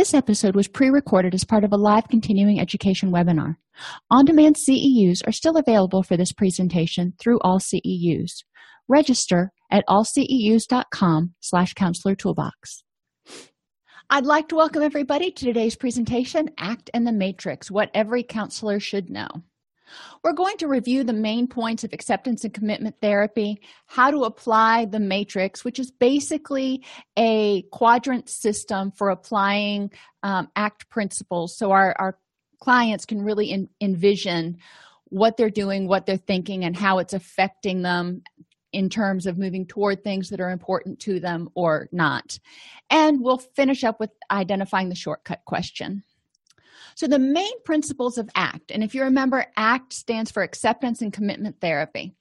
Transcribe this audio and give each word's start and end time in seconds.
This 0.00 0.14
episode 0.14 0.56
was 0.56 0.66
pre 0.66 0.88
recorded 0.88 1.34
as 1.34 1.44
part 1.44 1.62
of 1.62 1.74
a 1.74 1.76
live 1.76 2.08
continuing 2.08 2.58
education 2.58 3.12
webinar. 3.12 3.56
On 4.10 4.24
demand 4.24 4.56
CEUs 4.56 5.20
are 5.26 5.30
still 5.30 5.58
available 5.58 6.02
for 6.02 6.16
this 6.16 6.32
presentation 6.32 7.12
through 7.20 7.38
all 7.40 7.58
CEUs. 7.58 8.30
Register 8.88 9.52
at 9.70 9.84
allceus.com 9.86 11.34
slash 11.40 11.74
counselor 11.74 12.14
toolbox. 12.14 12.82
I'd 14.08 14.24
like 14.24 14.48
to 14.48 14.56
welcome 14.56 14.82
everybody 14.82 15.30
to 15.32 15.44
today's 15.44 15.76
presentation 15.76 16.48
ACT 16.56 16.88
and 16.94 17.06
the 17.06 17.12
Matrix 17.12 17.70
What 17.70 17.90
Every 17.92 18.22
Counselor 18.22 18.80
Should 18.80 19.10
Know. 19.10 19.28
We're 20.22 20.32
going 20.32 20.56
to 20.58 20.68
review 20.68 21.04
the 21.04 21.12
main 21.12 21.46
points 21.46 21.84
of 21.84 21.92
acceptance 21.92 22.44
and 22.44 22.52
commitment 22.52 22.96
therapy, 23.00 23.60
how 23.86 24.10
to 24.10 24.24
apply 24.24 24.86
the 24.86 25.00
matrix, 25.00 25.64
which 25.64 25.78
is 25.78 25.90
basically 25.90 26.84
a 27.16 27.62
quadrant 27.72 28.28
system 28.28 28.92
for 28.92 29.10
applying 29.10 29.90
um, 30.22 30.48
ACT 30.56 30.88
principles 30.88 31.56
so 31.56 31.70
our, 31.70 31.94
our 31.98 32.18
clients 32.60 33.06
can 33.06 33.22
really 33.22 33.68
envision 33.80 34.58
what 35.06 35.36
they're 35.36 35.50
doing, 35.50 35.88
what 35.88 36.06
they're 36.06 36.16
thinking, 36.16 36.64
and 36.64 36.76
how 36.76 36.98
it's 36.98 37.14
affecting 37.14 37.82
them 37.82 38.22
in 38.72 38.88
terms 38.88 39.26
of 39.26 39.38
moving 39.38 39.66
toward 39.66 40.04
things 40.04 40.28
that 40.28 40.40
are 40.40 40.50
important 40.50 41.00
to 41.00 41.18
them 41.18 41.48
or 41.54 41.88
not. 41.92 42.38
And 42.88 43.20
we'll 43.20 43.38
finish 43.38 43.82
up 43.82 43.98
with 43.98 44.10
identifying 44.30 44.88
the 44.88 44.94
shortcut 44.94 45.44
question. 45.44 46.04
So, 46.94 47.06
the 47.06 47.18
main 47.18 47.62
principles 47.64 48.18
of 48.18 48.30
ACT, 48.34 48.70
and 48.70 48.82
if 48.82 48.94
you 48.94 49.02
remember, 49.02 49.46
ACT 49.56 49.92
stands 49.92 50.30
for 50.30 50.42
Acceptance 50.42 51.02
and 51.02 51.12
Commitment 51.12 51.60
Therapy. 51.60 52.14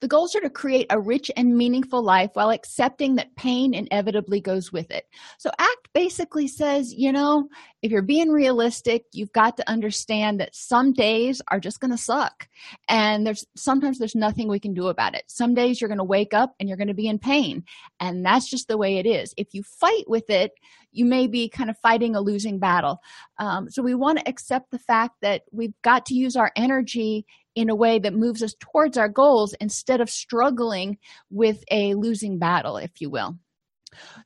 The 0.00 0.08
goals 0.08 0.34
are 0.34 0.40
to 0.40 0.50
create 0.50 0.86
a 0.90 0.98
rich 0.98 1.30
and 1.36 1.56
meaningful 1.56 2.02
life 2.02 2.30
while 2.32 2.50
accepting 2.50 3.16
that 3.16 3.36
pain 3.36 3.74
inevitably 3.74 4.40
goes 4.40 4.72
with 4.72 4.90
it. 4.90 5.04
So, 5.38 5.50
ACT 5.58 5.88
basically 5.92 6.48
says, 6.48 6.94
you 6.94 7.12
know, 7.12 7.48
if 7.82 7.90
you're 7.90 8.00
being 8.02 8.30
realistic, 8.30 9.04
you've 9.12 9.32
got 9.32 9.56
to 9.58 9.68
understand 9.68 10.40
that 10.40 10.54
some 10.54 10.92
days 10.92 11.42
are 11.48 11.60
just 11.60 11.80
going 11.80 11.90
to 11.90 11.98
suck. 11.98 12.48
And 12.88 13.26
there's 13.26 13.44
sometimes 13.56 13.98
there's 13.98 14.14
nothing 14.14 14.48
we 14.48 14.60
can 14.60 14.72
do 14.72 14.88
about 14.88 15.14
it. 15.14 15.24
Some 15.26 15.54
days 15.54 15.80
you're 15.80 15.88
going 15.88 15.98
to 15.98 16.04
wake 16.04 16.32
up 16.32 16.54
and 16.58 16.68
you're 16.68 16.78
going 16.78 16.88
to 16.88 16.94
be 16.94 17.08
in 17.08 17.18
pain. 17.18 17.64
And 18.00 18.24
that's 18.24 18.48
just 18.48 18.68
the 18.68 18.78
way 18.78 18.96
it 18.96 19.06
is. 19.06 19.34
If 19.36 19.52
you 19.52 19.62
fight 19.62 20.04
with 20.06 20.30
it, 20.30 20.52
you 20.92 21.04
may 21.04 21.26
be 21.26 21.48
kind 21.48 21.70
of 21.70 21.78
fighting 21.78 22.16
a 22.16 22.20
losing 22.20 22.58
battle. 22.58 23.00
Um, 23.38 23.68
so, 23.70 23.82
we 23.82 23.94
want 23.94 24.18
to 24.18 24.28
accept 24.28 24.70
the 24.70 24.78
fact 24.78 25.16
that 25.20 25.42
we've 25.52 25.74
got 25.82 26.06
to 26.06 26.14
use 26.14 26.36
our 26.36 26.52
energy 26.56 27.26
in 27.54 27.70
a 27.70 27.74
way 27.74 27.98
that 27.98 28.14
moves 28.14 28.42
us 28.42 28.54
towards 28.60 28.96
our 28.96 29.08
goals 29.08 29.54
instead 29.60 30.00
of 30.00 30.10
struggling 30.10 30.98
with 31.30 31.64
a 31.70 31.94
losing 31.94 32.38
battle, 32.38 32.76
if 32.76 33.00
you 33.00 33.10
will. 33.10 33.36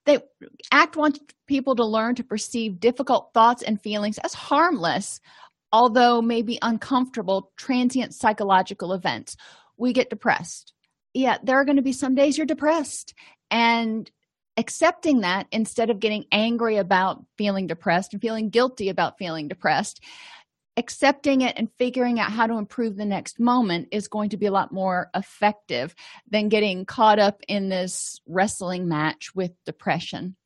They 0.04 0.18
act 0.70 0.96
wants 0.96 1.20
people 1.46 1.74
to 1.76 1.84
learn 1.84 2.14
to 2.16 2.24
perceive 2.24 2.80
difficult 2.80 3.30
thoughts 3.32 3.62
and 3.62 3.80
feelings 3.80 4.18
as 4.18 4.34
harmless, 4.34 5.20
although 5.72 6.20
maybe 6.20 6.58
uncomfortable, 6.62 7.52
transient 7.56 8.14
psychological 8.14 8.92
events. 8.92 9.36
We 9.76 9.92
get 9.92 10.10
depressed. 10.10 10.72
Yeah, 11.14 11.38
there 11.42 11.56
are 11.56 11.64
going 11.64 11.76
to 11.76 11.82
be 11.82 11.92
some 11.92 12.14
days 12.14 12.36
you're 12.36 12.46
depressed, 12.46 13.14
and 13.50 14.10
accepting 14.56 15.20
that 15.20 15.46
instead 15.50 15.90
of 15.90 16.00
getting 16.00 16.26
angry 16.30 16.76
about 16.76 17.24
feeling 17.36 17.66
depressed 17.66 18.12
and 18.12 18.22
feeling 18.22 18.50
guilty 18.50 18.88
about 18.88 19.18
feeling 19.18 19.48
depressed 19.48 20.00
accepting 20.76 21.42
it 21.42 21.54
and 21.56 21.70
figuring 21.78 22.18
out 22.18 22.32
how 22.32 22.46
to 22.46 22.58
improve 22.58 22.96
the 22.96 23.04
next 23.04 23.38
moment 23.38 23.88
is 23.92 24.08
going 24.08 24.30
to 24.30 24.36
be 24.36 24.46
a 24.46 24.52
lot 24.52 24.72
more 24.72 25.10
effective 25.14 25.94
than 26.30 26.48
getting 26.48 26.84
caught 26.84 27.18
up 27.18 27.40
in 27.48 27.68
this 27.68 28.20
wrestling 28.26 28.88
match 28.88 29.34
with 29.34 29.52
depression. 29.64 30.36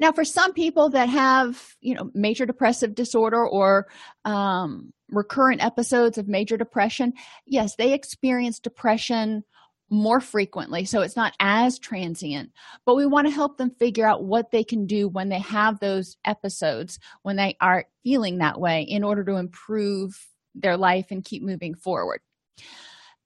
Now 0.00 0.12
for 0.12 0.24
some 0.24 0.52
people 0.52 0.90
that 0.90 1.08
have 1.08 1.76
you 1.80 1.94
know 1.94 2.10
major 2.14 2.46
depressive 2.46 2.94
disorder 2.94 3.46
or 3.46 3.86
um, 4.24 4.92
recurrent 5.10 5.64
episodes 5.64 6.18
of 6.18 6.26
major 6.26 6.56
depression 6.56 7.12
yes 7.46 7.76
they 7.76 7.92
experience 7.92 8.58
depression 8.58 9.44
more 9.92 10.20
frequently 10.20 10.84
so 10.84 11.02
it's 11.02 11.16
not 11.16 11.34
as 11.38 11.78
transient 11.78 12.50
but 12.86 12.96
we 12.96 13.06
want 13.06 13.26
to 13.26 13.32
help 13.32 13.58
them 13.58 13.70
figure 13.78 14.06
out 14.06 14.24
what 14.24 14.50
they 14.50 14.64
can 14.64 14.86
do 14.86 15.06
when 15.08 15.28
they 15.28 15.38
have 15.38 15.78
those 15.78 16.16
episodes 16.24 16.98
when 17.22 17.36
they 17.36 17.56
are 17.60 17.84
feeling 18.02 18.38
that 18.38 18.58
way 18.58 18.82
in 18.82 19.04
order 19.04 19.24
to 19.24 19.36
improve 19.36 20.26
their 20.54 20.76
life 20.76 21.06
and 21.10 21.24
keep 21.24 21.42
moving 21.42 21.74
forward. 21.74 22.20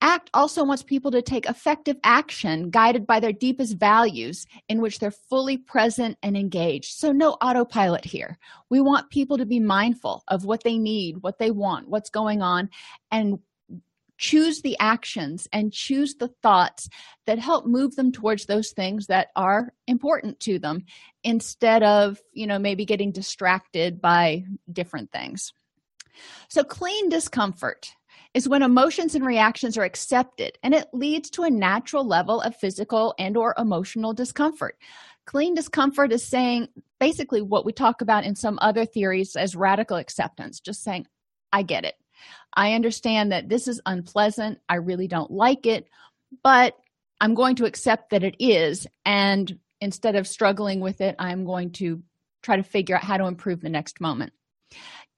Act 0.02 0.28
also 0.34 0.62
wants 0.62 0.82
people 0.82 1.10
to 1.10 1.22
take 1.22 1.46
effective 1.46 1.96
action 2.04 2.68
guided 2.68 3.06
by 3.06 3.18
their 3.18 3.32
deepest 3.32 3.78
values 3.78 4.46
in 4.68 4.82
which 4.82 4.98
they're 4.98 5.10
fully 5.10 5.56
present 5.56 6.18
and 6.22 6.36
engaged. 6.36 6.98
So 6.98 7.12
no 7.12 7.32
autopilot 7.40 8.04
here. 8.04 8.38
We 8.68 8.80
want 8.80 9.08
people 9.08 9.38
to 9.38 9.46
be 9.46 9.58
mindful 9.58 10.22
of 10.28 10.44
what 10.44 10.62
they 10.62 10.76
need 10.76 11.22
what 11.22 11.38
they 11.38 11.50
want 11.50 11.88
what's 11.88 12.10
going 12.10 12.42
on 12.42 12.68
and 13.10 13.38
choose 14.18 14.62
the 14.62 14.76
actions 14.78 15.48
and 15.52 15.72
choose 15.72 16.14
the 16.14 16.28
thoughts 16.42 16.88
that 17.26 17.38
help 17.38 17.66
move 17.66 17.96
them 17.96 18.12
towards 18.12 18.46
those 18.46 18.70
things 18.70 19.06
that 19.06 19.28
are 19.36 19.72
important 19.86 20.40
to 20.40 20.58
them 20.58 20.84
instead 21.24 21.82
of 21.82 22.20
you 22.32 22.46
know 22.46 22.58
maybe 22.58 22.84
getting 22.84 23.12
distracted 23.12 24.00
by 24.00 24.44
different 24.72 25.10
things. 25.12 25.52
So 26.48 26.64
clean 26.64 27.08
discomfort 27.08 27.90
is 28.32 28.48
when 28.48 28.62
emotions 28.62 29.14
and 29.14 29.24
reactions 29.24 29.78
are 29.78 29.84
accepted 29.84 30.58
and 30.62 30.74
it 30.74 30.88
leads 30.92 31.30
to 31.30 31.42
a 31.42 31.50
natural 31.50 32.06
level 32.06 32.40
of 32.40 32.56
physical 32.56 33.14
and 33.18 33.36
or 33.36 33.54
emotional 33.58 34.12
discomfort. 34.12 34.76
Clean 35.26 35.54
discomfort 35.54 36.12
is 36.12 36.24
saying 36.24 36.68
basically 36.98 37.42
what 37.42 37.64
we 37.64 37.72
talk 37.72 38.00
about 38.00 38.24
in 38.24 38.34
some 38.34 38.58
other 38.62 38.84
theories 38.84 39.36
as 39.36 39.56
radical 39.56 39.96
acceptance 39.96 40.60
just 40.60 40.82
saying 40.82 41.06
i 41.52 41.62
get 41.62 41.84
it 41.84 41.94
I 42.56 42.72
understand 42.72 43.32
that 43.32 43.48
this 43.48 43.68
is 43.68 43.80
unpleasant. 43.86 44.58
I 44.68 44.76
really 44.76 45.06
don't 45.06 45.30
like 45.30 45.66
it, 45.66 45.88
but 46.42 46.76
I'm 47.20 47.34
going 47.34 47.56
to 47.56 47.66
accept 47.66 48.10
that 48.10 48.24
it 48.24 48.36
is. 48.38 48.86
And 49.04 49.58
instead 49.80 50.16
of 50.16 50.26
struggling 50.26 50.80
with 50.80 51.00
it, 51.00 51.14
I'm 51.18 51.44
going 51.44 51.72
to 51.72 52.02
try 52.42 52.56
to 52.56 52.62
figure 52.62 52.96
out 52.96 53.04
how 53.04 53.18
to 53.18 53.26
improve 53.26 53.60
the 53.60 53.68
next 53.68 54.00
moment. 54.00 54.32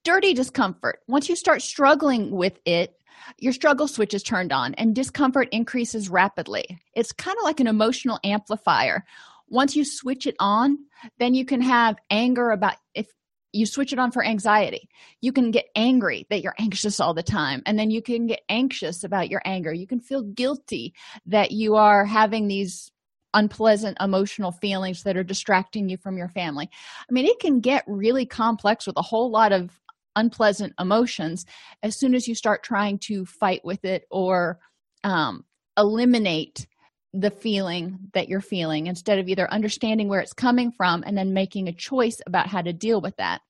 Dirty 0.03 0.33
discomfort. 0.33 0.99
Once 1.07 1.29
you 1.29 1.35
start 1.35 1.61
struggling 1.61 2.31
with 2.31 2.59
it, 2.65 2.95
your 3.37 3.53
struggle 3.53 3.87
switch 3.87 4.13
is 4.13 4.23
turned 4.23 4.51
on 4.51 4.73
and 4.75 4.95
discomfort 4.95 5.49
increases 5.51 6.09
rapidly. 6.09 6.79
It's 6.95 7.11
kind 7.11 7.37
of 7.37 7.43
like 7.43 7.59
an 7.59 7.67
emotional 7.67 8.19
amplifier. 8.23 9.05
Once 9.49 9.75
you 9.75 9.83
switch 9.83 10.25
it 10.27 10.35
on, 10.39 10.77
then 11.17 11.33
you 11.33 11.45
can 11.45 11.61
have 11.61 11.97
anger 12.09 12.51
about 12.51 12.75
if 12.93 13.07
you 13.51 13.65
switch 13.65 13.93
it 13.93 13.99
on 13.99 14.11
for 14.11 14.23
anxiety. 14.23 14.89
You 15.21 15.31
can 15.31 15.51
get 15.51 15.69
angry 15.75 16.27
that 16.29 16.41
you're 16.41 16.55
anxious 16.59 16.99
all 16.99 17.13
the 17.13 17.23
time, 17.23 17.61
and 17.65 17.77
then 17.77 17.89
you 17.89 18.01
can 18.01 18.27
get 18.27 18.41
anxious 18.49 19.03
about 19.03 19.29
your 19.29 19.41
anger. 19.45 19.73
You 19.73 19.87
can 19.87 19.99
feel 19.99 20.21
guilty 20.21 20.93
that 21.25 21.51
you 21.51 21.75
are 21.75 22.05
having 22.05 22.47
these 22.47 22.91
unpleasant 23.33 23.97
emotional 23.99 24.51
feelings 24.51 25.03
that 25.03 25.17
are 25.17 25.23
distracting 25.23 25.89
you 25.89 25.97
from 25.97 26.17
your 26.17 26.29
family. 26.29 26.69
I 27.09 27.13
mean, 27.13 27.25
it 27.25 27.39
can 27.39 27.59
get 27.59 27.83
really 27.87 28.25
complex 28.25 28.87
with 28.87 28.97
a 28.97 29.03
whole 29.03 29.29
lot 29.29 29.51
of 29.51 29.79
unpleasant 30.15 30.73
emotions 30.79 31.45
as 31.83 31.95
soon 31.95 32.15
as 32.15 32.27
you 32.27 32.35
start 32.35 32.63
trying 32.63 32.97
to 32.99 33.25
fight 33.25 33.61
with 33.63 33.85
it 33.85 34.05
or 34.09 34.59
um, 35.03 35.45
eliminate 35.77 36.67
the 37.13 37.31
feeling 37.31 37.99
that 38.13 38.29
you're 38.29 38.41
feeling 38.41 38.87
instead 38.87 39.19
of 39.19 39.27
either 39.27 39.51
understanding 39.51 40.07
where 40.07 40.19
it's 40.19 40.33
coming 40.33 40.71
from 40.71 41.03
and 41.05 41.17
then 41.17 41.33
making 41.33 41.67
a 41.67 41.73
choice 41.73 42.21
about 42.27 42.47
how 42.47 42.61
to 42.61 42.73
deal 42.73 43.01
with 43.01 43.15
that. 43.17 43.41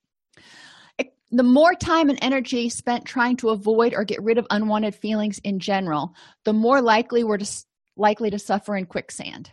The 1.31 1.44
more 1.44 1.75
time 1.75 2.09
and 2.09 2.17
energy 2.23 2.69
spent 2.69 3.06
trying 3.06 3.38
to 3.38 3.50
avoid 3.50 3.94
or 3.94 4.03
get 4.03 4.23
rid 4.23 4.39
of 4.39 4.47
unwanted 4.50 4.95
feelings 4.95 5.39
in 5.39 5.59
general, 5.59 6.15
the 6.44 6.53
more 6.53 6.81
likely 6.81 7.23
we're 7.23 7.38
to, 7.38 7.65
likely 7.95 8.31
to 8.31 8.39
suffer 8.39 8.75
in 8.75 8.88
quicksand. 8.88 9.51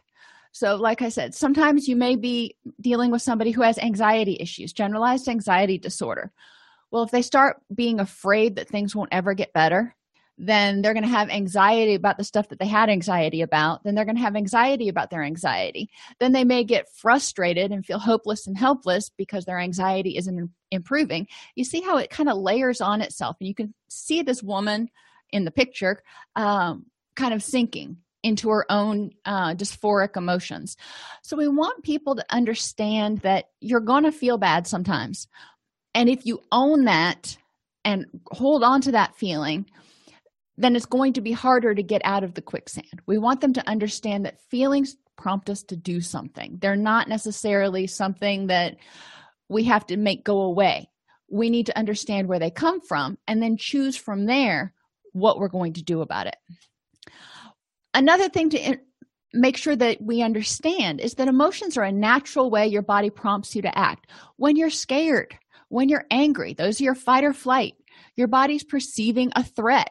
So, 0.52 0.76
like 0.76 1.02
I 1.02 1.10
said, 1.10 1.34
sometimes 1.34 1.86
you 1.86 1.94
may 1.96 2.16
be 2.16 2.56
dealing 2.80 3.10
with 3.10 3.20
somebody 3.20 3.50
who 3.50 3.60
has 3.60 3.76
anxiety 3.76 4.38
issues, 4.40 4.72
generalized 4.72 5.28
anxiety 5.28 5.76
disorder. 5.76 6.32
Well, 6.90 7.02
if 7.02 7.10
they 7.10 7.20
start 7.20 7.60
being 7.74 8.00
afraid 8.00 8.56
that 8.56 8.68
things 8.68 8.96
won't 8.96 9.12
ever 9.12 9.34
get 9.34 9.52
better, 9.52 9.94
then 10.38 10.82
they're 10.82 10.92
going 10.92 11.02
to 11.02 11.08
have 11.08 11.30
anxiety 11.30 11.94
about 11.94 12.18
the 12.18 12.24
stuff 12.24 12.48
that 12.48 12.58
they 12.58 12.66
had 12.66 12.90
anxiety 12.90 13.40
about. 13.40 13.82
Then 13.82 13.94
they're 13.94 14.04
going 14.04 14.16
to 14.16 14.22
have 14.22 14.36
anxiety 14.36 14.88
about 14.88 15.10
their 15.10 15.22
anxiety. 15.22 15.88
Then 16.20 16.32
they 16.32 16.44
may 16.44 16.64
get 16.64 16.92
frustrated 16.94 17.72
and 17.72 17.84
feel 17.84 17.98
hopeless 17.98 18.46
and 18.46 18.56
helpless 18.56 19.10
because 19.16 19.44
their 19.44 19.58
anxiety 19.58 20.16
isn't 20.16 20.50
improving. 20.70 21.26
You 21.54 21.64
see 21.64 21.80
how 21.80 21.96
it 21.96 22.10
kind 22.10 22.28
of 22.28 22.36
layers 22.36 22.80
on 22.80 23.00
itself. 23.00 23.36
And 23.40 23.48
you 23.48 23.54
can 23.54 23.72
see 23.88 24.22
this 24.22 24.42
woman 24.42 24.90
in 25.30 25.44
the 25.44 25.50
picture 25.50 26.02
um, 26.34 26.86
kind 27.14 27.32
of 27.32 27.42
sinking 27.42 27.96
into 28.22 28.50
her 28.50 28.66
own 28.70 29.12
uh, 29.24 29.54
dysphoric 29.54 30.16
emotions. 30.16 30.76
So 31.22 31.36
we 31.36 31.48
want 31.48 31.84
people 31.84 32.16
to 32.16 32.26
understand 32.28 33.18
that 33.18 33.46
you're 33.60 33.80
going 33.80 34.04
to 34.04 34.12
feel 34.12 34.36
bad 34.36 34.66
sometimes. 34.66 35.28
And 35.94 36.08
if 36.08 36.26
you 36.26 36.42
own 36.50 36.84
that 36.84 37.38
and 37.84 38.06
hold 38.32 38.64
on 38.64 38.80
to 38.82 38.92
that 38.92 39.16
feeling, 39.16 39.66
then 40.58 40.76
it's 40.76 40.86
going 40.86 41.12
to 41.14 41.20
be 41.20 41.32
harder 41.32 41.74
to 41.74 41.82
get 41.82 42.02
out 42.04 42.24
of 42.24 42.34
the 42.34 42.42
quicksand. 42.42 43.02
We 43.06 43.18
want 43.18 43.40
them 43.40 43.52
to 43.54 43.68
understand 43.68 44.24
that 44.24 44.40
feelings 44.50 44.96
prompt 45.16 45.50
us 45.50 45.62
to 45.64 45.76
do 45.76 46.00
something. 46.00 46.58
They're 46.60 46.76
not 46.76 47.08
necessarily 47.08 47.86
something 47.86 48.48
that 48.48 48.76
we 49.48 49.64
have 49.64 49.86
to 49.86 49.96
make 49.96 50.24
go 50.24 50.42
away. 50.42 50.90
We 51.30 51.50
need 51.50 51.66
to 51.66 51.78
understand 51.78 52.28
where 52.28 52.38
they 52.38 52.50
come 52.50 52.80
from 52.80 53.18
and 53.26 53.42
then 53.42 53.56
choose 53.56 53.96
from 53.96 54.26
there 54.26 54.72
what 55.12 55.38
we're 55.38 55.48
going 55.48 55.74
to 55.74 55.82
do 55.82 56.00
about 56.00 56.26
it. 56.26 56.36
Another 57.94 58.28
thing 58.28 58.50
to 58.50 58.78
make 59.32 59.56
sure 59.56 59.76
that 59.76 60.00
we 60.00 60.22
understand 60.22 61.00
is 61.00 61.14
that 61.14 61.28
emotions 61.28 61.76
are 61.76 61.84
a 61.84 61.92
natural 61.92 62.50
way 62.50 62.66
your 62.66 62.82
body 62.82 63.10
prompts 63.10 63.56
you 63.56 63.62
to 63.62 63.78
act. 63.78 64.10
When 64.36 64.56
you're 64.56 64.70
scared, 64.70 65.36
when 65.68 65.88
you're 65.88 66.06
angry, 66.10 66.54
those 66.54 66.80
are 66.80 66.84
your 66.84 66.94
fight 66.94 67.24
or 67.24 67.32
flight. 67.32 67.74
Your 68.14 68.28
body's 68.28 68.64
perceiving 68.64 69.32
a 69.34 69.42
threat 69.42 69.90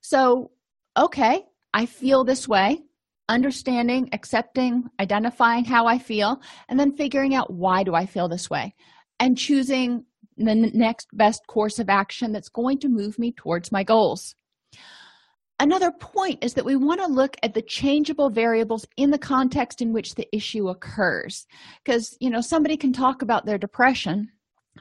so, 0.00 0.50
okay, 0.98 1.44
I 1.74 1.86
feel 1.86 2.24
this 2.24 2.48
way, 2.48 2.82
understanding, 3.28 4.08
accepting, 4.12 4.84
identifying 5.00 5.64
how 5.64 5.86
I 5.86 5.98
feel, 5.98 6.40
and 6.68 6.78
then 6.78 6.96
figuring 6.96 7.34
out 7.34 7.52
why 7.52 7.82
do 7.82 7.94
I 7.94 8.06
feel 8.06 8.28
this 8.28 8.48
way 8.48 8.74
and 9.20 9.36
choosing 9.36 10.04
the 10.36 10.54
next 10.54 11.08
best 11.12 11.46
course 11.48 11.78
of 11.78 11.88
action 11.88 12.32
that's 12.32 12.48
going 12.48 12.78
to 12.78 12.88
move 12.88 13.18
me 13.18 13.32
towards 13.32 13.72
my 13.72 13.82
goals. 13.82 14.34
Another 15.60 15.90
point 15.90 16.42
is 16.44 16.54
that 16.54 16.64
we 16.64 16.76
want 16.76 17.00
to 17.00 17.08
look 17.08 17.36
at 17.42 17.52
the 17.52 17.62
changeable 17.62 18.30
variables 18.30 18.86
in 18.96 19.10
the 19.10 19.18
context 19.18 19.82
in 19.82 19.92
which 19.92 20.14
the 20.14 20.28
issue 20.32 20.68
occurs. 20.68 21.46
Because, 21.84 22.16
you 22.20 22.30
know, 22.30 22.40
somebody 22.40 22.76
can 22.76 22.92
talk 22.92 23.22
about 23.22 23.44
their 23.44 23.58
depression. 23.58 24.28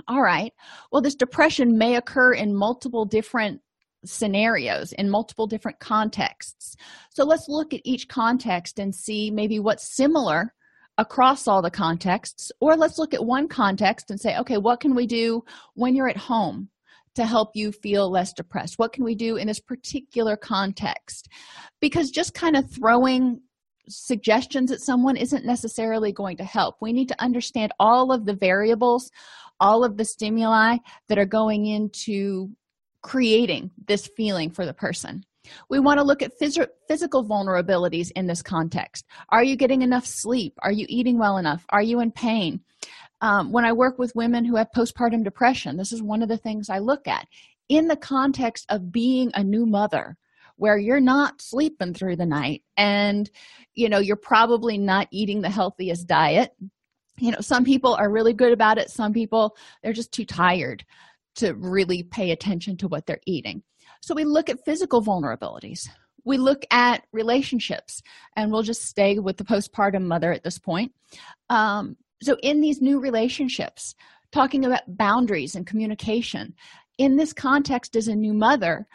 All 0.08 0.22
right, 0.22 0.54
well, 0.92 1.02
this 1.02 1.16
depression 1.16 1.76
may 1.76 1.96
occur 1.96 2.34
in 2.34 2.56
multiple 2.56 3.06
different 3.06 3.62
scenarios 4.06 4.94
in 4.94 5.10
multiple 5.10 5.48
different 5.48 5.80
contexts. 5.80 6.76
So 7.10 7.24
let's 7.24 7.48
look 7.48 7.74
at 7.74 7.82
each 7.84 8.08
context 8.08 8.80
and 8.80 8.94
see 8.94 9.32
maybe 9.32 9.60
what's 9.60 9.96
similar 9.96 10.54
across 10.98 11.48
all 11.48 11.62
the 11.62 11.72
contexts, 11.72 12.52
or 12.60 12.76
let's 12.76 12.98
look 12.98 13.14
at 13.14 13.26
one 13.26 13.48
context 13.48 14.10
and 14.10 14.20
say, 14.20 14.36
okay, 14.38 14.58
what 14.58 14.80
can 14.80 14.96
we 14.96 15.06
do 15.06 15.44
when 15.76 15.96
you're 15.96 16.10
at 16.10 16.18
home 16.18 16.70
to 17.16 17.26
help 17.26 17.50
you 17.54 17.72
feel 17.72 18.12
less 18.12 18.34
depressed? 18.34 18.76
What 18.78 18.94
can 18.94 19.04
we 19.04 19.16
do 19.16 19.38
in 19.38 19.48
this 19.48 19.60
particular 19.60 20.36
context? 20.38 21.28
Because 21.82 22.10
just 22.10 22.34
kind 22.34 22.56
of 22.56 22.70
throwing 22.72 23.42
suggestions 23.90 24.72
at 24.72 24.82
someone 24.82 25.16
isn't 25.16 25.46
necessarily 25.46 26.12
going 26.12 26.38
to 26.38 26.44
help. 26.44 26.76
We 26.82 26.94
need 26.94 27.08
to 27.10 27.22
understand 27.22 27.72
all 27.80 28.12
of 28.12 28.26
the 28.26 28.36
variables, 28.36 29.10
all 29.60 29.84
of 29.84 29.98
the 29.98 30.06
stimuli 30.06 30.78
that 31.10 31.18
are 31.18 31.26
going 31.26 31.66
into 31.68 32.50
creating 33.02 33.72
this 33.88 34.10
feeling 34.18 34.50
for 34.50 34.66
the 34.66 34.74
person. 34.74 35.24
We 35.70 35.80
want 35.80 36.00
to 36.00 36.04
look 36.04 36.22
at 36.22 36.38
phys- 36.40 36.68
physical 36.88 37.26
vulnerabilities 37.26 38.12
in 38.16 38.28
this 38.28 38.42
context. 38.42 39.06
Are 39.30 39.44
you 39.44 39.56
getting 39.56 39.82
enough 39.82 40.06
sleep? 40.06 40.54
Are 40.62 40.72
you 40.72 40.86
eating 40.90 41.18
well 41.18 41.38
enough? 41.38 41.66
Are 41.70 41.82
you 41.82 42.02
in 42.02 42.12
pain? 42.12 42.62
Um, 43.22 43.52
when 43.52 43.66
I 43.66 43.74
work 43.74 43.98
with 43.98 44.16
women 44.16 44.46
who 44.46 44.58
have 44.58 44.68
postpartum 44.76 45.24
depression, 45.24 45.78
this 45.78 45.92
is 45.92 46.02
one 46.02 46.22
of 46.22 46.30
the 46.30 46.38
things 46.38 46.70
I 46.70 46.80
look 46.80 47.08
at 47.08 47.28
in 47.70 47.88
the 47.88 47.96
context 47.96 48.66
of 48.70 48.92
being 48.92 49.32
a 49.34 49.44
new 49.44 49.66
mother 49.66 50.18
where 50.58 50.78
you're 50.78 51.00
not 51.00 51.42
sleeping 51.42 51.94
through 51.94 52.16
the 52.16 52.26
night 52.26 52.64
and 52.78 53.30
you 53.74 53.90
know 53.90 54.00
you're 54.00 54.16
probably 54.16 54.78
not 54.78 55.08
eating 55.12 55.42
the 55.42 55.50
healthiest 55.50 56.08
diet 56.08 56.52
you 57.20 57.32
know 57.32 57.40
some 57.42 57.64
people 57.64 57.94
are 57.96 58.12
really 58.12 58.34
good 58.34 58.52
about 58.52 58.78
it 58.78 58.90
some 58.90 59.14
people 59.14 59.56
they're 59.84 59.94
just 59.94 60.12
too 60.12 60.26
tired 60.26 60.84
to 61.38 61.54
really 61.54 62.04
pay 62.04 62.31
attention 62.31 62.78
to 62.78 62.88
what 62.88 63.06
they're 63.06 63.22
eating. 63.25 63.63
So 64.01 64.13
we 64.13 64.25
look 64.25 64.50
at 64.50 64.63
physical 64.66 65.01
vulnerabilities. 65.01 65.88
We 66.24 66.38
look 66.38 66.66
at 66.72 67.06
relationships, 67.13 68.01
and 68.36 68.51
we'll 68.51 68.63
just 68.63 68.84
stay 68.84 69.18
with 69.18 69.38
the 69.38 69.45
postpartum 69.45 70.04
mother 70.04 70.34
at 70.34 70.44
this 70.44 70.60
point. 70.60 70.92
Um, 71.50 71.95
so, 72.22 72.36
in 72.44 72.60
these 72.60 72.81
new 72.81 73.00
relationships, 73.00 73.95
talking 74.34 74.66
about 74.66 74.98
boundaries 74.98 75.56
and 75.56 75.66
communication, 75.66 76.54
in 76.98 77.16
this 77.16 77.31
context, 77.31 77.95
as 77.95 78.10
a 78.10 78.16
new 78.16 78.34
mother, 78.34 78.88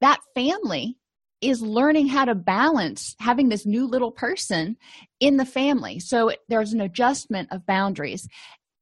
that 0.00 0.20
family 0.36 0.96
is 1.40 1.62
learning 1.62 2.08
how 2.08 2.24
to 2.26 2.34
balance 2.34 3.16
having 3.18 3.48
this 3.48 3.66
new 3.66 3.86
little 3.86 4.12
person 4.12 4.76
in 5.18 5.36
the 5.36 5.46
family. 5.46 5.98
So, 5.98 6.30
there's 6.48 6.72
an 6.72 6.80
adjustment 6.80 7.48
of 7.50 7.66
boundaries, 7.66 8.28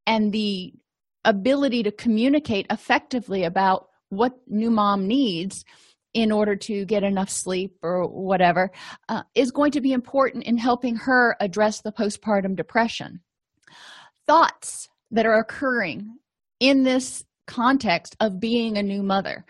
and 0.06 0.32
the 0.32 0.75
ability 1.26 1.82
to 1.82 1.93
communicate 1.93 2.67
effectively 2.70 3.44
about 3.44 3.88
what 4.08 4.32
new 4.46 4.70
mom 4.70 5.06
needs 5.06 5.64
in 6.14 6.32
order 6.32 6.56
to 6.56 6.87
get 6.87 7.02
enough 7.02 7.28
sleep 7.28 7.76
or 7.82 8.08
whatever 8.08 8.70
uh, 9.11 9.23
is 9.34 9.50
going 9.50 9.70
to 9.73 9.82
be 9.82 9.93
important 9.93 10.44
in 10.44 10.56
helping 10.56 10.96
her 10.96 11.37
address 11.40 11.82
the 11.82 11.93
postpartum 11.93 12.56
depression. 12.56 13.20
Thoughts 14.27 14.89
that 15.10 15.27
are 15.27 15.39
occurring 15.39 16.17
in 16.58 16.84
this 16.84 17.24
context 17.46 18.17
of 18.19 18.41
being 18.41 18.79
a 18.79 18.82
new 18.82 19.03
mother. 19.03 19.44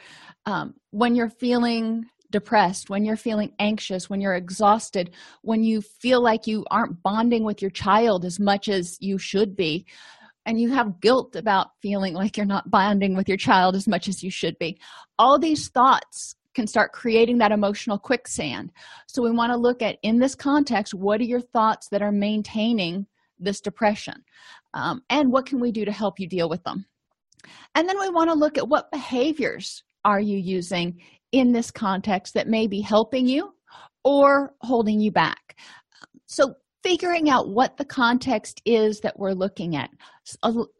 Um, 0.45 0.75
when 0.91 1.15
you're 1.15 1.31
feeling 1.31 2.07
depressed, 2.31 2.91
when 2.91 3.05
you're 3.05 3.17
feeling 3.17 3.53
anxious, 3.59 4.11
when 4.11 4.21
you're 4.21 4.35
exhausted, 4.35 5.13
when 5.43 5.63
you 5.63 5.81
feel 5.81 6.21
like 6.21 6.47
you 6.47 6.65
aren't 6.71 7.03
bonding 7.03 7.45
with 7.45 7.63
your 7.63 7.71
child 7.71 8.25
as 8.25 8.41
much 8.41 8.69
as 8.69 8.99
you 9.01 9.19
should 9.19 9.57
be, 9.57 9.87
and 10.47 10.61
you 10.61 10.73
have 10.73 11.01
guilt 11.01 11.37
about 11.37 11.73
feeling 11.83 12.15
like 12.15 12.37
you're 12.37 12.47
not 12.47 12.71
bonding 12.71 13.17
with 13.17 13.29
your 13.29 13.37
child 13.37 13.75
as 13.75 13.87
much 13.87 14.09
as 14.09 14.23
you 14.23 14.31
should 14.31 14.59
be. 14.59 14.79
All 15.19 15.39
these 15.39 15.69
thoughts 15.69 16.37
can 16.55 16.67
start 16.67 16.93
creating 16.93 17.39
that 17.39 17.53
emotional 17.53 17.99
quicksand. 17.99 18.73
So, 19.07 19.23
we 19.23 19.31
want 19.31 19.53
to 19.53 19.59
look 19.59 19.83
at 19.83 19.99
in 20.03 20.19
this 20.19 20.35
context 20.35 20.95
what 20.95 21.21
are 21.21 21.25
your 21.25 21.41
thoughts 21.41 21.89
that 21.91 22.01
are 22.01 22.13
maintaining 22.13 23.07
this 23.39 23.61
depression? 23.61 24.25
Um, 24.73 25.03
and 25.11 25.31
what 25.31 25.47
can 25.47 25.61
we 25.61 25.73
do 25.73 25.85
to 25.85 25.93
help 25.93 26.19
you 26.19 26.27
deal 26.29 26.49
with 26.49 26.63
them? 26.65 26.87
And 27.75 27.89
then 27.89 27.99
we 28.01 28.09
want 28.09 28.31
to 28.31 28.35
look 28.35 28.57
at 28.57 28.69
what 28.69 28.91
behaviors 28.91 29.83
are 30.05 30.21
you 30.21 30.39
using 30.39 31.01
in 31.33 31.53
this 31.53 31.71
context 31.71 32.35
that 32.35 32.49
may 32.49 32.67
be 32.67 32.81
helping 32.81 33.27
you 33.27 33.53
or 34.05 34.55
holding 34.63 35.01
you 35.01 35.11
back. 35.11 35.59
So, 36.27 36.55
figuring 36.87 37.29
out 37.29 37.49
what 37.49 37.77
the 37.77 37.85
context 37.85 38.63
is 38.65 39.01
that 39.01 39.19
we're 39.19 39.33
looking 39.33 39.75
at. 39.75 39.91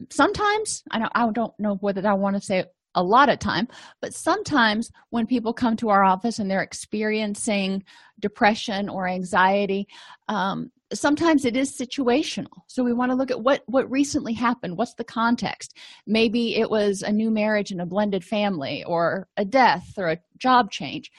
Sometimes, 0.09 0.85
I 0.93 1.01
don't, 1.01 1.13
I 1.17 1.29
don't 1.33 1.59
know 1.59 1.75
whether 1.81 2.07
I 2.07 2.15
want 2.15 2.37
to 2.37 2.41
say 2.41 2.65
a 2.95 3.03
lot 3.03 3.29
of 3.29 3.41
time, 3.41 3.67
but 4.01 4.15
sometimes 4.15 4.93
when 5.11 5.27
people 5.27 5.53
come 5.53 5.77
to 5.79 5.89
our 5.89 6.05
office 6.05 6.39
and 6.39 6.49
they're 6.49 6.63
experiencing 6.63 7.83
depression 8.21 8.89
or 8.89 9.09
anxiety, 9.09 9.89
um, 10.29 10.71
sometimes 10.93 11.45
it 11.45 11.57
is 11.57 11.77
situational. 11.77 12.63
So 12.69 12.85
we 12.85 12.93
want 12.93 13.11
to 13.11 13.17
look 13.17 13.33
at 13.33 13.43
what 13.43 13.65
what 13.67 13.91
recently 13.91 14.33
happened 14.33 14.77
what's 14.77 14.95
the 14.95 15.03
context? 15.03 15.77
Maybe 16.07 16.55
it 16.55 16.71
was 16.71 17.03
a 17.03 17.11
new 17.11 17.33
marriage 17.33 17.73
and 17.73 17.81
a 17.81 17.87
blended 17.87 18.25
family 18.25 18.85
or 18.85 19.27
a 19.37 19.45
death 19.45 19.95
or 19.99 20.11
a 20.11 20.21
job 20.39 20.71
change. 20.71 21.11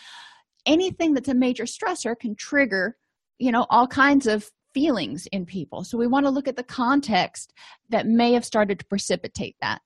Anything 0.66 1.14
that's 1.14 1.28
a 1.28 1.34
major 1.34 1.66
stressor 1.66 2.18
can 2.18 2.36
trigger 2.36 2.96
you 3.40 3.52
know 3.52 3.66
all 3.70 3.88
kinds 3.88 4.28
of 4.28 4.50
feelings 4.78 5.28
in 5.32 5.44
people. 5.44 5.84
So 5.84 5.98
we 5.98 6.06
want 6.06 6.28
to 6.28 6.30
look 6.30 6.48
at 6.48 6.56
the 6.56 6.62
context 6.62 7.52
that 7.90 8.06
may 8.06 8.34
have 8.34 8.46
started 8.46 8.78
to 8.78 8.86
precipitate 8.86 9.56
that. 9.60 9.82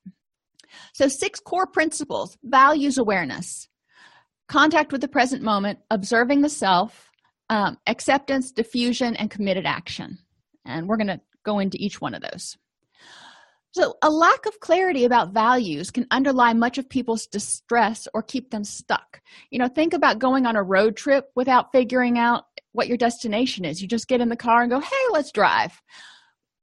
So, 0.92 1.08
six 1.08 1.40
core 1.40 1.66
principles 1.66 2.36
values 2.44 2.98
awareness, 2.98 3.68
contact 4.48 4.92
with 4.92 5.00
the 5.00 5.08
present 5.08 5.42
moment, 5.42 5.78
observing 5.90 6.42
the 6.42 6.50
self, 6.50 7.10
um, 7.48 7.78
acceptance, 7.86 8.52
defusion, 8.52 9.16
and 9.18 9.30
committed 9.30 9.64
action. 9.64 10.18
And 10.66 10.86
we're 10.86 10.98
going 10.98 11.06
to 11.06 11.20
go 11.42 11.58
into 11.58 11.78
each 11.80 12.00
one 12.02 12.14
of 12.14 12.22
those. 12.22 12.58
So, 13.74 13.94
a 14.02 14.10
lack 14.10 14.44
of 14.44 14.60
clarity 14.60 15.06
about 15.06 15.32
values 15.32 15.90
can 15.90 16.06
underlie 16.10 16.52
much 16.52 16.76
of 16.76 16.86
people's 16.86 17.26
distress 17.26 18.06
or 18.12 18.22
keep 18.22 18.50
them 18.50 18.64
stuck. 18.64 19.22
You 19.50 19.58
know, 19.58 19.68
think 19.68 19.94
about 19.94 20.18
going 20.18 20.44
on 20.44 20.56
a 20.56 20.62
road 20.62 20.96
trip 20.96 21.30
without 21.34 21.72
figuring 21.72 22.18
out 22.18 22.44
what 22.72 22.88
your 22.88 22.96
destination 22.96 23.64
is. 23.64 23.80
You 23.80 23.88
just 23.88 24.08
get 24.08 24.20
in 24.20 24.28
the 24.28 24.36
car 24.36 24.62
and 24.62 24.70
go, 24.70 24.80
hey, 24.80 25.04
let's 25.12 25.32
drive. 25.32 25.80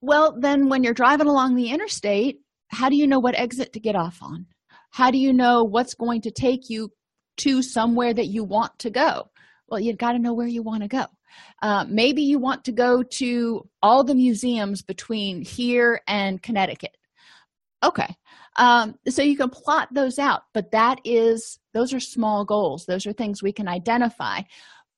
Well, 0.02 0.38
then 0.40 0.70
when 0.70 0.84
you're 0.84 0.94
driving 0.94 1.28
along 1.28 1.56
the 1.56 1.70
interstate, 1.70 2.40
how 2.70 2.90
do 2.90 2.96
you 2.96 3.08
know 3.08 3.20
what 3.20 3.36
exit 3.36 3.74
to 3.74 3.80
get 3.80 3.96
off 3.96 4.20
on? 4.22 4.46
How 4.92 5.12
do 5.12 5.18
you 5.18 5.34
know 5.34 5.64
what's 5.64 5.94
going 5.94 6.22
to 6.22 6.32
take 6.32 6.70
you 6.70 6.92
to 7.38 7.62
somewhere 7.62 8.14
that 8.14 8.28
you 8.28 8.44
want 8.44 8.78
to 8.80 8.90
go? 8.90 9.30
Well, 9.68 9.80
you've 9.80 9.98
got 9.98 10.14
to 10.14 10.20
know 10.20 10.34
where 10.34 10.48
you 10.48 10.64
want 10.64 10.84
to 10.84 10.90
go. 10.90 11.06
Uh, 11.62 11.86
maybe 11.88 12.24
you 12.24 12.40
want 12.40 12.66
to 12.66 12.72
go 12.72 13.04
to 13.04 13.68
all 13.84 14.04
the 14.04 14.16
museums 14.16 14.82
between 14.82 15.44
here 15.44 16.02
and 16.08 16.42
Connecticut. 16.42 16.96
Okay. 17.84 18.16
Um, 18.58 18.96
so 19.08 19.22
you 19.22 19.38
can 19.38 19.50
plot 19.50 19.90
those 19.92 20.20
out, 20.20 20.42
but 20.54 20.72
that 20.72 21.00
is, 21.06 21.60
those 21.74 21.94
are 21.94 22.00
small 22.00 22.46
goals. 22.46 22.86
Those 22.86 23.06
are 23.06 23.14
things 23.14 23.42
we 23.42 23.54
can 23.54 23.68
identify, 23.68 24.42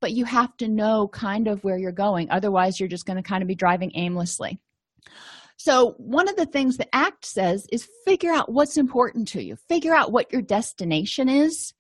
but 0.02 0.12
you 0.12 0.26
have 0.26 0.58
to 0.58 0.68
know 0.68 1.08
kind 1.08 1.48
of 1.48 1.64
where 1.64 1.78
you're 1.78 1.92
going. 1.92 2.30
Otherwise, 2.30 2.80
you're 2.80 2.90
just 2.90 3.06
going 3.06 3.18
to 3.18 3.24
kind 3.24 3.42
of 3.42 3.48
be 3.48 3.56
driving 3.56 3.92
aimlessly. 3.96 4.60
So, 5.58 5.94
one 5.98 6.28
of 6.28 6.36
the 6.36 6.48
things 6.48 6.78
the 6.78 6.94
ACT 6.94 7.24
says 7.24 7.68
is 7.72 7.88
figure 8.04 8.32
out 8.32 8.52
what's 8.52 8.78
important 8.78 9.28
to 9.30 9.44
you, 9.44 9.56
figure 9.70 9.94
out 9.94 10.12
what 10.12 10.34
your 10.34 10.42
destination 10.42 11.30
is, 11.30 11.74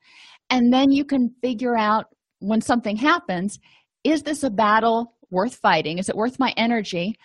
and 0.49 0.71
then 0.71 0.91
you 0.91 1.03
can 1.03 1.33
figure 1.41 1.75
out 1.75 2.05
when 2.39 2.61
something 2.61 2.95
happens 2.95 3.59
is 4.03 4.23
this 4.23 4.43
a 4.43 4.49
battle 4.49 5.15
worth 5.29 5.55
fighting? 5.55 5.97
Is 5.97 6.09
it 6.09 6.15
worth 6.15 6.39
my 6.39 6.53
energy? 6.57 7.17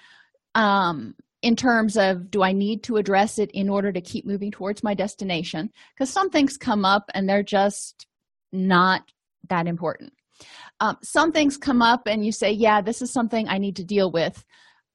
Um, 0.54 1.14
in 1.42 1.56
terms 1.56 1.96
of 1.96 2.30
do 2.30 2.42
I 2.42 2.52
need 2.52 2.82
to 2.84 2.96
address 2.96 3.38
it 3.38 3.50
in 3.52 3.68
order 3.68 3.92
to 3.92 4.00
keep 4.00 4.26
moving 4.26 4.50
towards 4.50 4.82
my 4.82 4.94
destination? 4.94 5.70
Because 5.94 6.10
some 6.10 6.30
things 6.30 6.56
come 6.56 6.84
up 6.84 7.10
and 7.14 7.28
they're 7.28 7.42
just 7.42 8.06
not 8.52 9.02
that 9.48 9.66
important. 9.66 10.12
Um, 10.80 10.96
some 11.02 11.32
things 11.32 11.56
come 11.56 11.82
up 11.82 12.06
and 12.06 12.24
you 12.24 12.32
say, 12.32 12.52
Yeah, 12.52 12.80
this 12.80 13.02
is 13.02 13.12
something 13.12 13.48
I 13.48 13.58
need 13.58 13.76
to 13.76 13.84
deal 13.84 14.10
with 14.10 14.44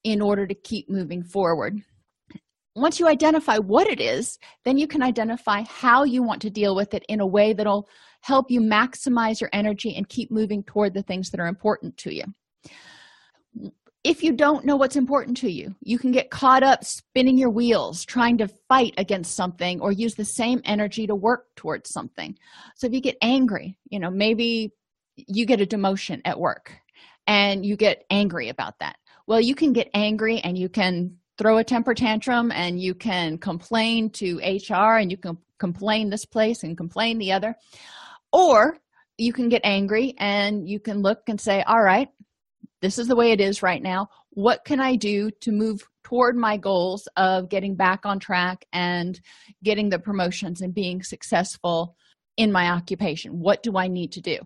in 0.03 0.21
order 0.21 0.47
to 0.47 0.55
keep 0.55 0.89
moving 0.89 1.23
forward. 1.23 1.81
Once 2.75 2.99
you 2.99 3.07
identify 3.07 3.57
what 3.57 3.87
it 3.87 3.99
is, 3.99 4.39
then 4.63 4.77
you 4.77 4.87
can 4.87 5.03
identify 5.03 5.61
how 5.63 6.03
you 6.03 6.23
want 6.23 6.41
to 6.41 6.49
deal 6.49 6.73
with 6.73 6.93
it 6.93 7.03
in 7.09 7.19
a 7.19 7.27
way 7.27 7.51
that'll 7.51 7.87
help 8.21 8.49
you 8.49 8.61
maximize 8.61 9.41
your 9.41 9.49
energy 9.51 9.95
and 9.95 10.07
keep 10.07 10.31
moving 10.31 10.63
toward 10.63 10.93
the 10.93 11.03
things 11.03 11.29
that 11.29 11.39
are 11.39 11.47
important 11.47 11.97
to 11.97 12.13
you. 12.13 12.23
If 14.03 14.23
you 14.23 14.31
don't 14.31 14.65
know 14.65 14.77
what's 14.77 14.95
important 14.95 15.37
to 15.37 15.51
you, 15.51 15.75
you 15.81 15.99
can 15.99 16.11
get 16.11 16.31
caught 16.31 16.63
up 16.63 16.83
spinning 16.83 17.37
your 17.37 17.51
wheels 17.51 18.03
trying 18.05 18.37
to 18.39 18.47
fight 18.47 18.93
against 18.97 19.35
something 19.35 19.79
or 19.79 19.91
use 19.91 20.15
the 20.15 20.25
same 20.25 20.61
energy 20.65 21.05
to 21.05 21.13
work 21.13 21.47
towards 21.55 21.91
something. 21.91 22.35
So 22.75 22.87
if 22.87 22.93
you 22.93 23.01
get 23.01 23.17
angry, 23.21 23.77
you 23.89 23.99
know, 23.99 24.09
maybe 24.09 24.71
you 25.15 25.45
get 25.45 25.61
a 25.61 25.65
demotion 25.65 26.21
at 26.25 26.39
work 26.39 26.73
and 27.27 27.65
you 27.65 27.75
get 27.75 28.05
angry 28.09 28.49
about 28.49 28.79
that. 28.79 28.97
Well, 29.27 29.41
you 29.41 29.55
can 29.55 29.73
get 29.73 29.89
angry 29.93 30.39
and 30.39 30.57
you 30.57 30.69
can 30.69 31.17
throw 31.37 31.57
a 31.57 31.63
temper 31.63 31.93
tantrum 31.93 32.51
and 32.51 32.79
you 32.79 32.93
can 32.93 33.37
complain 33.37 34.09
to 34.11 34.37
HR 34.37 34.97
and 34.97 35.11
you 35.11 35.17
can 35.17 35.37
complain 35.57 36.09
this 36.09 36.25
place 36.25 36.63
and 36.63 36.77
complain 36.77 37.17
the 37.17 37.31
other. 37.31 37.55
Or 38.33 38.77
you 39.17 39.33
can 39.33 39.49
get 39.49 39.61
angry 39.63 40.15
and 40.17 40.67
you 40.67 40.79
can 40.79 41.01
look 41.01 41.21
and 41.27 41.39
say, 41.39 41.61
All 41.63 41.81
right, 41.81 42.09
this 42.81 42.97
is 42.97 43.07
the 43.07 43.15
way 43.15 43.31
it 43.31 43.41
is 43.41 43.63
right 43.63 43.81
now. 43.81 44.09
What 44.31 44.65
can 44.65 44.79
I 44.79 44.95
do 44.95 45.29
to 45.41 45.51
move 45.51 45.87
toward 46.03 46.35
my 46.35 46.57
goals 46.57 47.07
of 47.15 47.49
getting 47.49 47.75
back 47.75 48.05
on 48.05 48.19
track 48.19 48.65
and 48.73 49.19
getting 49.63 49.89
the 49.89 49.99
promotions 49.99 50.61
and 50.61 50.73
being 50.73 51.03
successful 51.03 51.95
in 52.37 52.51
my 52.51 52.71
occupation? 52.71 53.39
What 53.39 53.61
do 53.61 53.77
I 53.77 53.87
need 53.87 54.13
to 54.13 54.21
do? 54.21 54.37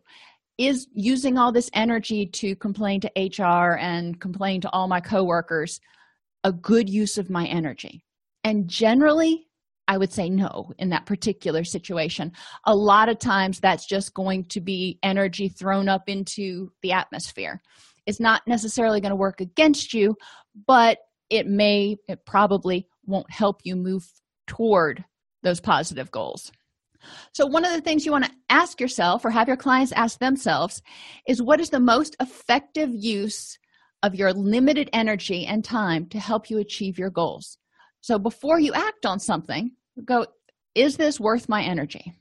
Is 0.58 0.88
using 0.94 1.38
all 1.38 1.52
this 1.52 1.70
energy 1.74 2.26
to 2.28 2.56
complain 2.56 3.02
to 3.02 3.12
HR 3.18 3.78
and 3.78 4.20
complain 4.20 4.62
to 4.62 4.70
all 4.72 4.88
my 4.88 5.02
coworkers 5.02 5.82
a 6.44 6.54
good 6.54 6.90
use 6.90 7.18
of 7.18 7.30
my 7.30 7.46
energy? 7.46 8.06
And 8.44 8.68
generally, 8.68 9.48
I 9.88 9.98
would 9.98 10.12
say 10.12 10.30
no 10.30 10.72
in 10.78 10.90
that 10.90 11.06
particular 11.06 11.64
situation. 11.64 12.32
A 12.66 12.76
lot 12.76 13.10
of 13.10 13.20
times 13.20 13.60
that's 13.60 13.86
just 13.86 14.14
going 14.14 14.46
to 14.46 14.62
be 14.62 15.00
energy 15.04 15.50
thrown 15.50 15.90
up 15.90 16.08
into 16.08 16.72
the 16.82 16.92
atmosphere. 16.92 17.62
It's 18.06 18.20
not 18.20 18.42
necessarily 18.48 19.02
going 19.02 19.12
to 19.12 19.16
work 19.16 19.42
against 19.42 19.94
you, 19.94 20.16
but 20.68 21.00
it 21.30 21.48
may, 21.48 21.98
it 22.08 22.26
probably 22.26 22.88
won't 23.06 23.32
help 23.32 23.62
you 23.64 23.76
move 23.76 24.08
toward 24.48 25.04
those 25.44 25.60
positive 25.60 26.12
goals. 26.12 26.52
So, 27.34 27.46
one 27.46 27.66
of 27.66 27.72
the 27.74 27.82
things 27.82 28.06
you 28.06 28.12
want 28.12 28.26
to 28.26 28.32
ask 28.50 28.80
yourself 28.80 29.26
or 29.26 29.30
have 29.30 29.48
your 29.48 29.58
clients 29.58 29.92
ask 29.92 30.20
themselves 30.20 30.82
is 31.28 31.42
what 31.42 31.60
is 31.60 31.70
the 31.70 31.80
most 31.80 32.16
effective 32.20 32.90
use 32.94 33.58
of 34.04 34.16
your 34.16 34.34
limited 34.34 34.90
energy 34.94 35.46
and 35.46 35.64
time 35.64 36.08
to 36.08 36.20
help 36.20 36.50
you 36.50 36.60
achieve 36.60 36.98
your 36.98 37.10
goals? 37.10 37.58
So 38.02 38.20
before 38.20 38.60
you 38.60 38.72
act 38.74 39.06
on 39.06 39.20
something, 39.20 39.72
go, 40.04 40.28
is 40.76 40.98
this 40.98 41.20
worth 41.20 41.50
my 41.50 41.64
energy? 41.64 42.14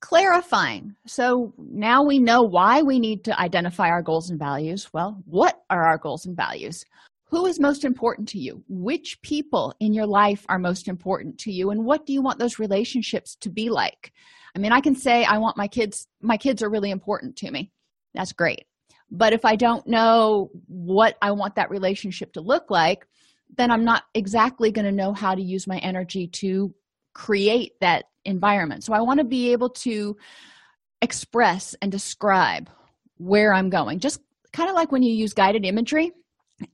Clarifying. 0.00 0.94
So 1.06 1.52
now 1.58 2.02
we 2.02 2.18
know 2.18 2.42
why 2.42 2.82
we 2.82 2.98
need 2.98 3.24
to 3.24 3.40
identify 3.40 3.88
our 3.88 4.02
goals 4.02 4.30
and 4.30 4.38
values. 4.38 4.88
Well, 4.92 5.22
what 5.24 5.60
are 5.70 5.86
our 5.86 5.98
goals 5.98 6.26
and 6.26 6.36
values? 6.36 6.84
Who 7.30 7.44
is 7.46 7.60
most 7.60 7.84
important 7.84 8.28
to 8.30 8.38
you? 8.38 8.64
Which 8.68 9.20
people 9.22 9.74
in 9.80 9.92
your 9.92 10.06
life 10.06 10.46
are 10.48 10.58
most 10.58 10.88
important 10.88 11.38
to 11.40 11.52
you? 11.52 11.70
And 11.70 11.84
what 11.84 12.06
do 12.06 12.12
you 12.12 12.22
want 12.22 12.38
those 12.38 12.58
relationships 12.58 13.36
to 13.36 13.50
be 13.50 13.68
like? 13.68 14.12
I 14.56 14.58
mean, 14.58 14.72
I 14.72 14.80
can 14.80 14.94
say 14.94 15.24
I 15.24 15.38
want 15.38 15.56
my 15.56 15.68
kids, 15.68 16.08
my 16.22 16.38
kids 16.38 16.62
are 16.62 16.70
really 16.70 16.90
important 16.90 17.36
to 17.36 17.50
me. 17.50 17.70
That's 18.14 18.32
great. 18.32 18.64
But 19.10 19.32
if 19.32 19.44
I 19.44 19.56
don't 19.56 19.86
know 19.86 20.50
what 20.66 21.16
I 21.20 21.32
want 21.32 21.56
that 21.56 21.70
relationship 21.70 22.32
to 22.32 22.40
look 22.40 22.70
like, 22.70 23.06
then 23.56 23.70
I'm 23.70 23.84
not 23.84 24.04
exactly 24.14 24.70
going 24.70 24.84
to 24.84 24.92
know 24.92 25.12
how 25.12 25.34
to 25.34 25.42
use 25.42 25.66
my 25.66 25.78
energy 25.78 26.28
to 26.28 26.74
create 27.14 27.72
that 27.80 28.06
environment. 28.24 28.84
So 28.84 28.92
I 28.92 29.00
want 29.00 29.18
to 29.18 29.24
be 29.24 29.52
able 29.52 29.70
to 29.70 30.16
express 31.02 31.74
and 31.80 31.92
describe 31.92 32.70
where 33.16 33.52
I'm 33.52 33.70
going. 33.70 34.00
Just 34.00 34.20
kind 34.52 34.68
of 34.68 34.76
like 34.76 34.92
when 34.92 35.02
you 35.02 35.14
use 35.14 35.34
guided 35.34 35.64
imagery 35.64 36.12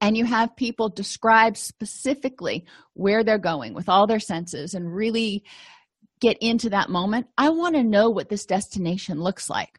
and 0.00 0.16
you 0.16 0.24
have 0.24 0.56
people 0.56 0.88
describe 0.88 1.56
specifically 1.56 2.64
where 2.94 3.22
they're 3.22 3.38
going 3.38 3.74
with 3.74 3.88
all 3.88 4.06
their 4.06 4.20
senses 4.20 4.74
and 4.74 4.94
really 4.94 5.44
get 6.20 6.38
into 6.40 6.70
that 6.70 6.88
moment. 6.88 7.26
I 7.36 7.50
want 7.50 7.74
to 7.74 7.82
know 7.82 8.10
what 8.10 8.28
this 8.28 8.46
destination 8.46 9.20
looks 9.20 9.50
like. 9.50 9.78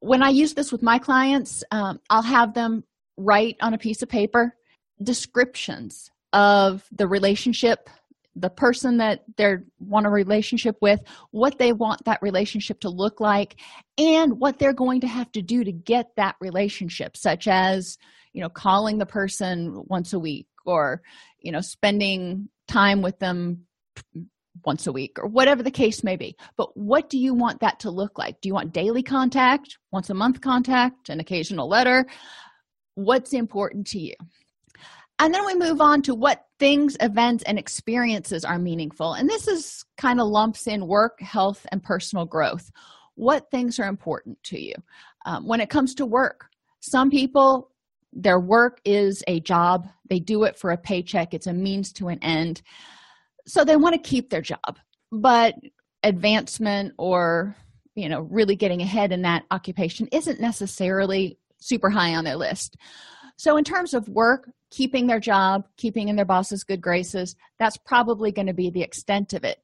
When 0.00 0.22
I 0.22 0.30
use 0.30 0.54
this 0.54 0.72
with 0.72 0.82
my 0.82 0.98
clients, 0.98 1.62
um, 1.70 2.00
I'll 2.08 2.22
have 2.22 2.54
them 2.54 2.84
write 3.18 3.56
on 3.60 3.74
a 3.74 3.78
piece 3.78 4.00
of 4.00 4.08
paper 4.08 4.54
descriptions 5.02 6.10
of 6.32 6.84
the 6.92 7.06
relationship 7.06 7.90
the 8.36 8.50
person 8.50 8.98
that 8.98 9.24
they 9.36 9.56
want 9.80 10.06
a 10.06 10.10
relationship 10.10 10.76
with 10.80 11.00
what 11.32 11.58
they 11.58 11.72
want 11.72 12.04
that 12.04 12.22
relationship 12.22 12.80
to 12.80 12.88
look 12.88 13.20
like 13.20 13.56
and 13.98 14.38
what 14.38 14.58
they're 14.58 14.72
going 14.72 15.00
to 15.00 15.08
have 15.08 15.30
to 15.32 15.42
do 15.42 15.64
to 15.64 15.72
get 15.72 16.14
that 16.16 16.36
relationship 16.40 17.16
such 17.16 17.48
as 17.48 17.98
you 18.32 18.40
know 18.40 18.48
calling 18.48 18.98
the 18.98 19.06
person 19.06 19.82
once 19.86 20.12
a 20.12 20.18
week 20.18 20.46
or 20.64 21.02
you 21.38 21.52
know 21.52 21.60
spending 21.60 22.48
time 22.68 23.02
with 23.02 23.18
them 23.18 23.66
once 24.64 24.86
a 24.86 24.92
week 24.92 25.16
or 25.18 25.28
whatever 25.28 25.62
the 25.62 25.70
case 25.70 26.04
may 26.04 26.16
be 26.16 26.36
but 26.56 26.76
what 26.76 27.08
do 27.08 27.18
you 27.18 27.34
want 27.34 27.60
that 27.60 27.80
to 27.80 27.90
look 27.90 28.18
like 28.18 28.40
do 28.40 28.48
you 28.48 28.54
want 28.54 28.72
daily 28.72 29.02
contact 29.02 29.78
once 29.90 30.10
a 30.10 30.14
month 30.14 30.40
contact 30.40 31.08
an 31.08 31.20
occasional 31.20 31.68
letter 31.68 32.06
what's 32.94 33.32
important 33.32 33.86
to 33.86 33.98
you 33.98 34.14
and 35.20 35.34
then 35.34 35.44
we 35.44 35.54
move 35.54 35.82
on 35.82 36.00
to 36.02 36.14
what 36.14 36.46
things, 36.58 36.96
events, 36.98 37.44
and 37.44 37.58
experiences 37.58 38.42
are 38.42 38.58
meaningful. 38.58 39.12
And 39.12 39.28
this 39.28 39.48
is 39.48 39.84
kind 39.98 40.18
of 40.18 40.28
lumps 40.28 40.66
in 40.66 40.86
work, 40.86 41.20
health, 41.20 41.66
and 41.70 41.82
personal 41.82 42.24
growth. 42.24 42.70
What 43.16 43.50
things 43.50 43.78
are 43.78 43.86
important 43.86 44.42
to 44.44 44.58
you? 44.58 44.74
Um, 45.26 45.46
when 45.46 45.60
it 45.60 45.68
comes 45.68 45.94
to 45.96 46.06
work, 46.06 46.46
some 46.80 47.10
people, 47.10 47.69
their 48.12 48.40
work 48.40 48.80
is 48.84 49.22
a 49.26 49.40
job, 49.40 49.88
they 50.08 50.18
do 50.18 50.44
it 50.44 50.58
for 50.58 50.70
a 50.70 50.76
paycheck, 50.76 51.34
it's 51.34 51.46
a 51.46 51.52
means 51.52 51.92
to 51.94 52.08
an 52.08 52.18
end. 52.22 52.62
So 53.46 53.64
they 53.64 53.76
want 53.76 53.94
to 53.94 54.08
keep 54.08 54.30
their 54.30 54.42
job. 54.42 54.78
But 55.12 55.54
advancement 56.02 56.94
or 56.98 57.56
you 57.94 58.08
know 58.08 58.22
really 58.30 58.56
getting 58.56 58.80
ahead 58.80 59.12
in 59.12 59.22
that 59.22 59.44
occupation 59.50 60.08
isn't 60.12 60.40
necessarily 60.40 61.38
super 61.58 61.90
high 61.90 62.14
on 62.14 62.24
their 62.24 62.36
list 62.36 62.76
so 63.36 63.58
in 63.58 63.64
terms 63.64 63.92
of 63.92 64.08
work 64.08 64.50
keeping 64.70 65.06
their 65.06 65.20
job, 65.20 65.66
keeping 65.76 66.08
in 66.08 66.16
their 66.16 66.24
boss's 66.24 66.64
good 66.64 66.80
graces, 66.80 67.36
that's 67.58 67.76
probably 67.76 68.32
going 68.32 68.46
to 68.46 68.54
be 68.54 68.70
the 68.70 68.82
extent 68.82 69.32
of 69.32 69.44
it. 69.44 69.58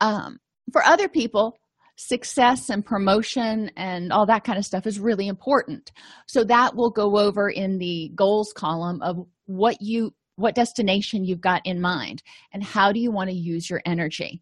Um, 0.00 0.38
for 0.72 0.84
other 0.84 1.08
people, 1.08 1.56
success 1.98 2.70
and 2.70 2.86
promotion 2.86 3.72
and 3.76 4.12
all 4.12 4.24
that 4.24 4.44
kind 4.44 4.56
of 4.56 4.64
stuff 4.64 4.86
is 4.86 5.00
really 5.00 5.26
important. 5.26 5.90
So 6.26 6.44
that 6.44 6.76
will 6.76 6.90
go 6.90 7.18
over 7.18 7.50
in 7.50 7.78
the 7.78 8.12
goals 8.14 8.52
column 8.54 9.02
of 9.02 9.26
what 9.46 9.82
you 9.82 10.14
what 10.36 10.54
destination 10.54 11.24
you've 11.24 11.40
got 11.40 11.60
in 11.66 11.80
mind 11.80 12.22
and 12.52 12.62
how 12.62 12.92
do 12.92 13.00
you 13.00 13.10
want 13.10 13.28
to 13.28 13.34
use 13.34 13.68
your 13.68 13.82
energy. 13.84 14.40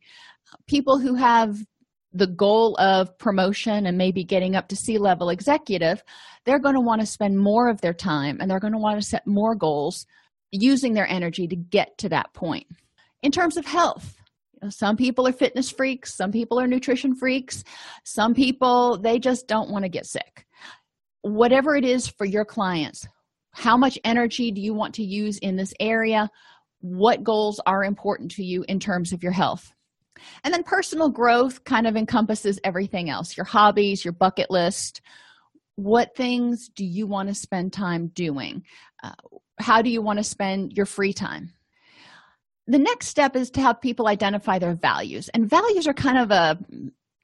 People 0.67 0.99
who 0.99 1.15
have 1.15 1.57
the 2.13 2.27
goal 2.27 2.79
of 2.79 3.17
promotion 3.17 3.87
and 3.87 3.97
maybe 3.97 4.23
getting 4.23 4.55
up 4.55 4.69
to 4.69 4.77
C 4.77 4.99
level 4.99 5.31
executive, 5.31 6.05
they're 6.45 6.59
going 6.59 6.75
to 6.75 6.83
want 6.83 7.01
to 7.01 7.07
spend 7.07 7.39
more 7.39 7.71
of 7.71 7.81
their 7.81 7.95
time 7.95 8.37
and 8.39 8.51
they're 8.51 8.61
going 8.61 8.75
to 8.75 8.79
want 8.79 9.01
to 9.01 9.09
set 9.09 9.27
more 9.27 9.55
goals 9.55 10.05
using 10.51 10.93
their 10.93 11.09
energy 11.09 11.49
to 11.49 11.57
get 11.57 11.97
to 11.99 12.11
that 12.11 12.35
point. 12.35 12.67
In 13.23 13.33
terms 13.33 13.57
of 13.57 13.65
health, 13.65 14.19
you 14.57 14.67
know, 14.67 14.71
some 14.71 14.97
people 14.97 15.27
are 15.29 15.33
fitness 15.33 15.71
freaks, 15.71 16.15
some 16.15 16.33
people 16.33 16.59
are 16.59 16.67
nutrition 16.67 17.15
freaks, 17.15 17.63
some 18.05 18.35
people 18.35 18.99
they 18.99 19.19
just 19.19 19.47
don't 19.47 19.71
want 19.71 19.85
to 19.85 19.89
get 19.89 20.07
sick. 20.07 20.47
Whatever 21.23 21.77
it 21.77 21.85
is 21.85 22.09
for 22.09 22.25
your 22.25 22.45
clients, 22.45 23.07
how 23.53 23.77
much 23.77 23.99
energy 24.05 24.51
do 24.51 24.61
you 24.61 24.75
want 24.75 24.95
to 24.95 25.03
use 25.03 25.39
in 25.39 25.57
this 25.57 25.75
area? 25.81 26.31
What 26.81 27.25
goals 27.25 27.61
are 27.67 27.85
important 27.85 28.31
to 28.33 28.45
you 28.45 28.65
in 28.69 28.79
terms 28.79 29.13
of 29.13 29.23
your 29.23 29.33
health? 29.33 29.73
And 30.45 30.53
then 30.53 30.63
personal 30.63 31.11
growth 31.11 31.65
kind 31.65 31.87
of 31.87 31.97
encompasses 31.97 32.59
everything 32.65 33.11
else 33.11 33.37
your 33.37 33.45
hobbies, 33.45 34.05
your 34.05 34.13
bucket 34.13 34.51
list. 34.51 35.01
What 35.77 36.17
things 36.17 36.69
do 36.69 36.85
you 36.85 37.07
want 37.07 37.29
to 37.29 37.35
spend 37.35 37.73
time 37.73 38.09
doing? 38.09 38.63
Uh, 39.03 39.13
how 39.59 39.83
do 39.83 39.91
you 39.91 40.01
want 40.01 40.19
to 40.19 40.25
spend 40.25 40.73
your 40.73 40.87
free 40.87 41.13
time? 41.13 41.53
The 42.67 42.79
next 42.79 43.09
step 43.09 43.37
is 43.37 43.51
to 43.53 43.61
have 43.61 43.81
people 43.81 44.09
identify 44.09 44.59
their 44.59 44.75
values. 44.75 45.29
And 45.31 45.49
values 45.49 45.87
are 45.87 45.95
kind 45.95 46.19
of 46.19 46.31
a 46.31 46.59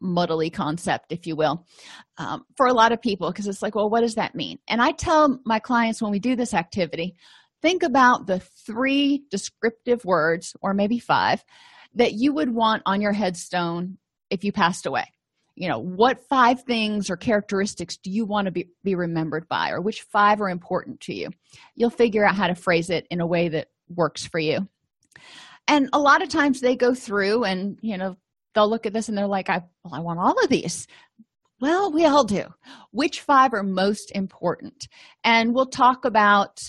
muddly 0.02 0.52
concept, 0.52 1.12
if 1.12 1.26
you 1.26 1.37
will, 1.37 1.66
um, 2.18 2.44
for 2.56 2.66
a 2.66 2.72
lot 2.72 2.92
of 2.92 3.00
people 3.00 3.30
because 3.30 3.46
it's 3.46 3.62
like, 3.62 3.75
well, 3.75 3.90
what 3.90 4.00
does 4.00 4.16
that 4.16 4.34
mean? 4.34 4.58
And 4.68 4.82
I 4.82 4.92
tell 4.92 5.40
my 5.44 5.58
clients 5.58 6.02
when 6.02 6.12
we 6.12 6.18
do 6.18 6.37
this 6.37 6.54
activity, 6.54 7.14
think 7.61 7.82
about 7.82 8.26
the 8.26 8.40
three 8.40 9.25
descriptive 9.30 10.04
words, 10.04 10.56
or 10.61 10.75
maybe 10.75 10.99
five, 10.99 11.44
that 11.94 12.14
you 12.14 12.32
would 12.32 12.52
want 12.52 12.82
on 12.87 13.00
your 13.00 13.12
headstone 13.12 13.99
if 14.30 14.44
you 14.44 14.52
passed 14.52 14.87
away 14.87 15.04
you 15.54 15.68
know 15.68 15.78
what 15.78 16.26
five 16.28 16.62
things 16.62 17.11
or 17.11 17.16
characteristics 17.16 17.96
do 17.96 18.11
you 18.11 18.25
want 18.25 18.46
to 18.46 18.50
be, 18.50 18.68
be 18.82 18.94
remembered 18.94 19.49
by 19.49 19.70
or 19.70 19.80
which 19.80 20.02
five 20.02 20.40
are 20.40 20.49
important 20.49 21.00
to 21.00 21.14
you 21.14 21.28
you'll 21.75 21.90
figure 21.90 22.25
out 22.25 22.34
how 22.34 22.46
to 22.46 22.54
phrase 22.54 22.90
it 22.90 23.06
in 23.11 23.20
a 23.20 23.26
way 23.26 23.49
that 23.49 23.68
works 23.88 24.26
for 24.26 24.38
you 24.38 24.66
and 25.69 25.88
a 25.92 25.99
lot 25.99 26.23
of 26.23 26.28
times 26.28 26.61
they 26.61 26.76
go 26.76 26.95
through 26.95 27.45
and 27.45 27.78
you 27.83 27.97
know 27.97 28.16
they'll 28.54 28.69
look 28.69 28.87
at 28.87 28.92
this 28.92 29.09
and 29.09 29.16
they're 29.16 29.26
like 29.26 29.49
i 29.49 29.62
well 29.85 29.95
i 29.95 30.00
want 30.00 30.19
all 30.19 30.38
of 30.42 30.49
these. 30.49 30.87
Well 31.61 31.92
we 31.92 32.04
all 32.04 32.25
do. 32.25 32.45
Which 32.90 33.21
five 33.21 33.54
are 33.54 33.62
most 33.62 34.11
important? 34.12 34.88
And 35.23 35.54
we'll 35.54 35.66
talk 35.66 36.04
about 36.04 36.61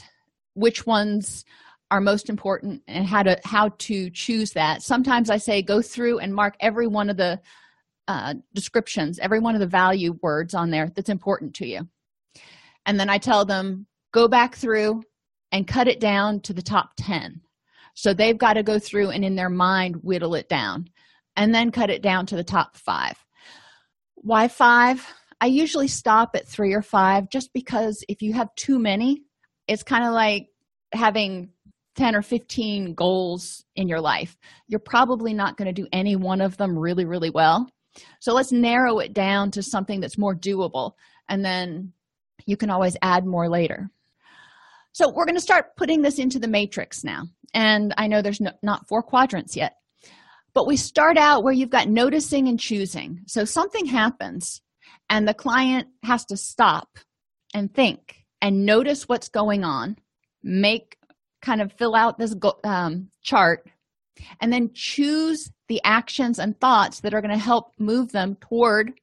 which 0.54 0.86
ones 0.86 1.46
are 1.90 2.00
most 2.00 2.30
important 2.30 2.84
and 2.88 3.06
how 3.06 3.24
to 3.24 3.40
how 3.44 3.70
to 3.80 4.10
choose 4.12 4.52
that. 4.52 4.84
Sometimes 4.84 5.30
i 5.30 5.38
say 5.38 5.62
go 5.62 5.82
through 5.82 6.20
and 6.20 6.34
mark 6.34 6.56
every 6.60 6.88
one 6.88 7.10
of 7.10 7.18
the 7.18 7.40
uh, 8.08 8.34
descriptions 8.54 9.18
every 9.20 9.40
one 9.40 9.56
of 9.56 9.62
the 9.62 9.68
value 9.68 10.18
words 10.22 10.54
on 10.54 10.70
there 10.70 10.92
that's 10.96 11.10
important 11.10 11.56
to 11.56 11.68
you. 11.68 11.82
And 12.86 13.00
then 13.00 13.10
i 13.10 13.18
tell 13.18 13.46
them 13.46 13.88
go 14.12 14.28
back 14.28 14.56
through 14.56 15.04
and 15.52 15.68
cut 15.68 15.88
it 15.88 16.00
down 16.00 16.42
to 16.42 16.54
the 16.54 16.62
top 16.62 16.92
10 16.98 17.42
so 17.94 18.14
they've 18.14 18.38
got 18.38 18.54
to 18.54 18.64
go 18.64 18.80
through 18.80 19.10
and 19.10 19.24
in 19.24 19.36
their 19.36 19.50
mind 19.50 19.98
whittle 20.04 20.36
it 20.36 20.50
down 20.50 20.88
and 21.36 21.54
then 21.54 21.72
cut 21.72 21.90
it 21.90 22.02
down 22.02 22.26
to 22.26 22.36
the 22.36 22.44
top 22.44 22.78
five 22.78 23.18
why 24.16 24.48
five 24.48 25.06
i 25.42 25.46
usually 25.46 25.88
stop 25.88 26.32
at 26.36 26.48
three 26.48 26.74
or 26.74 26.82
five 26.82 27.30
just 27.30 27.52
because 27.54 28.04
if 28.08 28.22
you 28.22 28.34
have 28.34 28.54
too 28.56 28.80
many 28.80 29.24
it's 29.68 29.84
kind 29.84 30.06
of 30.06 30.14
like 30.14 30.48
having 30.94 31.50
10 31.96 32.16
or 32.16 32.22
15 32.22 32.96
goals 32.96 33.64
in 33.76 33.88
your 33.88 34.02
life, 34.02 34.38
you're 34.68 34.80
probably 34.80 35.34
not 35.34 35.58
going 35.58 35.68
to 35.68 35.82
do 35.82 35.88
any 35.92 36.16
one 36.16 36.42
of 36.42 36.58
them 36.58 36.78
really, 36.78 37.06
really 37.06 37.30
well. 37.30 37.68
So 38.20 38.34
let's 38.34 38.52
narrow 38.52 39.00
it 39.00 39.14
down 39.14 39.52
to 39.52 39.62
something 39.62 40.00
that's 40.00 40.18
more 40.18 40.36
doable, 40.36 40.94
and 41.30 41.46
then 41.46 41.94
you 42.46 42.58
can 42.58 42.72
always 42.72 42.98
add 43.02 43.26
more 43.26 43.48
later. 43.48 43.92
So 44.94 45.10
we're 45.10 45.26
going 45.26 45.36
to 45.36 45.42
start 45.42 45.76
putting 45.76 46.02
this 46.02 46.20
into 46.20 46.40
the 46.40 46.48
matrix 46.48 47.04
now. 47.04 47.24
And 47.54 47.94
I 47.98 48.08
know 48.08 48.22
there's 48.22 48.42
no, 48.42 48.52
not 48.62 48.88
four 48.88 49.04
quadrants 49.04 49.56
yet, 49.56 49.74
but 50.54 50.68
we 50.68 50.78
start 50.78 51.18
out 51.18 51.44
where 51.44 51.54
you've 51.54 51.70
got 51.70 51.90
noticing 51.90 52.48
and 52.48 52.60
choosing. 52.60 53.22
So 53.28 53.44
something 53.44 53.86
happens, 53.86 54.62
and 55.10 55.28
the 55.28 55.34
client 55.34 55.88
has 56.04 56.26
to 56.26 56.38
stop 56.38 56.88
and 57.54 57.74
think 57.74 58.24
and 58.42 58.66
notice 58.66 59.08
what's 59.08 59.30
going 59.30 59.64
on, 59.64 59.98
make 60.44 60.98
kind 61.42 61.62
of 61.62 61.74
fill 61.74 61.96
out 61.96 62.18
this 62.18 62.36
um, 62.64 63.10
chart 63.22 63.68
and 64.40 64.54
then 64.54 64.70
choose 64.74 65.52
the 65.68 65.82
actions 65.84 66.40
and 66.40 66.60
thoughts 66.60 67.02
that 67.02 67.14
are 67.14 67.22
going 67.22 67.34
to 67.34 67.38
help 67.38 67.72
move 67.80 68.12
them 68.12 68.36
toward 68.36 68.94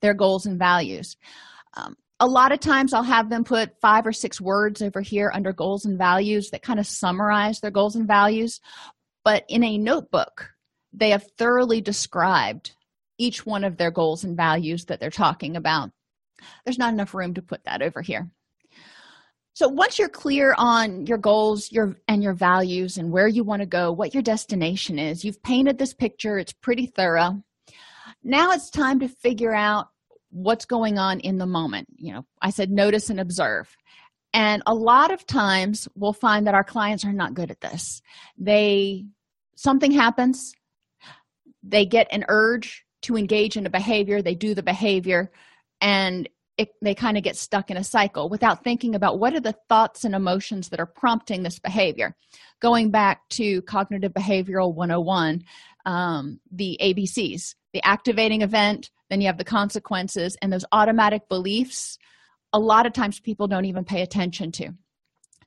their 0.00 0.14
goals 0.14 0.46
and 0.46 0.58
values. 0.58 1.16
Um, 1.74 1.96
a 2.20 2.26
lot 2.26 2.52
of 2.52 2.60
times 2.60 2.92
I'll 2.92 3.02
have 3.02 3.30
them 3.30 3.44
put 3.44 3.80
five 3.80 4.06
or 4.06 4.12
six 4.12 4.40
words 4.40 4.82
over 4.82 5.00
here 5.00 5.30
under 5.32 5.52
goals 5.52 5.84
and 5.84 5.96
values 5.96 6.50
that 6.50 6.62
kind 6.62 6.80
of 6.80 6.86
summarize 6.86 7.60
their 7.60 7.70
goals 7.70 7.96
and 7.96 8.08
values. 8.08 8.60
But 9.24 9.44
in 9.48 9.62
a 9.62 9.78
notebook, 9.78 10.50
they 10.92 11.10
have 11.10 11.30
thoroughly 11.38 11.80
described 11.80 12.72
each 13.18 13.44
one 13.44 13.64
of 13.64 13.76
their 13.76 13.90
goals 13.90 14.24
and 14.24 14.36
values 14.36 14.86
that 14.86 15.00
they're 15.00 15.10
talking 15.10 15.56
about. 15.56 15.90
There's 16.64 16.78
not 16.78 16.92
enough 16.92 17.14
room 17.14 17.34
to 17.34 17.42
put 17.42 17.64
that 17.64 17.82
over 17.82 18.00
here 18.00 18.30
so 19.58 19.66
once 19.66 19.98
you're 19.98 20.08
clear 20.08 20.54
on 20.56 21.04
your 21.06 21.18
goals 21.18 21.72
your 21.72 21.96
and 22.06 22.22
your 22.22 22.32
values 22.32 22.96
and 22.96 23.10
where 23.10 23.26
you 23.26 23.42
want 23.42 23.60
to 23.60 23.66
go 23.66 23.90
what 23.90 24.14
your 24.14 24.22
destination 24.22 25.00
is 25.00 25.24
you've 25.24 25.42
painted 25.42 25.76
this 25.76 25.92
picture 25.92 26.38
it's 26.38 26.52
pretty 26.52 26.86
thorough 26.86 27.42
now 28.22 28.52
it's 28.52 28.70
time 28.70 29.00
to 29.00 29.08
figure 29.08 29.52
out 29.52 29.88
what's 30.30 30.64
going 30.66 30.98
on 30.98 31.20
in 31.20 31.38
the 31.38 31.46
moment 31.46 31.88
you 31.96 32.12
know 32.12 32.24
i 32.42 32.50
said 32.50 32.70
notice 32.70 33.10
and 33.10 33.20
observe. 33.20 33.76
And 34.34 34.62
a 34.66 34.74
lot 34.74 35.10
of 35.10 35.26
times 35.26 35.88
we'll 35.94 36.12
find 36.12 36.46
that 36.46 36.54
our 36.54 36.62
clients 36.62 37.02
are 37.06 37.14
not 37.14 37.32
good 37.32 37.50
at 37.50 37.62
this. 37.62 38.02
They 38.36 39.06
something 39.56 39.90
happens 39.90 40.54
they 41.62 41.84
get 41.84 42.06
an 42.12 42.24
urge 42.28 42.84
to 43.02 43.16
engage 43.16 43.56
in 43.56 43.66
a 43.66 43.70
behavior 43.70 44.22
they 44.22 44.34
do 44.34 44.54
the 44.54 44.62
behavior 44.62 45.30
and 45.80 46.28
it, 46.58 46.70
they 46.82 46.94
kind 46.94 47.16
of 47.16 47.22
get 47.22 47.36
stuck 47.36 47.70
in 47.70 47.76
a 47.76 47.84
cycle 47.84 48.28
without 48.28 48.64
thinking 48.64 48.94
about 48.94 49.18
what 49.18 49.32
are 49.32 49.40
the 49.40 49.56
thoughts 49.68 50.04
and 50.04 50.14
emotions 50.14 50.68
that 50.68 50.80
are 50.80 50.86
prompting 50.86 51.42
this 51.42 51.58
behavior. 51.60 52.16
Going 52.60 52.90
back 52.90 53.28
to 53.30 53.62
cognitive 53.62 54.12
behavioral 54.12 54.74
101 54.74 55.44
um, 55.86 56.40
the 56.52 56.76
abcs 56.82 57.54
the 57.72 57.82
activating 57.82 58.42
event 58.42 58.90
then 59.08 59.22
you 59.22 59.26
have 59.26 59.38
the 59.38 59.44
consequences 59.44 60.36
and 60.42 60.52
those 60.52 60.64
automatic 60.72 61.28
beliefs 61.30 61.96
a 62.52 62.58
lot 62.58 62.84
of 62.84 62.92
times 62.92 63.20
people 63.20 63.46
don't 63.46 63.64
even 63.66 63.84
pay 63.84 64.02
attention 64.02 64.52
to. 64.52 64.72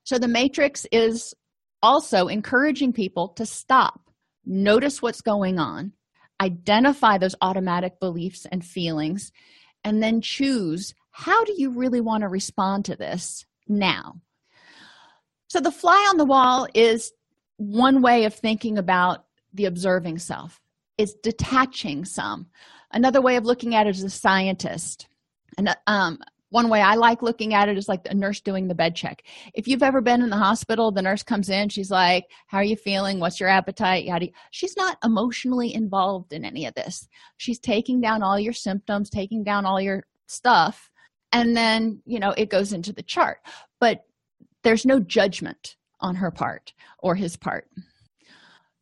So 0.03 0.17
the 0.17 0.27
matrix 0.27 0.85
is 0.91 1.33
also 1.83 2.27
encouraging 2.27 2.93
people 2.93 3.29
to 3.29 3.45
stop 3.45 4.09
notice 4.45 5.01
what's 5.01 5.21
going 5.21 5.59
on 5.59 5.93
identify 6.41 7.19
those 7.19 7.35
automatic 7.41 7.99
beliefs 7.99 8.47
and 8.51 8.65
feelings 8.65 9.31
and 9.83 10.01
then 10.01 10.21
choose 10.21 10.95
how 11.11 11.43
do 11.45 11.53
you 11.55 11.71
really 11.71 12.01
want 12.01 12.21
to 12.21 12.27
respond 12.27 12.85
to 12.85 12.95
this 12.95 13.45
now? 13.67 14.15
So, 15.47 15.59
the 15.59 15.71
fly 15.71 16.07
on 16.09 16.17
the 16.17 16.25
wall 16.25 16.67
is 16.73 17.11
one 17.57 18.01
way 18.01 18.25
of 18.25 18.33
thinking 18.33 18.77
about 18.77 19.25
the 19.53 19.65
observing 19.65 20.19
self, 20.19 20.59
it's 20.97 21.13
detaching 21.13 22.05
some. 22.05 22.47
Another 22.93 23.21
way 23.21 23.37
of 23.37 23.45
looking 23.45 23.75
at 23.75 23.87
it 23.87 23.95
is 23.95 24.03
a 24.03 24.09
scientist. 24.09 25.07
And 25.57 25.75
um, 25.87 26.19
one 26.49 26.69
way 26.69 26.81
I 26.81 26.95
like 26.95 27.21
looking 27.21 27.53
at 27.53 27.69
it 27.69 27.77
is 27.77 27.87
like 27.87 28.01
a 28.09 28.13
nurse 28.13 28.41
doing 28.41 28.67
the 28.67 28.75
bed 28.75 28.95
check. 28.95 29.23
If 29.53 29.67
you've 29.67 29.83
ever 29.83 30.01
been 30.01 30.21
in 30.21 30.29
the 30.29 30.37
hospital, 30.37 30.91
the 30.91 31.01
nurse 31.01 31.23
comes 31.23 31.49
in, 31.49 31.69
she's 31.69 31.89
like, 31.89 32.25
How 32.47 32.57
are 32.57 32.63
you 32.63 32.75
feeling? 32.75 33.19
What's 33.19 33.39
your 33.39 33.49
appetite? 33.49 34.03
Yada. 34.03 34.27
She's 34.51 34.75
not 34.75 34.97
emotionally 35.03 35.73
involved 35.73 36.33
in 36.33 36.43
any 36.43 36.65
of 36.65 36.75
this. 36.75 37.07
She's 37.37 37.59
taking 37.59 38.01
down 38.01 38.21
all 38.21 38.39
your 38.39 38.53
symptoms, 38.53 39.09
taking 39.09 39.43
down 39.43 39.65
all 39.65 39.79
your 39.79 40.03
stuff, 40.27 40.90
and 41.31 41.55
then 41.55 42.01
you 42.05 42.19
know 42.19 42.31
it 42.31 42.49
goes 42.49 42.73
into 42.73 42.93
the 42.93 43.03
chart. 43.03 43.39
But 43.79 44.05
there's 44.63 44.85
no 44.85 44.99
judgment 44.99 45.75
on 45.99 46.15
her 46.15 46.31
part 46.31 46.73
or 46.99 47.15
his 47.15 47.35
part. 47.37 47.67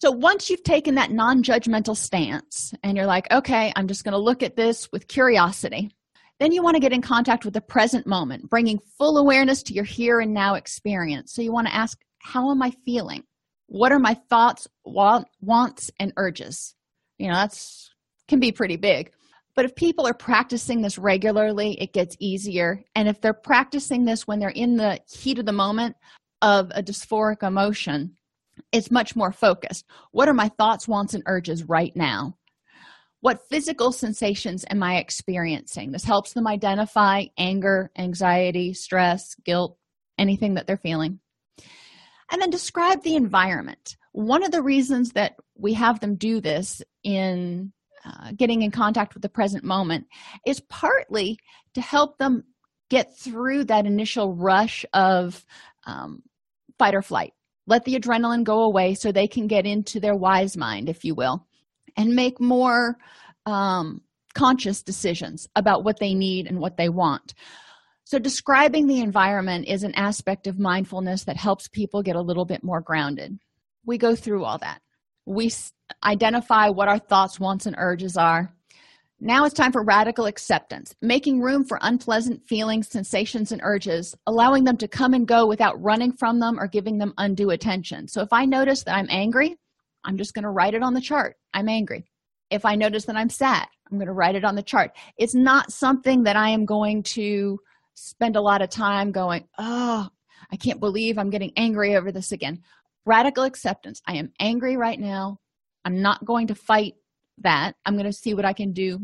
So 0.02 0.12
once 0.12 0.50
you've 0.50 0.64
taken 0.64 0.96
that 0.96 1.12
non-judgmental 1.12 1.98
stance 1.98 2.74
and 2.84 2.96
you're 2.96 3.06
like 3.06 3.30
okay 3.32 3.74
i'm 3.76 3.88
just 3.88 4.06
going 4.06 4.14
to 4.14 4.18
look 4.18 4.44
at 4.44 4.56
this 4.56 4.90
with 4.94 5.10
curiosity 5.10 5.92
then 6.40 6.54
you 6.54 6.64
want 6.64 6.76
to 6.76 6.80
get 6.80 6.94
in 6.94 7.02
contact 7.02 7.44
with 7.44 7.54
the 7.54 7.62
present 7.62 8.08
moment 8.08 8.50
bringing 8.50 8.80
full 8.98 9.18
awareness 9.18 9.62
to 9.64 9.74
your 9.74 9.84
here 9.84 10.20
and 10.20 10.34
now 10.34 10.56
experience. 10.56 11.34
So 11.34 11.42
you 11.42 11.52
want 11.52 11.68
to 11.68 11.76
ask 11.76 12.00
how 12.22 12.52
am 12.52 12.62
i 12.62 12.72
feeling? 12.86 13.24
What 13.68 13.92
are 13.92 14.00
my 14.00 14.16
thoughts 14.30 14.68
wants 14.84 15.92
and 16.00 16.14
urges? 16.18 16.76
You 17.18 17.28
know 17.28 17.36
that's 17.36 17.92
can 18.28 18.40
be 18.40 18.52
pretty 18.52 18.78
big 18.78 19.12
But 19.60 19.66
if 19.66 19.76
people 19.76 20.08
are 20.08 20.14
practicing 20.14 20.82
this 20.82 20.98
regularly, 20.98 21.74
it 21.82 21.92
gets 21.92 22.16
easier. 22.18 22.82
And 22.96 23.10
if 23.10 23.20
they're 23.20 23.34
practicing 23.34 24.06
this 24.06 24.26
when 24.26 24.40
they're 24.40 24.48
in 24.48 24.78
the 24.78 25.02
heat 25.12 25.38
of 25.38 25.46
the 25.46 25.52
moment 25.52 25.98
of 26.42 26.72
a 26.74 26.82
dysphoric 26.82 27.44
emotion, 27.44 28.16
it's 28.72 28.90
much 28.90 29.18
more 29.18 29.34
focused. 29.34 29.84
What 30.12 30.30
are 30.30 30.34
my 30.34 30.48
thoughts, 30.48 30.88
wants, 30.88 31.14
and 31.14 31.24
urges 31.26 31.66
right 31.66 31.94
now? 31.94 32.38
What 33.20 33.50
physical 33.50 33.92
sensations 33.92 34.64
am 34.70 34.82
I 34.82 34.96
experiencing? 34.96 35.92
This 35.92 36.06
helps 36.06 36.32
them 36.32 36.48
identify 36.48 37.26
anger, 37.38 37.92
anxiety, 37.98 38.74
stress, 38.74 39.36
guilt, 39.44 39.78
anything 40.18 40.54
that 40.54 40.68
they're 40.68 40.78
feeling. 40.78 41.20
And 42.32 42.42
then 42.42 42.50
describe 42.50 43.04
the 43.04 43.18
environment. 43.18 43.98
One 44.14 44.44
of 44.44 44.52
the 44.52 44.64
reasons 44.64 45.12
that 45.16 45.36
we 45.58 45.74
have 45.74 46.00
them 46.00 46.16
do 46.16 46.40
this 46.40 46.82
in 47.04 47.74
uh, 48.06 48.32
getting 48.36 48.62
in 48.62 48.72
contact 48.72 49.14
with 49.14 49.24
the 49.24 49.30
present 49.30 49.64
moment 49.64 50.08
is 50.46 50.60
partly 50.62 51.38
to 51.74 51.82
help 51.82 52.18
them 52.18 52.44
get 52.90 53.18
through 53.18 53.66
that 53.66 53.86
initial 53.86 54.34
rush 54.34 54.86
of 54.94 55.46
um, 55.86 56.24
fight 56.78 56.96
or 56.96 57.02
flight. 57.02 57.34
Let 57.68 57.86
the 57.86 58.00
adrenaline 58.00 58.44
go 58.44 58.64
away 58.64 58.96
so 58.96 59.12
they 59.12 59.28
can 59.28 59.48
get 59.48 59.66
into 59.66 60.00
their 60.00 60.16
wise 60.16 60.58
mind, 60.58 60.90
if 60.90 61.06
you 61.06 61.14
will, 61.14 61.46
and 61.96 62.16
make 62.16 62.40
more 62.40 62.98
um, 63.46 64.02
conscious 64.34 64.82
decisions 64.82 65.48
about 65.56 65.84
what 65.84 66.00
they 66.00 66.14
need 66.14 66.48
and 66.48 66.60
what 66.60 66.78
they 66.78 66.90
want. 66.90 67.34
So, 68.06 68.18
describing 68.18 68.88
the 68.88 69.02
environment 69.02 69.68
is 69.68 69.84
an 69.84 69.94
aspect 69.94 70.48
of 70.48 70.58
mindfulness 70.58 71.26
that 71.26 71.38
helps 71.38 71.68
people 71.68 72.02
get 72.02 72.16
a 72.16 72.22
little 72.22 72.46
bit 72.46 72.64
more 72.64 72.82
grounded. 72.82 73.38
We 73.86 74.00
go 74.00 74.16
through 74.16 74.46
all 74.46 74.58
that. 74.60 74.82
We 75.30 75.52
identify 76.04 76.70
what 76.70 76.88
our 76.88 76.98
thoughts, 76.98 77.40
wants, 77.40 77.68
and 77.68 77.76
urges 77.78 78.18
are. 78.18 78.52
Now 79.20 79.46
it's 79.46 79.54
time 79.54 79.72
for 79.72 79.84
radical 79.84 80.26
acceptance, 80.26 80.96
making 81.04 81.40
room 81.40 81.66
for 81.66 81.78
unpleasant 81.84 82.48
feelings, 82.48 82.90
sensations, 82.90 83.52
and 83.52 83.62
urges, 83.64 84.16
allowing 84.26 84.64
them 84.64 84.78
to 84.78 84.88
come 84.88 85.14
and 85.14 85.28
go 85.28 85.46
without 85.46 85.80
running 85.80 86.14
from 86.14 86.40
them 86.40 86.60
or 86.60 86.68
giving 86.68 86.98
them 86.98 87.14
undue 87.20 87.52
attention. 87.52 88.08
So 88.08 88.22
if 88.22 88.34
I 88.34 88.46
notice 88.46 88.84
that 88.86 88.96
I'm 88.96 89.06
angry, 89.12 89.56
I'm 90.04 90.18
just 90.18 90.34
going 90.34 90.46
to 90.46 90.50
write 90.50 90.74
it 90.74 90.82
on 90.82 90.96
the 90.96 91.02
chart. 91.02 91.36
I'm 91.54 91.70
angry. 91.70 92.06
If 92.50 92.66
I 92.66 92.74
notice 92.74 93.06
that 93.06 93.16
I'm 93.16 93.30
sad, 93.30 93.68
I'm 93.92 94.00
going 94.00 94.08
to 94.08 94.14
write 94.14 94.36
it 94.36 94.46
on 94.46 94.56
the 94.56 94.64
chart. 94.64 94.98
It's 95.16 95.36
not 95.36 95.72
something 95.72 96.24
that 96.24 96.38
I 96.38 96.50
am 96.50 96.66
going 96.66 97.04
to 97.04 97.60
spend 97.94 98.36
a 98.36 98.42
lot 98.42 98.64
of 98.64 98.72
time 98.72 99.12
going, 99.12 99.48
oh, 99.60 100.10
I 100.52 100.56
can't 100.56 100.80
believe 100.80 101.20
I'm 101.20 101.30
getting 101.30 101.52
angry 101.56 101.96
over 101.96 102.12
this 102.12 102.32
again. 102.32 102.64
Radical 103.06 103.44
acceptance. 103.44 104.02
I 104.08 104.16
am 104.16 104.32
angry 104.40 104.78
right 104.78 105.00
now. 105.00 105.40
I'm 105.86 106.02
not 106.02 106.26
going 106.26 106.48
to 106.48 106.56
fight 106.56 106.96
that. 107.40 107.76
I'm 107.86 107.96
going 107.96 108.06
to 108.06 108.14
see 108.14 108.34
what 108.34 108.46
I 108.46 108.54
can 108.54 108.74
do 108.74 109.00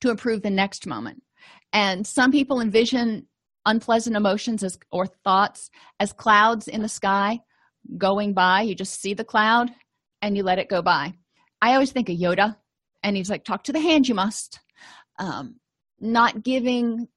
to 0.00 0.10
improve 0.10 0.42
the 0.42 0.50
next 0.50 0.86
moment. 0.86 1.22
And 1.72 2.06
some 2.06 2.32
people 2.32 2.60
envision 2.60 3.26
unpleasant 3.66 4.16
emotions 4.16 4.62
as 4.62 4.78
or 4.90 5.06
thoughts 5.06 5.70
as 6.00 6.12
clouds 6.12 6.68
in 6.68 6.82
the 6.82 6.88
sky 6.88 7.40
going 7.98 8.32
by. 8.32 8.62
You 8.62 8.74
just 8.74 9.00
see 9.00 9.14
the 9.14 9.24
cloud 9.24 9.70
and 10.22 10.36
you 10.36 10.42
let 10.42 10.58
it 10.58 10.68
go 10.68 10.82
by. 10.82 11.14
I 11.60 11.74
always 11.74 11.92
think 11.92 12.08
of 12.08 12.16
Yoda, 12.16 12.56
and 13.02 13.16
he's 13.16 13.30
like, 13.30 13.44
"Talk 13.44 13.64
to 13.64 13.72
the 13.72 13.80
hand, 13.80 14.08
you 14.08 14.14
must." 14.14 14.60
Um, 15.18 15.56
not 16.00 16.42
giving 16.42 17.08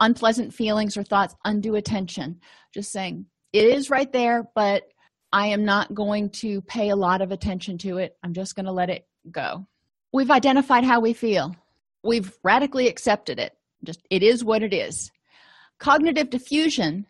unpleasant 0.00 0.52
feelings 0.52 0.96
or 0.96 1.02
thoughts 1.02 1.34
undue 1.44 1.76
attention 1.76 2.40
just 2.74 2.90
saying 2.90 3.24
it 3.52 3.64
is 3.64 3.90
right 3.90 4.12
there 4.12 4.44
but 4.54 4.82
i 5.34 5.48
am 5.48 5.64
not 5.64 5.92
going 5.92 6.30
to 6.30 6.60
pay 6.62 6.90
a 6.90 6.96
lot 6.96 7.20
of 7.20 7.32
attention 7.32 7.76
to 7.76 7.98
it. 7.98 8.16
I'm 8.22 8.32
just 8.32 8.54
going 8.54 8.66
to 8.66 8.72
let 8.72 8.88
it 8.88 9.04
go. 9.32 9.66
We've 10.12 10.30
identified 10.30 10.84
how 10.84 11.00
we 11.00 11.12
feel. 11.12 11.56
We've 12.04 12.32
radically 12.44 12.86
accepted 12.86 13.40
it. 13.40 13.52
Just 13.82 14.00
it 14.10 14.22
is 14.22 14.44
what 14.44 14.62
it 14.62 14.72
is. 14.72 15.10
Cognitive 15.80 16.30
defusion 16.30 17.06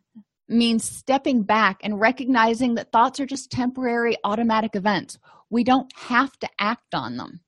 means 0.49 0.85
stepping 0.85 1.43
back 1.43 1.81
and 1.83 2.01
recognizing 2.01 2.77
that 2.77 2.93
thoughts 2.93 3.21
are 3.21 3.27
just 3.27 3.51
temporary 3.51 4.17
automatic 4.25 4.75
events. 4.75 5.19
We 5.51 5.63
don't 5.63 5.93
have 5.95 6.33
to 6.39 6.49
act 6.59 6.95
on 6.95 7.19
them. 7.19 7.41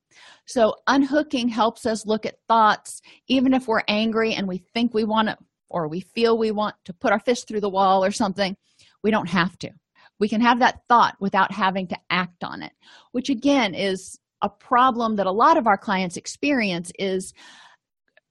So, 0.44 0.74
unhooking 0.86 1.48
helps 1.48 1.86
us 1.86 2.06
look 2.06 2.26
at 2.26 2.38
thoughts, 2.48 3.00
even 3.28 3.54
if 3.54 3.66
we're 3.66 3.82
angry 3.88 4.34
and 4.34 4.46
we 4.46 4.58
think 4.58 4.92
we 4.92 5.04
want 5.04 5.28
to, 5.28 5.38
or 5.70 5.88
we 5.88 6.00
feel 6.00 6.36
we 6.36 6.50
want 6.50 6.76
to 6.84 6.92
put 6.92 7.12
our 7.12 7.18
fist 7.18 7.48
through 7.48 7.62
the 7.62 7.70
wall 7.70 8.04
or 8.04 8.10
something, 8.10 8.56
we 9.02 9.10
don't 9.10 9.28
have 9.30 9.58
to. 9.60 9.70
We 10.18 10.28
can 10.28 10.40
have 10.40 10.60
that 10.60 10.80
thought 10.88 11.16
without 11.20 11.52
having 11.52 11.88
to 11.88 11.98
act 12.10 12.42
on 12.42 12.62
it, 12.62 12.72
which 13.12 13.28
again 13.28 13.74
is 13.74 14.18
a 14.42 14.48
problem 14.48 15.16
that 15.16 15.26
a 15.26 15.32
lot 15.32 15.56
of 15.56 15.66
our 15.66 15.78
clients 15.78 16.16
experience 16.16 16.92
is 16.98 17.32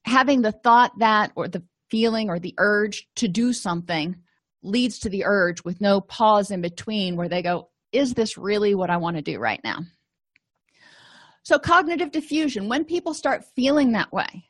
having 0.06 0.41
the 0.41 0.52
thought 0.52 0.91
that 1.00 1.32
or 1.36 1.48
the 1.48 1.63
feeling 1.89 2.30
or 2.30 2.39
the 2.39 2.54
urge 2.58 3.08
to 3.15 3.28
do 3.28 3.54
something 3.54 4.15
leads 4.63 5.00
to 5.00 5.10
the 5.10 5.26
urge 5.26 5.63
with 5.63 5.82
no 5.82 6.02
pause 6.02 6.52
in 6.52 6.62
between 6.62 7.15
where 7.15 7.30
they 7.30 7.41
go 7.41 7.69
is 7.91 8.13
this 8.13 8.38
really 8.38 8.76
what 8.76 8.89
i 8.89 8.98
want 8.98 9.15
to 9.15 9.21
do 9.21 9.39
right 9.39 9.62
now? 9.63 9.80
So, 11.45 11.60
cognitive 11.60 12.10
defusion 12.10 12.67
when 12.67 12.86
people 12.86 13.13
start 13.13 13.45
feeling 13.56 13.91
that 13.91 14.12
way, 14.12 14.50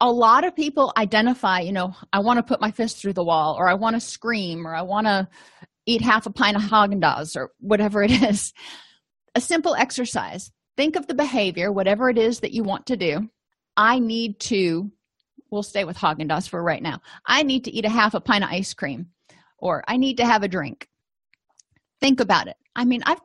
a 0.00 0.10
lot 0.10 0.44
of 0.44 0.56
people 0.56 0.90
identify, 0.96 1.60
you 1.60 1.72
know, 1.72 1.94
I 2.14 2.20
want 2.20 2.38
to 2.38 2.42
put 2.42 2.62
my 2.62 2.70
fist 2.70 2.96
through 2.96 3.12
the 3.12 3.24
wall, 3.24 3.56
or 3.58 3.68
I 3.68 3.74
want 3.74 3.94
to 3.94 4.00
scream, 4.00 4.66
or 4.66 4.74
I 4.74 4.80
want 4.80 5.06
to 5.06 5.28
eat 5.90 6.02
half 6.02 6.26
a 6.26 6.30
pint 6.30 6.56
of 6.56 6.62
Haagen 6.62 7.00
Dazs, 7.00 7.36
or 7.36 7.52
whatever 7.58 8.02
it 8.02 8.10
is. 8.22 8.52
A 9.34 9.40
simple 9.40 9.74
exercise 9.74 10.50
think 10.76 10.96
of 10.96 11.06
the 11.06 11.14
behavior, 11.14 11.70
whatever 11.70 12.08
it 12.08 12.16
is 12.16 12.40
that 12.40 12.52
you 12.52 12.62
want 12.62 12.86
to 12.86 12.96
do. 12.96 13.28
I 13.76 13.98
need 13.98 14.40
to, 14.40 14.90
we'll 15.50 15.62
stay 15.62 15.84
with 15.84 15.98
Haagen 15.98 16.30
Dazs 16.30 16.48
for 16.48 16.62
right 16.62 16.82
now. 16.82 17.00
I 17.26 17.42
need 17.42 17.64
to 17.64 17.70
eat 17.70 17.84
a 17.84 17.90
half 17.90 18.14
a 18.14 18.20
pint 18.20 18.44
of 18.44 18.50
ice 18.50 18.72
cream, 18.72 19.08
or 19.58 19.84
I 19.86 19.98
need 19.98 20.16
to 20.16 20.24
have 20.24 20.42
a 20.42 20.48
drink. 20.48 20.88
Think 22.00 22.20
about 22.20 22.48
it. 22.48 22.56
I 22.74 22.86
mean, 22.86 23.02
I've 23.04 23.20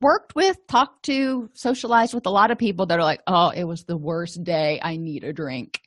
worked 0.00 0.34
with, 0.34 0.56
talked 0.66 1.04
to, 1.04 1.50
socialized 1.52 2.14
with 2.14 2.24
a 2.24 2.30
lot 2.30 2.50
of 2.50 2.56
people 2.56 2.86
that 2.86 2.98
are 2.98 3.04
like, 3.04 3.20
oh, 3.26 3.50
it 3.50 3.64
was 3.64 3.84
the 3.84 3.98
worst 3.98 4.42
day. 4.42 4.80
I 4.82 4.96
need 4.96 5.24
a 5.24 5.32
drink. 5.32 5.82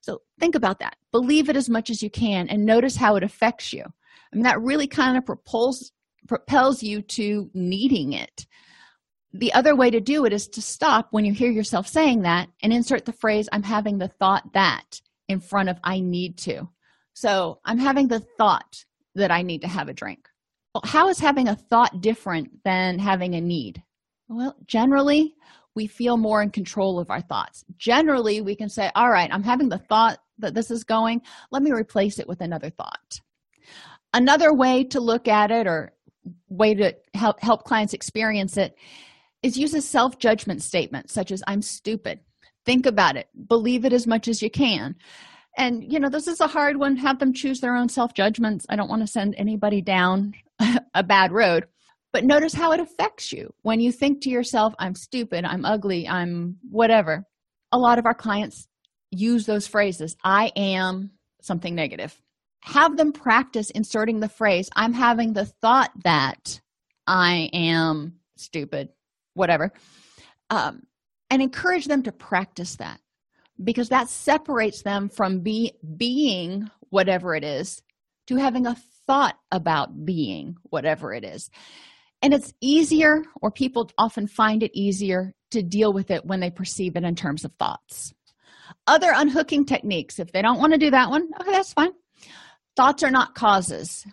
So 0.00 0.22
think 0.40 0.56
about 0.56 0.80
that. 0.80 0.96
Believe 1.12 1.48
it 1.48 1.56
as 1.56 1.70
much 1.70 1.88
as 1.88 2.02
you 2.02 2.10
can 2.10 2.48
and 2.48 2.66
notice 2.66 2.96
how 2.96 3.14
it 3.14 3.22
affects 3.22 3.72
you. 3.72 3.84
I 4.32 4.36
mean, 4.36 4.44
that 4.44 4.60
really 4.60 4.86
kind 4.86 5.16
of 5.16 5.26
propels, 5.26 5.92
propels 6.26 6.82
you 6.82 7.02
to 7.02 7.50
needing 7.54 8.12
it. 8.12 8.46
The 9.34 9.52
other 9.54 9.74
way 9.74 9.90
to 9.90 10.00
do 10.00 10.24
it 10.24 10.32
is 10.32 10.46
to 10.48 10.62
stop 10.62 11.08
when 11.10 11.24
you 11.24 11.32
hear 11.32 11.50
yourself 11.50 11.86
saying 11.86 12.22
that 12.22 12.48
and 12.62 12.72
insert 12.72 13.04
the 13.04 13.12
phrase, 13.12 13.48
I'm 13.52 13.62
having 13.62 13.98
the 13.98 14.08
thought 14.08 14.52
that 14.52 15.00
in 15.28 15.40
front 15.40 15.68
of 15.68 15.78
I 15.82 16.00
need 16.00 16.36
to. 16.38 16.68
So 17.14 17.60
I'm 17.64 17.78
having 17.78 18.08
the 18.08 18.20
thought 18.38 18.84
that 19.14 19.30
I 19.30 19.42
need 19.42 19.62
to 19.62 19.68
have 19.68 19.88
a 19.88 19.94
drink 19.94 20.28
how 20.84 21.08
is 21.08 21.18
having 21.18 21.48
a 21.48 21.56
thought 21.56 22.00
different 22.00 22.62
than 22.64 22.98
having 22.98 23.34
a 23.34 23.40
need? 23.40 23.82
Well, 24.28 24.56
generally, 24.66 25.34
we 25.74 25.86
feel 25.86 26.16
more 26.16 26.42
in 26.42 26.50
control 26.50 26.98
of 26.98 27.10
our 27.10 27.20
thoughts. 27.20 27.64
Generally, 27.76 28.40
we 28.40 28.56
can 28.56 28.68
say, 28.68 28.90
All 28.94 29.10
right, 29.10 29.30
I'm 29.32 29.42
having 29.42 29.68
the 29.68 29.78
thought 29.78 30.18
that 30.38 30.54
this 30.54 30.70
is 30.70 30.84
going, 30.84 31.22
let 31.50 31.62
me 31.62 31.70
replace 31.70 32.18
it 32.18 32.26
with 32.26 32.40
another 32.40 32.70
thought. 32.70 33.20
Another 34.14 34.54
way 34.54 34.84
to 34.84 35.00
look 35.00 35.28
at 35.28 35.50
it 35.50 35.66
or 35.66 35.92
way 36.48 36.74
to 36.74 36.94
help, 37.14 37.40
help 37.40 37.64
clients 37.64 37.94
experience 37.94 38.56
it 38.56 38.76
is 39.42 39.58
use 39.58 39.74
a 39.74 39.82
self 39.82 40.18
judgment 40.18 40.62
statement, 40.62 41.10
such 41.10 41.32
as, 41.32 41.42
I'm 41.46 41.62
stupid. 41.62 42.20
Think 42.64 42.86
about 42.86 43.16
it, 43.16 43.28
believe 43.48 43.84
it 43.84 43.92
as 43.92 44.06
much 44.06 44.28
as 44.28 44.40
you 44.42 44.50
can. 44.50 44.94
And 45.56 45.92
you 45.92 46.00
know 46.00 46.08
this 46.08 46.28
is 46.28 46.40
a 46.40 46.46
hard 46.46 46.78
one. 46.78 46.96
Have 46.96 47.18
them 47.18 47.34
choose 47.34 47.60
their 47.60 47.76
own 47.76 47.88
self 47.88 48.14
judgments 48.14 48.64
i 48.68 48.76
don't 48.76 48.88
want 48.88 49.02
to 49.02 49.06
send 49.06 49.34
anybody 49.36 49.82
down 49.82 50.32
a 50.94 51.02
bad 51.02 51.32
road. 51.32 51.66
But 52.12 52.24
notice 52.24 52.52
how 52.52 52.72
it 52.72 52.80
affects 52.80 53.32
you. 53.32 53.52
When 53.62 53.80
you 53.80 53.92
think 53.92 54.22
to 54.22 54.30
yourself 54.30 54.74
i'm 54.78 54.94
stupid 54.94 55.44
i'm 55.44 55.64
ugly 55.64 56.08
i'm 56.08 56.56
whatever 56.70 57.26
a 57.72 57.78
lot 57.78 57.98
of 57.98 58.06
our 58.06 58.14
clients 58.14 58.68
use 59.10 59.44
those 59.44 59.66
phrases 59.66 60.16
i 60.24 60.52
am 60.56 61.10
something 61.42 61.74
negative 61.74 62.18
have 62.62 62.96
them 62.96 63.12
practice 63.12 63.70
inserting 63.70 64.20
the 64.20 64.28
phrase 64.28 64.68
i'm 64.76 64.92
having 64.92 65.32
the 65.32 65.46
thought 65.46 65.90
that 66.04 66.60
i 67.06 67.50
am 67.52 68.14
stupid 68.36 68.88
whatever 69.34 69.72
um, 70.50 70.82
and 71.30 71.40
encourage 71.40 71.86
them 71.86 72.02
to 72.02 72.12
practice 72.12 72.76
that 72.76 73.00
because 73.62 73.88
that 73.88 74.08
separates 74.08 74.82
them 74.82 75.08
from 75.08 75.40
be, 75.40 75.72
being 75.96 76.68
whatever 76.90 77.34
it 77.34 77.44
is 77.44 77.82
to 78.26 78.36
having 78.36 78.66
a 78.66 78.76
thought 79.06 79.36
about 79.50 80.04
being 80.04 80.56
whatever 80.64 81.12
it 81.12 81.24
is. 81.24 81.50
And 82.20 82.32
it's 82.32 82.52
easier, 82.60 83.24
or 83.40 83.50
people 83.50 83.90
often 83.98 84.28
find 84.28 84.62
it 84.62 84.70
easier 84.74 85.32
to 85.50 85.62
deal 85.62 85.92
with 85.92 86.10
it 86.10 86.24
when 86.24 86.40
they 86.40 86.50
perceive 86.50 86.96
it 86.96 87.04
in 87.04 87.16
terms 87.16 87.44
of 87.44 87.52
thoughts. 87.54 88.12
Other 88.86 89.12
unhooking 89.14 89.64
techniques, 89.64 90.18
if 90.18 90.32
they 90.32 90.42
don't 90.42 90.58
want 90.58 90.72
to 90.72 90.78
do 90.78 90.90
that 90.90 91.10
one, 91.10 91.28
okay, 91.40 91.50
that's 91.50 91.72
fine. 91.72 91.92
Thoughts 92.76 93.02
are 93.02 93.10
not 93.10 93.34
causes. 93.34 94.06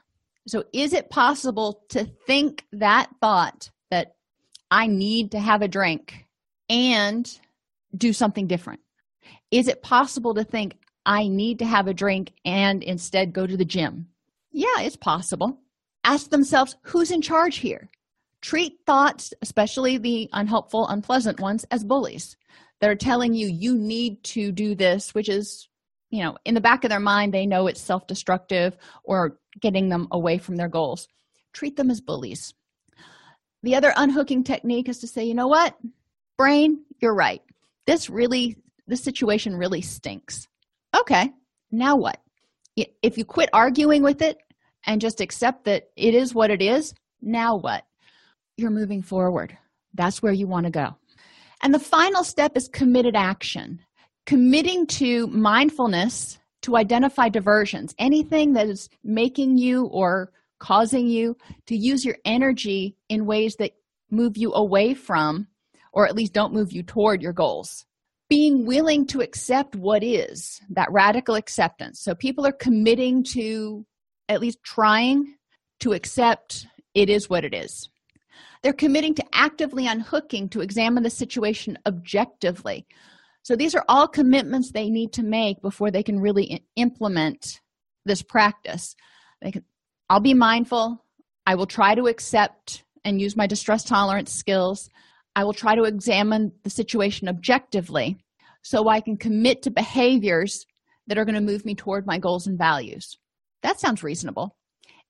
So, 0.48 0.64
is 0.74 0.94
it 0.94 1.10
possible 1.10 1.84
to 1.90 2.06
think 2.26 2.66
that 2.74 3.10
thought 3.22 3.70
that 3.92 4.16
I 4.72 4.88
need 4.88 5.32
to 5.32 5.40
have 5.40 5.62
a 5.62 5.68
drink 5.68 6.26
and 6.70 7.30
do 7.96 8.14
something 8.14 8.48
different? 8.48 8.82
Is 9.52 9.68
it 9.68 9.82
possible 9.82 10.34
to 10.36 10.44
think, 10.44 10.76
I 11.06 11.28
need 11.28 11.60
to 11.60 11.66
have 11.66 11.88
a 11.88 11.94
drink 11.94 12.34
and 12.46 12.84
instead 12.84 13.34
go 13.34 13.48
to 13.48 13.58
the 13.58 13.66
gym? 13.66 14.08
Yeah, 14.52 14.80
it's 14.80 14.96
possible. 14.96 15.60
Ask 16.04 16.30
themselves, 16.30 16.76
who's 16.82 17.12
in 17.12 17.22
charge 17.22 17.58
here? 17.58 17.90
Treat 18.42 18.80
thoughts, 18.86 19.34
especially 19.42 19.98
the 19.98 20.30
unhelpful, 20.34 20.88
unpleasant 20.88 21.40
ones, 21.40 21.66
as 21.72 21.84
bullies 21.84 22.38
that 22.82 22.90
are 22.90 22.96
telling 22.96 23.34
you 23.34 23.48
you 23.48 23.76
need 23.76 24.24
to 24.24 24.52
do 24.52 24.76
this, 24.76 25.14
which 25.14 25.30
is, 25.30 25.69
you 26.10 26.24
know, 26.24 26.38
in 26.46 26.56
the 26.56 26.62
back 26.62 26.84
of 26.84 26.90
their 26.90 27.00
mind, 27.00 27.34
they 27.34 27.46
know 27.46 27.68
it's 27.68 27.82
self 27.82 28.08
destructive 28.08 28.76
or 29.04 29.40
getting 29.60 29.90
them 29.90 30.08
away 30.12 30.38
from 30.38 30.56
their 30.56 30.70
goals. 30.70 31.08
Treat 31.54 31.76
them 31.78 31.90
as 31.90 32.02
bullies. 32.02 32.54
The 33.64 33.76
other 33.76 33.94
unhooking 33.96 34.44
technique 34.44 34.90
is 34.90 35.00
to 35.00 35.08
say, 35.08 35.26
you 35.26 35.34
know 35.34 35.48
what, 35.48 35.78
brain, 36.38 36.84
you're 37.02 37.16
right. 37.16 37.42
This 37.86 38.10
really, 38.10 38.58
this 38.88 39.04
situation 39.04 39.56
really 39.56 39.82
stinks. 39.82 40.48
Okay, 40.98 41.32
now 41.72 41.96
what? 41.96 42.20
If 42.76 43.18
you 43.18 43.26
quit 43.26 43.50
arguing 43.52 44.04
with 44.04 44.22
it 44.22 44.38
and 44.86 45.02
just 45.02 45.20
accept 45.20 45.66
that 45.66 45.90
it 45.98 46.16
is 46.16 46.34
what 46.34 46.52
it 46.52 46.62
is, 46.62 46.94
now 47.22 47.58
what? 47.58 47.84
You're 48.56 48.72
moving 48.72 49.02
forward. 49.02 49.58
That's 49.94 50.22
where 50.22 50.34
you 50.34 50.48
want 50.48 50.66
to 50.66 50.72
go. 50.72 50.96
And 51.62 51.74
the 51.74 51.80
final 51.80 52.24
step 52.24 52.56
is 52.56 52.70
committed 52.70 53.16
action, 53.16 53.82
committing 54.30 54.86
to 54.86 55.26
mindfulness 55.26 56.38
to 56.62 56.78
identify 56.78 57.28
diversions, 57.30 57.96
anything 57.98 58.54
that 58.54 58.68
is 58.68 58.88
making 59.04 59.58
you 59.58 59.86
or 59.86 60.32
causing 60.60 61.08
you 61.08 61.36
to 61.66 61.76
use 61.76 62.06
your 62.06 62.16
energy 62.26 62.96
in 63.10 63.26
ways 63.26 63.56
that 63.56 63.72
move 64.12 64.38
you 64.38 64.54
away 64.54 64.94
from 64.94 65.48
or 65.94 66.08
at 66.08 66.14
least 66.14 66.32
don't 66.32 66.54
move 66.54 66.72
you 66.72 66.84
toward 66.84 67.24
your 67.24 67.34
goals. 67.34 67.88
Being 68.30 68.68
willing 68.68 69.08
to 69.08 69.22
accept 69.22 69.76
what 69.76 70.04
is, 70.04 70.62
that 70.70 70.92
radical 70.92 71.34
acceptance. 71.34 72.00
So 72.00 72.14
people 72.14 72.46
are 72.46 72.52
committing 72.52 73.24
to 73.34 73.84
at 74.28 74.42
least 74.42 74.60
trying 74.62 75.38
to 75.80 75.94
accept 75.94 76.68
it 76.94 77.10
is 77.10 77.32
what 77.32 77.46
it 77.46 77.56
is. 77.56 77.90
They're 78.62 78.74
committing 78.74 79.16
to 79.16 79.26
actively 79.34 79.88
unhooking 79.88 80.50
to 80.50 80.62
examine 80.62 81.02
the 81.02 81.10
situation 81.10 81.80
objectively. 81.88 82.86
So 83.44 83.56
these 83.56 83.76
are 83.76 83.86
all 83.88 84.08
commitments 84.08 84.72
they 84.72 84.90
need 84.90 85.14
to 85.14 85.24
make 85.24 85.62
before 85.62 85.92
they 85.92 86.04
can 86.04 86.20
really 86.20 86.64
implement 86.76 87.62
this 88.06 88.22
practice. 88.22 88.96
They 89.42 89.52
can, 89.52 89.64
I'll 90.10 90.20
be 90.20 90.34
mindful. 90.34 91.04
I 91.46 91.56
will 91.56 91.66
try 91.66 91.96
to 91.96 92.08
accept 92.08 92.84
and 93.04 93.22
use 93.22 93.36
my 93.36 93.48
distress 93.48 93.84
tolerance 93.84 94.32
skills. 94.32 94.90
I 95.36 95.44
will 95.44 95.54
try 95.54 95.76
to 95.76 95.84
examine 95.84 96.52
the 96.64 96.70
situation 96.70 97.28
objectively 97.28 98.18
so 98.62 98.88
I 98.90 99.02
can 99.02 99.18
commit 99.18 99.62
to 99.64 99.72
behaviors 99.72 100.66
that 101.08 101.18
are 101.18 101.26
going 101.26 101.36
to 101.36 101.42
move 101.42 101.66
me 101.66 101.76
toward 101.76 102.06
my 102.06 102.20
goals 102.20 102.46
and 102.46 102.58
values. 102.58 103.18
That 103.64 103.80
sounds 103.80 104.04
reasonable. 104.04 104.56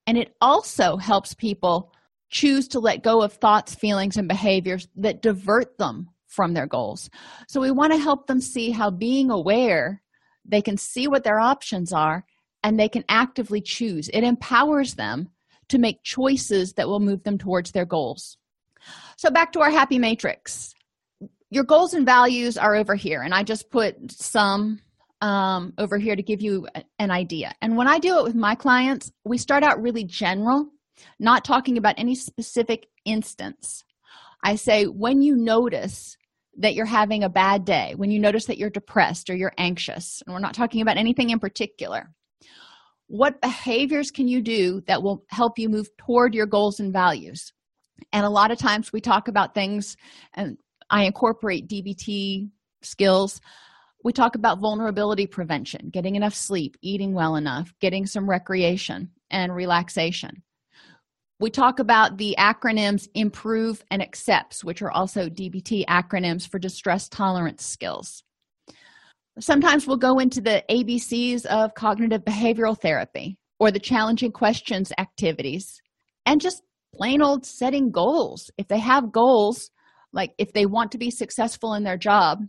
And 0.08 0.18
it 0.18 0.36
also 0.40 0.98
helps 0.98 1.34
people 1.34 1.94
choose 2.30 2.68
to 2.70 2.80
let 2.80 3.04
go 3.04 3.22
of 3.22 3.34
thoughts, 3.34 3.76
feelings, 3.76 4.18
and 4.18 4.28
behaviors 4.28 4.88
that 4.96 5.22
divert 5.22 5.78
them 5.78 6.10
from 6.30 6.54
their 6.54 6.68
goals. 6.68 7.10
So 7.48 7.60
we 7.60 7.72
want 7.72 7.92
to 7.92 8.00
help 8.00 8.28
them 8.28 8.40
see 8.40 8.72
how 8.72 8.90
being 8.90 9.30
aware, 9.30 10.02
they 10.46 10.62
can 10.62 10.78
see 10.78 11.08
what 11.08 11.24
their 11.24 11.40
options 11.40 11.92
are 11.92 12.24
and 12.64 12.80
they 12.80 12.90
can 12.90 13.04
actively 13.10 13.62
choose. 13.62 14.10
It 14.10 14.24
empowers 14.24 14.96
them 14.96 15.30
to 15.70 15.78
make 15.78 16.04
choices 16.04 16.74
that 16.74 16.88
will 16.88 17.00
move 17.00 17.24
them 17.24 17.38
towards 17.38 17.72
their 17.72 17.86
goals. 17.86 18.38
So 19.18 19.30
back 19.30 19.52
to 19.54 19.62
our 19.62 19.70
happy 19.72 20.00
matrix. 20.00 20.74
Your 21.50 21.64
goals 21.64 21.94
and 21.94 22.06
values 22.06 22.58
are 22.58 22.76
over 22.76 22.96
here, 22.96 23.22
and 23.22 23.34
I 23.34 23.44
just 23.44 23.72
put 23.72 24.12
some 24.12 24.80
um, 25.22 25.74
over 25.78 25.98
here 25.98 26.16
to 26.16 26.22
give 26.22 26.42
you 26.42 26.68
an 27.00 27.12
idea. 27.12 27.54
And 27.62 27.76
when 27.76 27.88
I 27.88 28.00
do 28.00 28.20
it 28.20 28.24
with 28.24 28.36
my 28.36 28.56
clients, 28.56 29.12
we 29.26 29.38
start 29.38 29.64
out 29.64 29.82
really 29.82 30.04
general, 30.04 30.70
not 31.20 31.44
talking 31.44 31.78
about 31.78 31.96
any 31.98 32.16
specific 32.16 32.88
instance. 33.04 33.84
I 34.44 34.56
say, 34.56 34.86
when 34.86 35.22
you 35.22 35.36
notice 35.36 36.18
that 36.58 36.76
you're 36.76 36.86
having 36.86 37.24
a 37.24 37.30
bad 37.30 37.66
day, 37.66 37.94
when 37.96 38.12
you 38.12 38.20
notice 38.20 38.46
that 38.46 38.58
you're 38.58 38.70
depressed 38.70 39.30
or 39.30 39.36
you're 39.36 39.54
anxious, 39.58 40.22
and 40.26 40.34
we're 40.34 40.40
not 40.40 40.54
talking 40.54 40.82
about 40.82 40.98
anything 40.98 41.30
in 41.30 41.40
particular, 41.40 42.12
what 43.08 43.42
behaviors 43.42 44.12
can 44.12 44.28
you 44.28 44.42
do 44.42 44.82
that 44.88 45.02
will 45.02 45.26
help 45.30 45.58
you 45.58 45.70
move 45.70 45.88
toward 45.98 46.36
your 46.36 46.46
goals 46.46 46.80
and 46.80 46.94
values? 46.94 47.54
And 48.12 48.26
a 48.26 48.30
lot 48.30 48.52
of 48.52 48.58
times 48.58 48.94
we 48.94 49.02
talk 49.02 49.28
about 49.28 49.54
things, 49.54 49.96
and 50.34 50.58
I 50.90 51.04
incorporate 51.04 51.68
DBT 51.68 52.50
skills 52.82 53.42
we 54.04 54.14
talk 54.14 54.36
about 54.36 54.60
vulnerability 54.60 55.28
prevention, 55.28 55.90
getting 55.90 56.16
enough 56.16 56.34
sleep, 56.34 56.78
eating 56.82 57.14
well 57.14 57.36
enough, 57.36 57.74
getting 57.82 58.06
some 58.06 58.30
recreation 58.30 59.12
and 59.30 59.54
relaxation. 59.54 60.44
We 61.40 61.50
talk 61.50 61.80
about 61.80 62.18
the 62.18 62.36
acronyms 62.38 63.08
IMPROVE 63.16 63.82
and 63.90 64.02
ACCEPTS, 64.02 64.66
which 64.66 64.82
are 64.82 64.92
also 64.92 65.30
DBT 65.30 65.86
acronyms 65.86 66.46
for 66.46 66.60
distress 66.60 67.08
tolerance 67.08 67.66
skills. 67.66 68.24
Sometimes 69.40 69.88
we'll 69.88 69.96
go 69.96 70.20
into 70.20 70.42
the 70.42 70.66
ABCs 70.70 71.46
of 71.46 71.76
cognitive 71.76 72.26
behavioral 72.26 72.78
therapy 72.78 73.38
or 73.58 73.72
the 73.72 73.80
challenging 73.80 74.34
questions 74.34 74.92
activities 74.98 75.82
and 76.26 76.42
just 76.42 76.62
plain 76.94 77.22
old 77.22 77.46
setting 77.46 77.90
goals. 77.90 78.52
If 78.58 78.68
they 78.68 78.80
have 78.80 79.14
goals, 79.14 79.72
like 80.12 80.34
if 80.38 80.52
they 80.52 80.66
want 80.66 80.92
to 80.92 80.98
be 80.98 81.10
successful 81.10 81.74
in 81.74 81.84
their 81.84 81.98
job, 81.98 82.40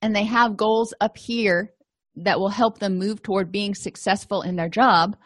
and 0.00 0.14
they 0.14 0.24
have 0.24 0.56
goals 0.56 0.94
up 1.00 1.16
here 1.16 1.72
that 2.14 2.38
will 2.38 2.50
help 2.50 2.78
them 2.78 2.98
move 2.98 3.20
toward 3.20 3.50
being 3.50 3.74
successful 3.74 4.42
in 4.42 4.54
their 4.54 4.68
job, 4.68 5.16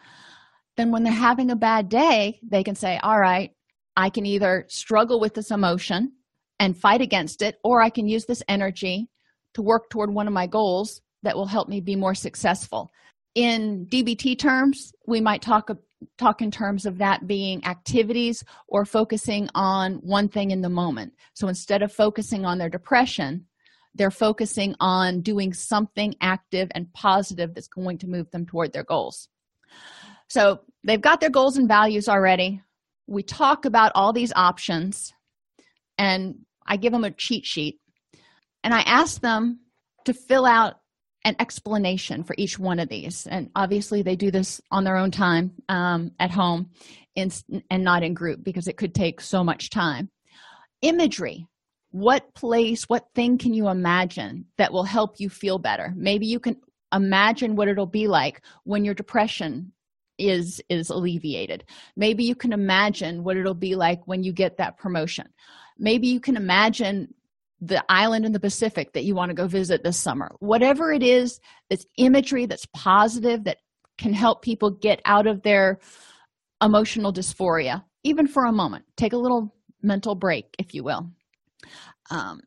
then 0.77 0.91
when 0.91 1.03
they're 1.03 1.13
having 1.13 1.51
a 1.51 1.55
bad 1.55 1.89
day, 1.89 2.39
they 2.43 2.63
can 2.63 2.75
say, 2.75 2.99
All 3.03 3.19
right, 3.19 3.51
I 3.95 4.09
can 4.09 4.25
either 4.25 4.65
struggle 4.69 5.19
with 5.19 5.33
this 5.33 5.51
emotion 5.51 6.13
and 6.59 6.77
fight 6.77 7.01
against 7.01 7.41
it, 7.41 7.57
or 7.63 7.81
I 7.81 7.89
can 7.89 8.07
use 8.07 8.25
this 8.25 8.43
energy 8.47 9.09
to 9.53 9.61
work 9.61 9.89
toward 9.89 10.13
one 10.13 10.27
of 10.27 10.33
my 10.33 10.47
goals 10.47 11.01
that 11.23 11.35
will 11.35 11.45
help 11.45 11.67
me 11.67 11.81
be 11.81 11.95
more 11.95 12.15
successful. 12.15 12.91
In 13.35 13.87
DBT 13.89 14.37
terms, 14.37 14.93
we 15.07 15.21
might 15.21 15.41
talk 15.41 15.69
talk 16.17 16.41
in 16.41 16.49
terms 16.49 16.85
of 16.85 16.97
that 16.97 17.27
being 17.27 17.63
activities 17.65 18.43
or 18.67 18.85
focusing 18.85 19.47
on 19.53 19.95
one 19.95 20.27
thing 20.27 20.49
in 20.51 20.61
the 20.61 20.69
moment. 20.69 21.13
So 21.33 21.47
instead 21.47 21.83
of 21.83 21.93
focusing 21.93 22.43
on 22.43 22.57
their 22.57 22.69
depression, 22.69 23.45
they're 23.93 24.09
focusing 24.09 24.75
on 24.79 25.21
doing 25.21 25.53
something 25.53 26.15
active 26.21 26.71
and 26.73 26.91
positive 26.93 27.53
that's 27.53 27.67
going 27.67 27.97
to 27.99 28.07
move 28.07 28.31
them 28.31 28.45
toward 28.45 28.73
their 28.73 28.83
goals. 28.83 29.27
So 30.31 30.61
they've 30.85 31.01
got 31.01 31.19
their 31.19 31.29
goals 31.29 31.57
and 31.57 31.67
values 31.67 32.07
already. 32.07 32.61
We 33.05 33.21
talk 33.21 33.65
about 33.65 33.91
all 33.95 34.13
these 34.13 34.31
options, 34.33 35.11
and 35.97 36.45
I 36.65 36.77
give 36.77 36.93
them 36.93 37.03
a 37.03 37.11
cheat 37.11 37.45
sheet, 37.45 37.81
and 38.63 38.73
I 38.73 38.79
ask 38.83 39.19
them 39.19 39.59
to 40.05 40.13
fill 40.13 40.45
out 40.45 40.75
an 41.25 41.35
explanation 41.37 42.23
for 42.23 42.33
each 42.37 42.57
one 42.57 42.79
of 42.79 42.87
these. 42.87 43.27
And 43.27 43.49
obviously, 43.57 44.03
they 44.03 44.15
do 44.15 44.31
this 44.31 44.61
on 44.71 44.85
their 44.85 44.95
own 44.95 45.11
time 45.11 45.51
um, 45.67 46.13
at 46.17 46.31
home 46.31 46.69
in, 47.13 47.29
and 47.69 47.83
not 47.83 48.01
in 48.01 48.13
group 48.13 48.41
because 48.41 48.69
it 48.69 48.77
could 48.77 48.95
take 48.95 49.19
so 49.19 49.43
much 49.43 49.69
time. 49.69 50.09
Imagery 50.81 51.45
what 51.93 52.33
place, 52.35 52.85
what 52.85 53.07
thing 53.15 53.37
can 53.37 53.53
you 53.53 53.67
imagine 53.67 54.45
that 54.57 54.71
will 54.71 54.85
help 54.85 55.19
you 55.19 55.29
feel 55.29 55.57
better? 55.57 55.93
Maybe 55.93 56.25
you 56.25 56.39
can 56.39 56.55
imagine 56.93 57.57
what 57.57 57.67
it'll 57.67 57.85
be 57.85 58.07
like 58.07 58.41
when 58.63 58.85
your 58.85 58.93
depression 58.93 59.73
is 60.21 60.61
is 60.69 60.89
alleviated. 60.89 61.65
Maybe 61.95 62.23
you 62.23 62.35
can 62.35 62.53
imagine 62.53 63.23
what 63.23 63.37
it'll 63.37 63.53
be 63.53 63.75
like 63.75 64.05
when 64.07 64.23
you 64.23 64.31
get 64.31 64.57
that 64.57 64.77
promotion. 64.77 65.27
Maybe 65.77 66.07
you 66.07 66.19
can 66.19 66.37
imagine 66.37 67.13
the 67.59 67.83
island 67.89 68.25
in 68.25 68.31
the 68.31 68.39
Pacific 68.39 68.93
that 68.93 69.03
you 69.03 69.13
want 69.13 69.29
to 69.29 69.35
go 69.35 69.47
visit 69.47 69.83
this 69.83 69.97
summer. 69.97 70.31
Whatever 70.39 70.91
it 70.91 71.03
is 71.03 71.39
that's 71.69 71.85
imagery 71.97 72.45
that's 72.45 72.65
positive 72.73 73.43
that 73.43 73.57
can 73.97 74.13
help 74.13 74.41
people 74.41 74.71
get 74.71 74.99
out 75.05 75.27
of 75.27 75.43
their 75.43 75.79
emotional 76.63 77.13
dysphoria, 77.13 77.83
even 78.03 78.27
for 78.27 78.45
a 78.45 78.51
moment. 78.51 78.85
Take 78.97 79.13
a 79.13 79.17
little 79.17 79.53
mental 79.81 80.15
break, 80.15 80.45
if 80.57 80.73
you 80.73 80.83
will. 80.83 81.09
Um, 82.09 82.41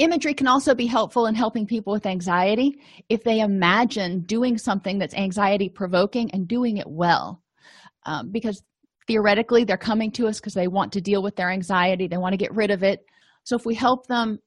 imagery 0.00 0.34
can 0.34 0.48
also 0.48 0.74
be 0.74 0.86
helpful 0.86 1.26
in 1.26 1.34
helping 1.34 1.66
people 1.66 1.92
with 1.92 2.06
anxiety 2.06 2.80
if 3.08 3.22
they 3.22 3.40
imagine 3.40 4.20
doing 4.20 4.56
something 4.56 4.98
that's 4.98 5.14
anxiety 5.14 5.68
provoking 5.68 6.30
and 6.32 6.48
doing 6.48 6.78
it 6.78 6.88
well. 6.88 7.42
Um, 8.06 8.30
because 8.30 8.62
theoretically, 9.06 9.64
they're 9.64 9.76
coming 9.76 10.10
to 10.12 10.26
us 10.26 10.40
because 10.40 10.54
they 10.54 10.68
want 10.68 10.92
to 10.92 11.02
deal 11.02 11.22
with 11.22 11.36
their 11.36 11.50
anxiety, 11.50 12.08
they 12.08 12.16
want 12.16 12.32
to 12.32 12.38
get 12.38 12.54
rid 12.54 12.70
of 12.70 12.82
it. 12.82 13.04
So, 13.44 13.56
if 13.56 13.66
we 13.66 13.74
help 13.74 14.06
them 14.06 14.38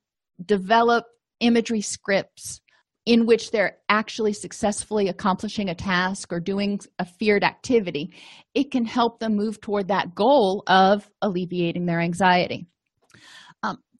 develop 0.43 1.05
imagery 1.39 1.81
scripts 1.81 2.59
in 3.05 3.25
which 3.25 3.51
they're 3.51 3.77
actually 3.89 4.33
successfully 4.33 5.09
accomplishing 5.09 5.69
a 5.69 5.75
task 5.75 6.31
or 6.31 6.39
doing 6.39 6.79
a 6.97 7.05
feared 7.05 7.43
activity, 7.43 8.13
it 8.55 8.71
can 8.71 8.85
help 8.85 9.19
them 9.19 9.35
move 9.35 9.61
toward 9.61 9.89
that 9.89 10.15
goal 10.15 10.63
of 10.67 11.09
alleviating 11.21 11.85
their 11.85 11.99
anxiety 11.99 12.65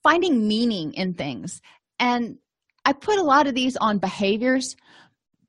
finding 0.04 0.48
meaning 0.48 0.94
in 0.94 1.14
things 1.14 1.62
and 2.00 2.38
I 2.86 2.94
put 2.94 3.18
a 3.18 3.24
lot 3.24 3.48
of 3.48 3.56
these 3.56 3.78
on 3.78 3.98
behaviors 3.98 4.76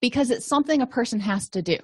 because 0.01 0.31
it's 0.31 0.47
something 0.47 0.81
a 0.81 0.87
person 0.87 1.21
has 1.21 1.49
to 1.51 1.63
do. 1.63 1.77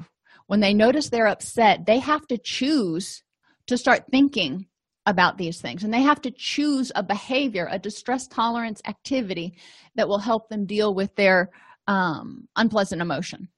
When 0.46 0.60
they 0.60 0.74
notice 0.74 1.08
they're 1.08 1.26
upset, 1.26 1.86
they 1.86 1.98
have 1.98 2.26
to 2.28 2.38
choose 2.38 3.22
to 3.66 3.76
start 3.76 4.04
thinking 4.10 4.66
about 5.06 5.38
these 5.38 5.60
things 5.60 5.82
and 5.82 5.92
they 5.92 6.02
have 6.02 6.20
to 6.22 6.30
choose 6.30 6.92
a 6.94 7.02
behavior, 7.02 7.68
a 7.70 7.78
distress 7.78 8.26
tolerance 8.28 8.80
activity 8.86 9.54
that 9.96 10.08
will 10.08 10.18
help 10.18 10.48
them 10.48 10.66
deal 10.66 10.94
with 10.94 11.14
their 11.16 11.50
um, 11.86 12.46
unpleasant 12.56 13.00
emotion. 13.00 13.48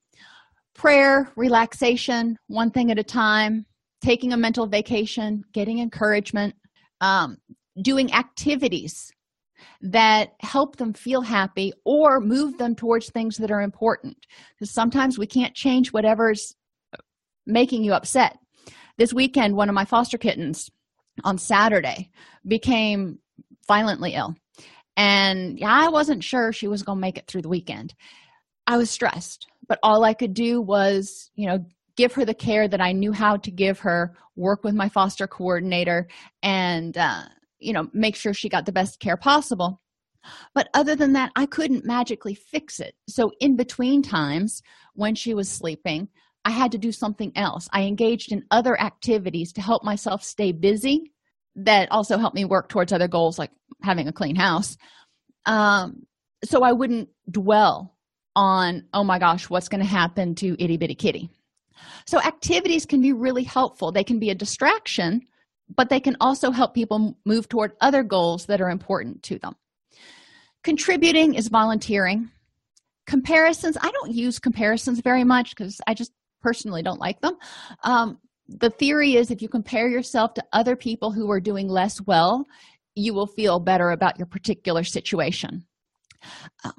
Prayer, 0.74 1.30
relaxation, 1.36 2.38
one 2.46 2.70
thing 2.70 2.90
at 2.90 2.98
a 2.98 3.04
time, 3.04 3.66
taking 4.02 4.32
a 4.32 4.36
mental 4.36 4.66
vacation, 4.66 5.42
getting 5.52 5.80
encouragement, 5.80 6.54
um, 7.00 7.36
doing 7.80 8.12
activities 8.12 9.12
that 9.80 10.32
help 10.40 10.76
them 10.76 10.92
feel 10.92 11.22
happy 11.22 11.72
or 11.84 12.20
move 12.20 12.58
them 12.58 12.74
towards 12.74 13.10
things 13.10 13.36
that 13.36 13.50
are 13.50 13.62
important. 13.62 14.16
Because 14.54 14.70
sometimes 14.70 15.18
we 15.18 15.26
can't 15.26 15.54
change 15.54 15.92
whatever's 15.92 16.54
making 17.46 17.84
you 17.84 17.92
upset. 17.92 18.38
This 18.98 19.12
weekend 19.12 19.56
one 19.56 19.68
of 19.68 19.74
my 19.74 19.84
foster 19.84 20.18
kittens 20.18 20.70
on 21.24 21.36
saturday 21.36 22.10
became 22.46 23.18
violently 23.68 24.14
ill. 24.14 24.34
And 24.96 25.58
yeah, 25.58 25.86
i 25.86 25.88
wasn't 25.88 26.24
sure 26.24 26.52
she 26.52 26.68
was 26.68 26.82
going 26.82 26.98
to 26.98 27.00
make 27.00 27.18
it 27.18 27.26
through 27.26 27.42
the 27.42 27.48
weekend. 27.48 27.94
I 28.66 28.76
was 28.76 28.90
stressed 28.90 29.46
but 29.72 29.78
all 29.82 30.04
i 30.04 30.14
could 30.14 30.34
do 30.34 30.60
was 30.60 31.30
you 31.34 31.46
know 31.46 31.64
give 31.96 32.12
her 32.12 32.24
the 32.24 32.34
care 32.34 32.68
that 32.68 32.80
i 32.80 32.92
knew 32.92 33.12
how 33.12 33.36
to 33.36 33.50
give 33.50 33.78
her 33.78 34.14
work 34.36 34.64
with 34.64 34.74
my 34.74 34.88
foster 34.88 35.26
coordinator 35.26 36.06
and 36.42 36.96
uh, 36.96 37.22
you 37.62 37.72
know 37.72 37.88
make 37.92 38.16
sure 38.16 38.34
she 38.34 38.48
got 38.48 38.66
the 38.66 38.72
best 38.72 39.00
care 39.00 39.16
possible. 39.16 39.80
But 40.54 40.68
other 40.72 40.94
than 40.94 41.14
that 41.14 41.32
i 41.36 41.46
couldn't 41.46 41.84
magically 41.84 42.34
fix 42.34 42.80
it. 42.80 42.94
So 43.08 43.32
in 43.40 43.56
between 43.56 44.02
times 44.02 44.62
when 44.94 45.14
she 45.14 45.34
was 45.34 45.48
sleeping 45.48 46.08
i 46.44 46.50
had 46.50 46.72
to 46.72 46.78
do 46.78 46.92
something 46.92 47.32
else. 47.36 47.68
I 47.72 47.82
engaged 47.82 48.32
in 48.32 48.44
other 48.50 48.80
activities 48.80 49.52
to 49.54 49.60
help 49.60 49.84
myself 49.84 50.22
stay 50.22 50.52
busy 50.52 51.12
that 51.56 51.90
also 51.92 52.18
helped 52.18 52.34
me 52.34 52.44
work 52.44 52.68
towards 52.68 52.92
other 52.92 53.08
goals 53.08 53.38
like 53.38 53.50
having 53.82 54.08
a 54.08 54.12
clean 54.12 54.36
house. 54.36 54.76
Um, 55.44 56.06
so 56.44 56.62
i 56.62 56.72
wouldn't 56.72 57.08
dwell 57.30 57.96
on 58.34 58.84
oh 58.92 59.04
my 59.04 59.18
gosh 59.18 59.50
what's 59.50 59.68
going 59.68 59.80
to 59.80 59.86
happen 59.86 60.34
to 60.36 60.56
itty 60.62 60.76
bitty 60.76 60.94
kitty. 60.94 61.30
So 62.06 62.20
activities 62.20 62.86
can 62.86 63.00
be 63.00 63.12
really 63.12 63.44
helpful. 63.44 63.92
They 63.92 64.04
can 64.04 64.18
be 64.18 64.30
a 64.30 64.34
distraction 64.34 65.22
but 65.76 65.88
they 65.88 66.00
can 66.00 66.16
also 66.20 66.50
help 66.50 66.74
people 66.74 67.16
move 67.24 67.48
toward 67.48 67.72
other 67.80 68.02
goals 68.02 68.46
that 68.46 68.60
are 68.60 68.70
important 68.70 69.22
to 69.24 69.38
them. 69.38 69.54
Contributing 70.64 71.34
is 71.34 71.48
volunteering. 71.48 72.30
Comparisons 73.06 73.76
i 73.80 73.90
don't 73.90 74.12
use 74.12 74.38
comparisons 74.38 75.00
very 75.00 75.24
much 75.24 75.56
because 75.56 75.80
i 75.88 75.94
just 75.94 76.12
personally 76.40 76.82
don't 76.82 77.00
like 77.00 77.20
them. 77.20 77.36
Um, 77.82 78.18
the 78.48 78.70
theory 78.70 79.16
is 79.16 79.30
if 79.30 79.42
you 79.42 79.48
compare 79.48 79.88
yourself 79.88 80.34
to 80.34 80.44
other 80.52 80.76
people 80.76 81.10
who 81.10 81.30
are 81.30 81.40
doing 81.40 81.68
less 81.68 82.00
well 82.00 82.46
you 82.94 83.14
will 83.14 83.26
feel 83.26 83.58
better 83.58 83.90
about 83.90 84.18
your 84.18 84.26
particular 84.26 84.84
situation. 84.84 85.64
Uh, 86.64 86.72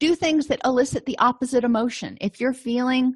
do 0.00 0.14
things 0.14 0.46
that 0.46 0.60
elicit 0.64 1.06
the 1.06 1.18
opposite 1.18 1.64
emotion. 1.64 2.16
If 2.20 2.40
you're 2.40 2.54
feeling 2.54 3.14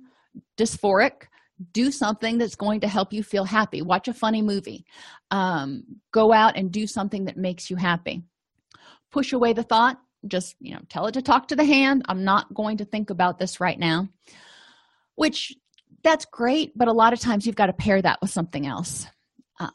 dysphoric 0.57 1.27
do 1.73 1.91
something 1.91 2.39
that's 2.39 2.55
going 2.55 2.81
to 2.81 2.89
help 2.89 3.13
you 3.13 3.23
feel 3.23 3.45
happy. 3.45 3.83
Watch 3.83 4.09
a 4.09 4.15
funny 4.15 4.43
movie. 4.43 4.85
Um, 5.31 5.85
go 6.13 6.33
out 6.33 6.57
and 6.57 6.71
do 6.71 6.87
something 6.87 7.25
that 7.25 7.37
makes 7.37 7.71
you 7.71 7.77
happy. 7.77 8.23
Push 9.11 9.33
away 9.33 9.53
the 9.53 9.63
thought. 9.63 9.99
Just 10.27 10.57
you 10.61 10.75
know 10.75 10.81
tell 10.89 11.07
it 11.07 11.13
to 11.13 11.23
talk 11.23 11.49
to 11.49 11.57
the 11.57 11.65
hand. 11.65 12.05
I'm 12.09 12.25
not 12.25 12.53
going 12.53 12.79
to 12.79 12.85
think 12.85 13.11
about 13.11 13.39
this 13.39 13.61
right 13.61 13.79
now. 13.79 14.09
Which 15.15 15.55
that's 16.03 16.25
great 16.27 16.77
but 16.77 16.89
a 16.89 16.93
lot 16.93 17.13
of 17.13 17.19
times 17.19 17.45
you've 17.45 17.57
got 17.57 17.67
to 17.67 17.73
pair 17.73 18.01
that 18.01 18.21
with 18.21 18.31
something 18.31 18.67
else. 18.67 19.07
Um, 19.61 19.71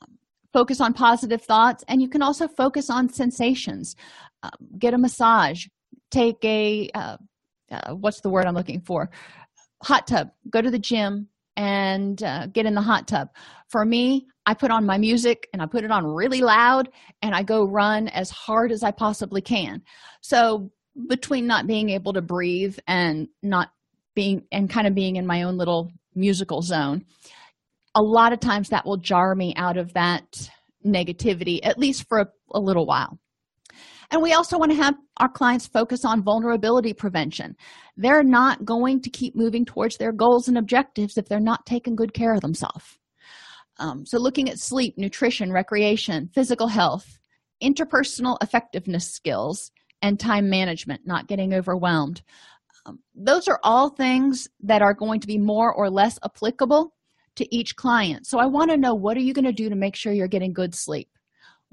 focus 0.52 0.80
on 0.80 0.94
positive 0.94 1.42
thoughts 1.42 1.84
and 1.88 2.02
you 2.02 2.10
can 2.10 2.22
also 2.22 2.48
focus 2.48 2.90
on 2.90 3.10
sensations. 3.10 3.96
Um, 4.42 4.52
get 4.78 4.94
a 4.94 4.98
massage. 4.98 5.68
Take 6.12 6.44
a 6.44 6.90
uh, 6.94 7.18
uh, 7.72 7.96
what's 7.96 8.22
the 8.22 8.30
word 8.30 8.46
i'm 8.46 8.54
looking 8.54 8.82
for? 8.82 9.10
Hot 9.84 10.08
tub. 10.08 10.32
Go 10.50 10.62
to 10.62 10.72
the 10.72 10.80
gym 10.80 11.30
and 11.56 12.24
uh, 12.24 12.48
get 12.48 12.66
in 12.66 12.74
the 12.74 12.82
hot 12.82 13.08
tub. 13.08 13.30
For 13.70 13.86
me 13.86 14.28
i 14.46 14.54
put 14.54 14.72
on 14.72 14.86
my 14.86 14.98
music 14.98 15.48
and 15.54 15.62
i 15.62 15.66
put 15.66 15.84
it 15.84 15.92
on 15.92 16.06
really 16.06 16.42
loud 16.42 16.90
and 17.22 17.34
i 17.34 17.44
go 17.44 17.66
run 17.66 18.10
as 18.10 18.30
hard 18.30 18.72
as 18.72 18.84
i 18.84 18.92
possibly 18.92 19.42
can. 19.42 19.82
So 20.22 20.72
between 21.08 21.48
not 21.48 21.68
being 21.68 21.90
able 21.90 22.14
to 22.14 22.22
breathe 22.22 22.78
and 22.88 23.28
not 23.42 23.72
being 24.16 24.44
and 24.52 24.70
kind 24.70 24.86
of 24.86 24.94
being 24.94 25.16
in 25.16 25.26
my 25.26 25.44
own 25.44 25.58
little 25.58 25.92
musical 26.16 26.62
zone 26.62 27.04
a 27.96 28.02
lot 28.02 28.34
of 28.34 28.40
times 28.40 28.70
that 28.70 28.86
will 28.86 28.98
jar 28.98 29.36
me 29.36 29.54
out 29.56 29.78
of 29.78 29.94
that 29.94 30.50
negativity 30.86 31.60
at 31.64 31.78
least 31.80 32.08
for 32.08 32.20
a, 32.20 32.28
a 32.54 32.60
little 32.60 32.86
while 32.86 33.18
and 34.14 34.22
we 34.22 34.34
also 34.34 34.60
want 34.60 34.72
to 34.72 34.78
have 34.78 34.96
our 35.18 35.28
clients 35.28 35.66
focus 35.66 36.06
on 36.06 36.22
vulnerability 36.22 36.94
prevention. 36.94 37.58
They're 37.98 38.24
not 38.24 38.64
going 38.64 39.02
to 39.02 39.10
keep 39.10 39.36
moving 39.36 39.66
towards 39.66 39.98
their 39.98 40.12
goals 40.12 40.48
and 40.48 40.56
objectives 40.56 41.18
if 41.18 41.28
they're 41.28 41.40
not 41.40 41.66
taking 41.66 41.96
good 41.96 42.14
care 42.14 42.36
of 42.36 42.42
themselves. 42.42 43.00
Um, 43.80 44.06
so, 44.06 44.20
looking 44.20 44.52
at 44.52 44.60
sleep, 44.60 45.00
nutrition, 45.00 45.52
recreation, 45.52 46.30
physical 46.32 46.68
health, 46.68 47.18
interpersonal 47.62 48.38
effectiveness 48.44 49.12
skills, 49.12 49.72
and 50.04 50.20
time 50.20 50.48
management, 50.48 51.02
not 51.08 51.28
getting 51.28 51.56
overwhelmed. 51.56 52.22
Um, 52.86 53.00
those 53.16 53.48
are 53.48 53.60
all 53.64 53.90
things 53.90 54.48
that 54.60 54.84
are 54.84 54.94
going 54.94 55.22
to 55.22 55.28
be 55.28 55.40
more 55.40 55.74
or 55.74 55.90
less 55.90 56.20
applicable 56.24 56.94
to 57.38 57.56
each 57.56 57.76
client. 57.76 58.28
So, 58.28 58.38
I 58.38 58.46
want 58.46 58.70
to 58.70 58.78
know 58.78 58.94
what 58.94 59.18
are 59.18 59.22
you 59.22 59.34
going 59.34 59.46
to 59.46 59.52
do 59.52 59.70
to 59.70 59.76
make 59.76 59.96
sure 59.96 60.14
you're 60.14 60.28
getting 60.28 60.54
good 60.54 60.76
sleep? 60.76 61.10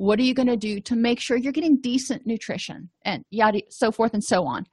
What 0.01 0.19
are 0.19 0.23
you 0.23 0.33
going 0.33 0.49
to 0.49 0.57
do 0.57 0.81
to 0.81 0.97
make 0.97 1.21
sure 1.21 1.37
you're 1.37 1.53
getting 1.53 1.79
decent 1.79 2.27
nutrition 2.27 2.89
and 3.05 3.23
yada 3.29 3.61
so 3.69 3.93
forth 3.93 4.15
and 4.15 4.25
so 4.25 4.47
on. 4.47 4.65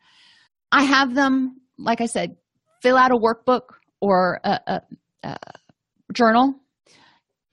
I 0.71 0.83
have 0.83 1.15
them 1.15 1.59
like 1.77 1.99
i 1.99 2.05
said 2.05 2.37
fill 2.81 2.95
out 2.95 3.11
a 3.11 3.15
workbook 3.15 3.63
or 3.99 4.39
a, 4.45 4.59
a, 4.67 4.81
a 5.23 5.37
journal. 6.13 6.55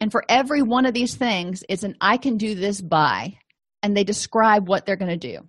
And 0.01 0.13
for 0.13 0.23
every 0.29 0.63
one 0.63 0.87
of 0.87 0.95
these 0.95 1.17
things 1.17 1.65
it's 1.69 1.83
an 1.83 1.97
i 2.01 2.17
can 2.17 2.37
do 2.37 2.55
this 2.55 2.81
by 2.81 3.39
and 3.83 3.97
they 3.97 4.05
describe 4.05 4.69
what 4.69 4.87
they're 4.87 4.95
going 4.95 5.19
to 5.19 5.33
do 5.33 5.41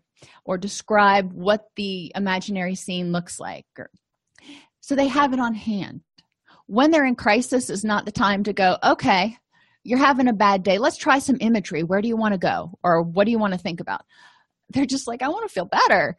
or 0.45 0.57
describe 0.57 1.31
what 1.31 1.69
the 1.75 2.11
imaginary 2.15 2.73
scene 2.73 3.11
looks 3.11 3.39
like 3.39 3.67
or, 3.77 3.91
so 4.81 4.95
they 4.95 5.07
have 5.07 5.31
it 5.33 5.39
on 5.39 5.53
hand. 5.53 6.01
When 6.65 6.89
they're 6.89 7.05
in 7.05 7.15
crisis 7.15 7.69
is 7.69 7.83
not 7.83 8.05
the 8.05 8.11
time 8.11 8.43
to 8.45 8.53
go 8.53 8.77
okay 8.83 9.37
you're 9.85 9.99
having 9.99 10.27
a 10.27 10.33
bad 10.33 10.63
day. 10.63 10.79
Let's 10.79 10.97
try 10.97 11.19
some 11.19 11.37
imagery. 11.39 11.83
Where 11.83 12.01
do 12.01 12.07
you 12.07 12.17
want 12.17 12.33
to 12.33 12.39
go? 12.39 12.71
Or 12.83 13.03
what 13.03 13.25
do 13.25 13.31
you 13.31 13.37
want 13.37 13.53
to 13.53 13.59
think 13.59 13.79
about? 13.79 14.01
They're 14.69 14.85
just 14.85 15.07
like 15.07 15.21
i 15.21 15.29
want 15.29 15.47
to 15.47 15.53
feel 15.53 15.65
better. 15.65 16.17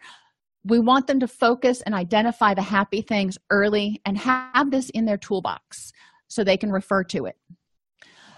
We 0.65 0.79
want 0.79 1.09
them 1.09 1.19
to 1.21 1.29
focus 1.29 1.83
and 1.83 1.93
identify 1.95 2.55
the 2.55 2.63
happy 2.63 3.03
things 3.03 3.37
early 3.51 4.01
and 4.07 4.17
have 4.19 4.71
this 4.71 4.89
in 4.91 5.05
their 5.05 5.17
toolbox 5.17 5.93
so 6.29 6.45
they 6.45 6.57
can 6.57 6.71
refer 6.71 7.03
to 7.05 7.27
it. 7.27 7.37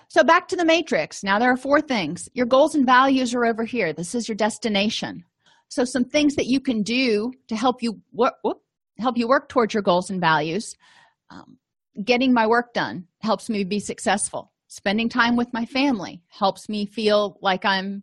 So 0.08 0.24
back 0.24 0.48
to 0.48 0.56
the 0.56 0.64
matrix. 0.64 1.22
Now 1.22 1.38
there 1.38 1.52
are 1.52 1.58
four 1.58 1.82
things. 1.82 2.30
Your 2.32 2.46
goals 2.46 2.74
and 2.74 2.86
values 2.86 3.34
are 3.34 3.44
over 3.44 3.64
here. 3.64 3.92
This 3.92 4.14
is 4.14 4.28
your 4.28 4.36
destination. 4.36 5.24
So 5.68 5.84
some 5.84 6.04
things 6.04 6.36
that 6.36 6.46
you 6.46 6.58
can 6.58 6.82
do 6.82 7.32
to 7.48 7.56
help 7.56 7.82
you 7.82 8.00
whoop, 8.12 8.34
whoop, 8.42 8.62
help 8.98 9.18
you 9.18 9.28
work 9.28 9.50
towards 9.50 9.74
your 9.74 9.82
goals 9.82 10.08
and 10.08 10.22
values. 10.22 10.74
Um, 11.28 11.58
getting 12.02 12.32
my 12.32 12.46
work 12.46 12.72
done 12.72 13.06
helps 13.20 13.50
me 13.50 13.64
be 13.64 13.78
successful 13.78 14.52
spending 14.68 15.08
time 15.08 15.34
with 15.34 15.52
my 15.52 15.64
family 15.64 16.22
helps 16.28 16.68
me 16.68 16.86
feel 16.86 17.38
like 17.42 17.64
i'm 17.64 18.02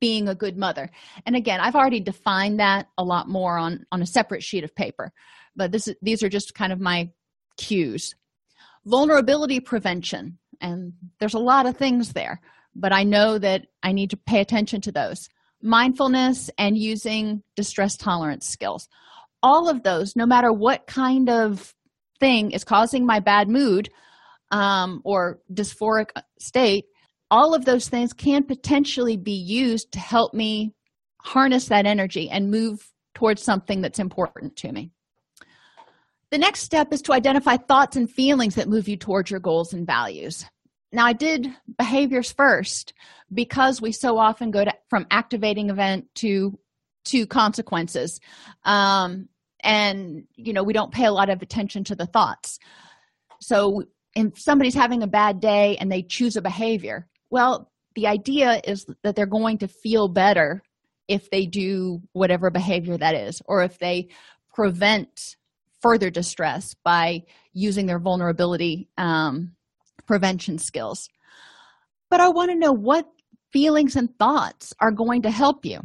being 0.00 0.28
a 0.28 0.34
good 0.34 0.56
mother. 0.56 0.90
And 1.26 1.34
again 1.34 1.60
i've 1.60 1.74
already 1.74 2.00
defined 2.00 2.60
that 2.60 2.88
a 2.98 3.04
lot 3.04 3.28
more 3.28 3.56
on 3.56 3.86
on 3.90 4.02
a 4.02 4.06
separate 4.06 4.42
sheet 4.42 4.64
of 4.64 4.74
paper 4.74 5.12
but 5.56 5.72
this 5.72 5.88
is 5.88 5.96
these 6.02 6.22
are 6.22 6.28
just 6.28 6.54
kind 6.54 6.72
of 6.72 6.80
my 6.80 7.10
cues. 7.56 8.14
Vulnerability 8.84 9.60
prevention 9.60 10.38
and 10.60 10.92
there's 11.18 11.34
a 11.34 11.38
lot 11.38 11.66
of 11.66 11.76
things 11.76 12.12
there 12.12 12.40
but 12.74 12.92
i 12.92 13.02
know 13.02 13.38
that 13.38 13.66
i 13.82 13.92
need 13.92 14.10
to 14.10 14.16
pay 14.16 14.40
attention 14.40 14.80
to 14.82 14.92
those. 14.92 15.28
Mindfulness 15.64 16.50
and 16.58 16.76
using 16.76 17.42
distress 17.54 17.96
tolerance 17.96 18.48
skills. 18.48 18.88
All 19.42 19.68
of 19.68 19.82
those 19.84 20.16
no 20.16 20.26
matter 20.26 20.52
what 20.52 20.86
kind 20.86 21.28
of 21.28 21.74
thing 22.18 22.52
is 22.52 22.64
causing 22.64 23.04
my 23.06 23.20
bad 23.20 23.48
mood 23.48 23.88
um, 24.52 25.00
or 25.04 25.40
dysphoric 25.52 26.10
state 26.38 26.84
all 27.32 27.54
of 27.54 27.64
those 27.64 27.88
things 27.88 28.12
can 28.12 28.44
potentially 28.44 29.16
be 29.16 29.32
used 29.32 29.90
to 29.92 29.98
help 29.98 30.34
me 30.34 30.74
harness 31.22 31.68
that 31.68 31.86
energy 31.86 32.28
and 32.28 32.50
move 32.50 32.92
towards 33.14 33.42
something 33.42 33.80
that's 33.80 33.98
important 33.98 34.54
to 34.56 34.70
me. 34.70 34.90
The 36.30 36.36
next 36.36 36.60
step 36.60 36.92
is 36.92 37.00
to 37.02 37.14
identify 37.14 37.56
thoughts 37.56 37.96
and 37.96 38.10
feelings 38.10 38.56
that 38.56 38.68
move 38.68 38.86
you 38.86 38.98
towards 38.98 39.30
your 39.30 39.40
goals 39.40 39.72
and 39.72 39.86
values. 39.86 40.44
Now 40.92 41.06
i 41.06 41.14
did 41.14 41.48
behaviors 41.78 42.30
first 42.32 42.92
because 43.32 43.80
we 43.80 43.92
so 43.92 44.18
often 44.18 44.50
go 44.50 44.66
to, 44.66 44.74
from 44.90 45.06
activating 45.10 45.70
event 45.70 46.14
to 46.16 46.58
to 47.06 47.26
consequences. 47.26 48.20
Um, 48.64 49.30
and 49.64 50.24
you 50.36 50.52
know 50.52 50.62
we 50.62 50.74
don't 50.74 50.92
pay 50.92 51.06
a 51.06 51.12
lot 51.12 51.30
of 51.30 51.40
attention 51.40 51.84
to 51.84 51.94
the 51.94 52.06
thoughts. 52.06 52.58
So 53.40 53.84
if 54.14 54.38
somebody's 54.38 54.74
having 54.74 55.02
a 55.02 55.06
bad 55.06 55.40
day 55.40 55.76
and 55.78 55.90
they 55.90 56.02
choose 56.02 56.36
a 56.36 56.42
behavior 56.42 57.08
well 57.30 57.72
the 57.94 58.06
idea 58.06 58.60
is 58.64 58.86
that 59.02 59.16
they're 59.16 59.26
going 59.26 59.58
to 59.58 59.68
feel 59.68 60.08
better 60.08 60.62
if 61.08 61.30
they 61.30 61.46
do 61.46 62.00
whatever 62.12 62.50
behavior 62.50 62.96
that 62.96 63.14
is 63.14 63.42
or 63.46 63.62
if 63.62 63.78
they 63.78 64.08
prevent 64.54 65.36
further 65.80 66.10
distress 66.10 66.74
by 66.84 67.22
using 67.52 67.86
their 67.86 67.98
vulnerability 67.98 68.88
um, 68.96 69.52
prevention 70.06 70.58
skills. 70.58 71.08
But 72.08 72.20
i 72.20 72.28
want 72.28 72.50
to 72.50 72.56
know 72.56 72.72
what 72.72 73.06
feelings 73.52 73.96
and 73.96 74.16
thoughts 74.18 74.72
are 74.80 74.90
going 74.92 75.22
to 75.22 75.30
help 75.30 75.64
you. 75.64 75.80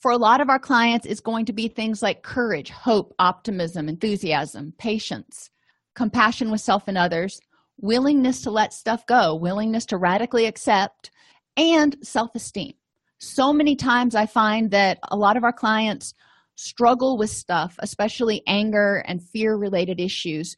For 0.00 0.10
a 0.10 0.16
lot 0.16 0.40
of 0.40 0.48
our 0.50 0.58
clients 0.58 1.06
it's 1.06 1.20
going 1.20 1.46
to 1.46 1.52
be 1.52 1.68
things 1.68 2.02
like 2.02 2.22
courage 2.22 2.70
hope 2.70 3.14
optimism 3.18 3.88
enthusiasm 3.88 4.74
patience 4.76 5.50
compassion 5.94 6.50
with 6.50 6.60
self 6.60 6.88
and 6.88 6.98
others 6.98 7.40
willingness 7.80 8.42
to 8.42 8.50
let 8.50 8.72
stuff 8.72 9.06
go 9.06 9.34
willingness 9.34 9.86
to 9.86 9.96
radically 9.96 10.46
accept 10.46 11.10
and 11.56 11.96
self-esteem. 12.02 12.74
So 13.18 13.52
many 13.52 13.76
times 13.76 14.14
i 14.14 14.26
find 14.26 14.70
that 14.70 14.98
a 15.10 15.16
lot 15.16 15.36
of 15.36 15.44
our 15.44 15.52
clients 15.52 16.14
struggle 16.54 17.16
with 17.16 17.30
stuff 17.30 17.76
especially 17.78 18.42
anger 18.46 19.02
and 19.06 19.22
fear 19.22 19.56
related 19.56 20.00
issues 20.00 20.56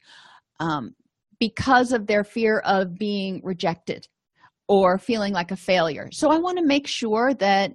um, 0.59 0.93
because 1.39 1.91
of 1.91 2.07
their 2.07 2.23
fear 2.23 2.59
of 2.59 2.97
being 2.97 3.41
rejected 3.43 4.07
or 4.67 4.97
feeling 4.97 5.31
like 5.31 5.51
a 5.51 5.55
failure. 5.55 6.09
So 6.11 6.31
i 6.31 6.37
want 6.37 6.57
to 6.57 6.65
make 6.65 6.87
sure 6.87 7.33
that 7.35 7.73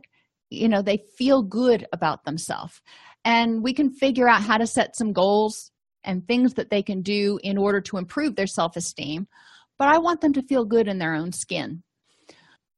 you 0.51 0.69
know 0.69 0.83
they 0.83 0.99
feel 1.17 1.43
good 1.43 1.87
about 1.93 2.25
themselves. 2.25 2.81
And 3.25 3.63
we 3.63 3.75
can 3.75 3.91
figure 3.91 4.29
out 4.29 4.43
how 4.43 4.57
to 4.57 4.67
set 4.67 4.97
some 4.97 5.13
goals 5.13 5.70
and 6.05 6.27
things 6.27 6.55
that 6.55 6.71
they 6.71 6.83
can 6.83 7.03
do 7.03 7.39
in 7.43 7.59
order 7.59 7.81
to 7.81 7.97
improve 7.97 8.37
their 8.37 8.47
self-esteem 8.47 9.27
but 9.79 9.89
i 9.89 9.99
want 9.99 10.21
them 10.21 10.33
to 10.33 10.43
feel 10.43 10.65
good 10.65 10.89
in 10.89 10.99
their 10.99 11.15
own 11.15 11.33
skin. 11.33 11.83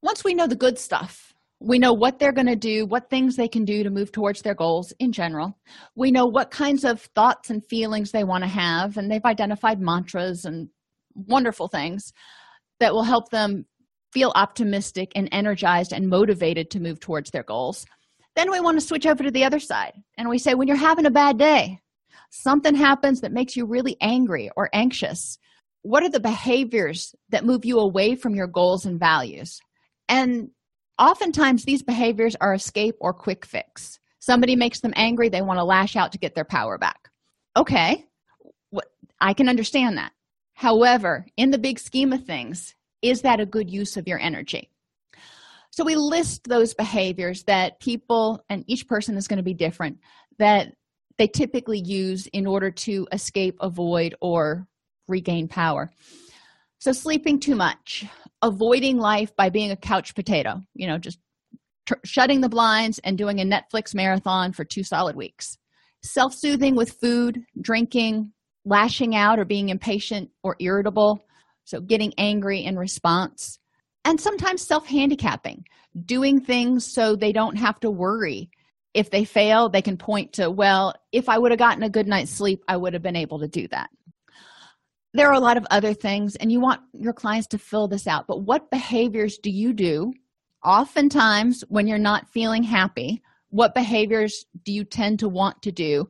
Once 0.02 0.24
we 0.24 0.34
know 0.34 0.46
the 0.46 0.56
good 0.56 0.78
stuff 0.78 1.32
we 1.64 1.78
know 1.78 1.92
what 1.92 2.18
they're 2.18 2.32
going 2.32 2.46
to 2.46 2.56
do 2.56 2.86
what 2.86 3.08
things 3.08 3.36
they 3.36 3.48
can 3.48 3.64
do 3.64 3.82
to 3.82 3.90
move 3.90 4.10
towards 4.10 4.42
their 4.42 4.54
goals 4.54 4.92
in 4.98 5.12
general 5.12 5.56
we 5.94 6.10
know 6.10 6.26
what 6.26 6.50
kinds 6.50 6.84
of 6.84 7.00
thoughts 7.14 7.50
and 7.50 7.64
feelings 7.66 8.10
they 8.10 8.24
want 8.24 8.42
to 8.42 8.48
have 8.48 8.96
and 8.96 9.10
they've 9.10 9.24
identified 9.24 9.80
mantras 9.80 10.44
and 10.44 10.68
wonderful 11.14 11.68
things 11.68 12.12
that 12.80 12.92
will 12.92 13.04
help 13.04 13.30
them 13.30 13.64
feel 14.12 14.32
optimistic 14.34 15.12
and 15.14 15.28
energized 15.32 15.92
and 15.92 16.08
motivated 16.08 16.70
to 16.70 16.80
move 16.80 17.00
towards 17.00 17.30
their 17.30 17.42
goals. 17.42 17.86
Then 18.36 18.50
we 18.50 18.60
want 18.60 18.78
to 18.78 18.86
switch 18.86 19.06
over 19.06 19.22
to 19.22 19.30
the 19.30 19.44
other 19.44 19.60
side 19.60 19.94
and 20.18 20.28
we 20.28 20.38
say 20.38 20.54
when 20.54 20.68
you're 20.68 20.76
having 20.76 21.06
a 21.06 21.10
bad 21.10 21.38
day 21.38 21.78
something 22.32 22.74
happens 22.74 23.20
that 23.20 23.32
makes 23.32 23.56
you 23.56 23.64
really 23.66 23.96
angry 24.00 24.50
or 24.56 24.68
anxious 24.72 25.38
what 25.84 26.04
are 26.04 26.08
the 26.08 26.20
behaviors 26.20 27.12
that 27.30 27.44
move 27.44 27.64
you 27.64 27.80
away 27.80 28.14
from 28.14 28.36
your 28.36 28.46
goals 28.46 28.86
and 28.86 29.00
values? 29.00 29.60
And 30.08 30.50
oftentimes 30.96 31.64
these 31.64 31.82
behaviors 31.82 32.36
are 32.40 32.54
escape 32.54 32.94
or 33.00 33.12
quick 33.12 33.44
fix. 33.44 33.98
Somebody 34.20 34.54
makes 34.54 34.78
them 34.78 34.92
angry 34.94 35.28
they 35.28 35.42
want 35.42 35.58
to 35.58 35.64
lash 35.64 35.96
out 35.96 36.12
to 36.12 36.18
get 36.18 36.36
their 36.36 36.44
power 36.44 36.78
back. 36.78 37.08
Okay 37.56 38.06
i 39.22 39.32
can 39.32 39.48
understand 39.48 39.96
that. 39.96 40.12
However 40.54 41.24
in 41.36 41.50
the 41.50 41.58
big 41.58 41.78
scheme 41.78 42.12
of 42.12 42.24
things 42.24 42.74
is 43.00 43.22
that 43.22 43.40
a 43.40 43.46
good 43.46 43.70
use 43.70 43.96
of 43.96 44.06
your 44.06 44.18
energy? 44.18 44.70
So 45.70 45.84
we 45.84 45.96
list 45.96 46.44
those 46.44 46.74
behaviors 46.74 47.44
that 47.44 47.80
people 47.80 48.44
and 48.50 48.64
each 48.66 48.86
person 48.86 49.16
is 49.16 49.26
going 49.26 49.38
to 49.38 49.42
be 49.42 49.54
different 49.54 49.98
that 50.38 50.74
they 51.22 51.28
typically 51.28 51.78
use 51.78 52.26
in 52.32 52.48
order 52.48 52.68
to 52.68 53.06
escape 53.12 53.56
avoid 53.60 54.12
or 54.20 54.66
regain 55.06 55.46
power. 55.46 55.88
So 56.80 56.90
sleeping 56.90 57.38
too 57.38 57.54
much 57.54 58.04
avoiding 58.42 58.98
life 58.98 59.30
by 59.36 59.48
being 59.48 59.70
a 59.70 59.76
couch 59.76 60.16
potato 60.16 60.60
you 60.74 60.88
know 60.88 60.98
just 60.98 61.20
shutting 62.04 62.40
the 62.40 62.48
blinds 62.48 62.98
and 63.04 63.16
doing 63.16 63.40
a 63.40 63.44
netflix 63.44 63.94
marathon 63.94 64.52
for 64.52 64.64
two 64.64 64.82
solid 64.82 65.14
weeks. 65.14 65.58
Self-soothing 66.02 66.74
with 66.74 66.96
food 67.00 67.38
drinking 67.60 68.32
lashing 68.64 69.14
out 69.14 69.38
or 69.38 69.44
being 69.44 69.68
impatient 69.68 70.28
or 70.42 70.56
irritable 70.58 71.24
so 71.62 71.80
getting 71.80 72.12
angry 72.18 72.64
in 72.64 72.76
response 72.76 73.60
and 74.04 74.20
sometimes 74.20 74.66
self-handicapping 74.66 75.64
doing 76.04 76.40
things 76.40 76.84
so 76.84 77.14
they 77.14 77.30
don't 77.30 77.58
have 77.58 77.78
to 77.78 77.92
worry 77.92 78.50
if 78.94 79.10
they 79.10 79.24
fail 79.24 79.68
they 79.68 79.82
can 79.82 79.96
point 79.96 80.32
to 80.32 80.50
well 80.50 80.94
if 81.12 81.28
i 81.28 81.38
would 81.38 81.50
have 81.50 81.58
gotten 81.58 81.82
a 81.82 81.90
good 81.90 82.06
night's 82.06 82.30
sleep 82.30 82.62
i 82.68 82.76
would 82.76 82.92
have 82.92 83.02
been 83.02 83.16
able 83.16 83.38
to 83.38 83.48
do 83.48 83.66
that. 83.68 83.90
There 85.14 85.28
are 85.28 85.34
a 85.34 85.40
lot 85.40 85.58
of 85.58 85.66
other 85.70 85.92
things 85.92 86.36
and 86.36 86.50
you 86.50 86.58
want 86.58 86.80
your 86.94 87.12
clients 87.12 87.48
to 87.48 87.58
fill 87.58 87.86
this 87.88 88.06
out 88.06 88.26
but 88.26 88.42
what 88.42 88.70
behaviors 88.70 89.38
do 89.38 89.50
you 89.50 89.72
do 89.74 90.12
oftentimes 90.64 91.64
when 91.68 91.86
you're 91.86 91.98
not 91.98 92.28
feeling 92.30 92.62
happy 92.62 93.22
what 93.52 93.74
behaviors 93.74 94.46
do 94.64 94.72
you 94.72 94.82
tend 94.82 95.18
to 95.18 95.28
want 95.28 95.60
to 95.62 95.70
do 95.70 96.08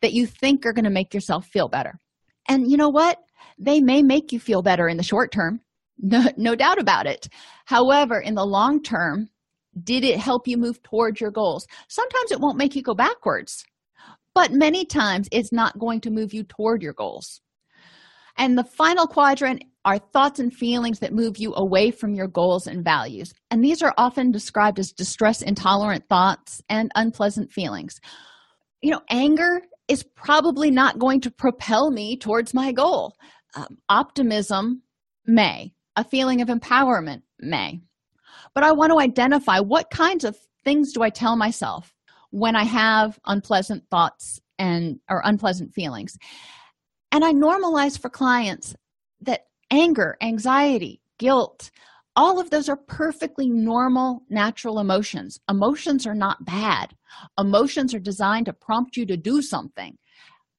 that 0.00 0.12
you 0.12 0.26
think 0.26 0.64
are 0.64 0.72
going 0.72 0.84
to 0.84 0.90
make 0.90 1.12
yourself 1.12 1.44
feel 1.46 1.68
better? 1.68 1.98
And 2.48 2.70
you 2.70 2.76
know 2.76 2.88
what? 2.88 3.18
They 3.58 3.80
may 3.80 4.02
make 4.02 4.32
you 4.32 4.38
feel 4.38 4.62
better 4.62 4.88
in 4.88 4.96
the 4.96 5.02
short 5.02 5.32
term 5.32 5.60
no, 5.98 6.26
no 6.36 6.54
doubt 6.54 6.78
about 6.78 7.06
it. 7.06 7.28
However 7.66 8.20
in 8.20 8.34
the 8.34 8.46
long 8.46 8.82
term 8.82 9.28
did 9.82 10.04
it 10.04 10.18
help 10.18 10.46
you 10.46 10.56
move 10.56 10.82
towards 10.82 11.20
your 11.20 11.30
goals? 11.30 11.66
Sometimes 11.88 12.30
it 12.30 12.40
won't 12.40 12.58
make 12.58 12.76
you 12.76 12.82
go 12.82 12.94
backwards 12.94 13.64
but 14.34 14.52
many 14.52 14.84
times 14.84 15.28
it's 15.30 15.52
not 15.52 15.78
going 15.78 16.00
to 16.00 16.10
move 16.10 16.34
you 16.34 16.42
toward 16.42 16.82
your 16.82 16.92
goals. 16.92 17.40
And 18.36 18.58
the 18.58 18.64
final 18.64 19.06
quadrant 19.06 19.62
are 19.84 19.98
thoughts 19.98 20.40
and 20.40 20.52
feelings 20.52 20.98
that 20.98 21.12
move 21.12 21.38
you 21.38 21.54
away 21.54 21.92
from 21.92 22.14
your 22.14 22.26
goals 22.26 22.66
and 22.66 22.84
values. 22.84 23.32
And 23.50 23.62
these 23.62 23.80
are 23.80 23.94
often 23.96 24.32
described 24.32 24.80
as 24.80 24.90
distress 24.90 25.40
intolerant 25.40 26.08
thoughts 26.08 26.60
and 26.68 26.90
unpleasant 26.96 27.52
feelings. 27.52 28.00
You 28.82 28.90
know 28.90 29.02
anger 29.08 29.62
is 29.86 30.04
probably 30.16 30.70
not 30.70 30.98
going 30.98 31.20
to 31.20 31.30
propel 31.30 31.90
me 31.90 32.16
towards 32.16 32.52
my 32.52 32.72
goal. 32.72 33.14
Um, 33.54 33.78
optimism 33.88 34.82
may. 35.26 35.72
A 35.96 36.02
feeling 36.02 36.40
of 36.40 36.48
empowerment 36.48 37.22
may 37.38 37.80
but 38.54 38.64
i 38.64 38.72
want 38.72 38.90
to 38.90 39.00
identify 39.00 39.58
what 39.58 39.90
kinds 39.90 40.24
of 40.24 40.36
things 40.64 40.92
do 40.92 41.02
i 41.02 41.10
tell 41.10 41.36
myself 41.36 41.94
when 42.30 42.56
i 42.56 42.64
have 42.64 43.18
unpleasant 43.26 43.82
thoughts 43.90 44.40
and 44.58 45.00
or 45.10 45.20
unpleasant 45.24 45.72
feelings. 45.74 46.16
And 47.12 47.24
i 47.24 47.32
normalize 47.32 47.98
for 47.98 48.10
clients 48.10 48.74
that 49.20 49.46
anger 49.70 50.16
anxiety 50.20 51.00
guilt 51.18 51.70
all 52.16 52.40
of 52.40 52.50
those 52.50 52.68
are 52.68 52.76
perfectly 52.76 53.48
normal 53.48 54.22
natural 54.30 54.78
emotions. 54.78 55.40
Emotions 55.48 56.06
are 56.06 56.14
not 56.14 56.44
bad. 56.44 56.94
Emotions 57.38 57.92
are 57.92 57.98
designed 57.98 58.46
to 58.46 58.52
prompt 58.52 58.96
you 58.96 59.04
to 59.06 59.16
do 59.16 59.42
something. 59.42 59.98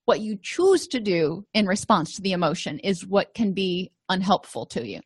What 0.04 0.20
you 0.20 0.38
choose 0.42 0.86
to 0.88 1.00
do 1.00 1.46
in 1.54 1.66
response 1.66 2.14
to 2.16 2.22
the 2.22 2.34
emotion 2.34 2.80
is 2.80 3.08
what 3.08 3.34
can 3.34 3.54
be 3.54 3.92
unhelpful 4.10 4.66
to 4.66 4.86
you 4.86 5.00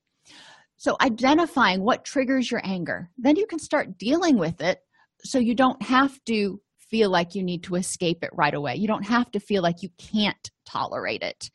so 0.79 0.95
identifying 1.01 1.81
what 1.81 2.03
triggers 2.03 2.49
your 2.49 2.61
anger 2.63 3.11
then 3.17 3.35
you 3.35 3.45
can 3.45 3.59
start 3.59 3.97
dealing 3.99 4.37
with 4.39 4.59
it 4.61 4.79
so 5.23 5.37
you 5.37 5.53
don't 5.53 5.81
have 5.83 6.17
to 6.25 6.59
feel 6.89 7.09
like 7.09 7.35
you 7.35 7.43
need 7.43 7.63
to 7.63 7.75
escape 7.75 8.23
it 8.23 8.31
right 8.33 8.53
away. 8.53 8.75
You 8.75 8.87
don't 8.87 9.05
have 9.05 9.31
to 9.31 9.39
feel 9.39 9.61
like 9.61 9.83
you 9.83 9.89
can't 9.97 10.49
tolerate 10.65 11.21
it. 11.21 11.49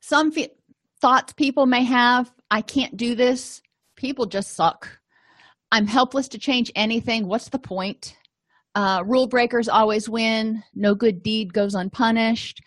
Some 0.00 0.32
fe- 0.32 0.54
thoughts 1.00 1.32
people 1.32 1.66
may 1.66 1.84
have 1.84 2.30
i 2.50 2.60
can't 2.60 2.96
do 2.96 3.14
this. 3.14 3.62
People 3.96 4.26
just 4.26 4.54
suck. 4.54 4.88
I'm 5.70 5.86
helpless 5.86 6.26
to 6.28 6.38
change 6.38 6.72
anything. 6.74 7.26
What's 7.26 7.50
the 7.50 7.58
point? 7.58 8.16
Uh, 8.74 9.02
rule 9.06 9.28
breakers 9.28 9.68
always 9.68 10.08
win. 10.08 10.62
No 10.74 10.94
good 10.94 11.22
deed 11.22 11.52
goes 11.52 11.74
unpunished. 11.74 12.60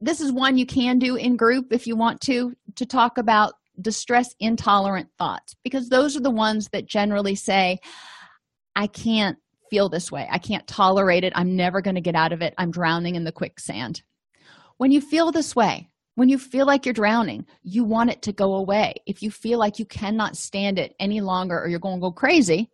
This 0.00 0.20
is 0.20 0.32
one 0.32 0.56
you 0.56 0.66
can 0.66 0.98
do 0.98 1.14
in 1.16 1.36
group 1.36 1.66
if 1.72 1.86
you 1.86 1.94
want 1.94 2.20
to 2.22 2.54
to 2.76 2.86
talk 2.86 3.18
about 3.18 3.52
distress 3.80 4.34
intolerant 4.38 5.08
thoughts 5.18 5.56
because 5.64 5.88
those 5.88 6.16
are 6.16 6.20
the 6.20 6.30
ones 6.30 6.68
that 6.72 6.86
generally 6.86 7.34
say 7.34 7.78
i 8.76 8.86
can't 8.86 9.38
feel 9.72 9.88
this 9.88 10.12
way. 10.12 10.28
I 10.30 10.36
can't 10.36 10.66
tolerate 10.66 11.24
it. 11.24 11.32
I'm 11.34 11.56
never 11.56 11.80
going 11.80 11.94
to 11.94 12.02
get 12.02 12.14
out 12.14 12.34
of 12.34 12.42
it. 12.42 12.52
I'm 12.58 12.70
drowning 12.70 13.14
in 13.14 13.24
the 13.24 13.32
quicksand. 13.32 14.02
When 14.76 14.92
you 14.92 15.00
feel 15.00 15.32
this 15.32 15.56
way 15.56 15.88
when 16.14 16.28
you 16.28 16.36
feel 16.36 16.66
like 16.66 16.84
you're 16.84 16.92
drowning 16.92 17.46
you 17.62 17.84
want 17.84 18.10
it 18.10 18.20
to 18.22 18.32
go 18.32 18.56
away. 18.56 18.94
If 19.06 19.22
you 19.22 19.30
feel 19.30 19.58
like 19.58 19.78
you 19.78 19.86
cannot 19.86 20.36
stand 20.36 20.78
it 20.78 20.94
any 21.00 21.22
longer 21.22 21.58
or 21.58 21.68
you're 21.68 21.78
going 21.78 21.96
to 21.96 22.02
go 22.02 22.12
crazy 22.12 22.70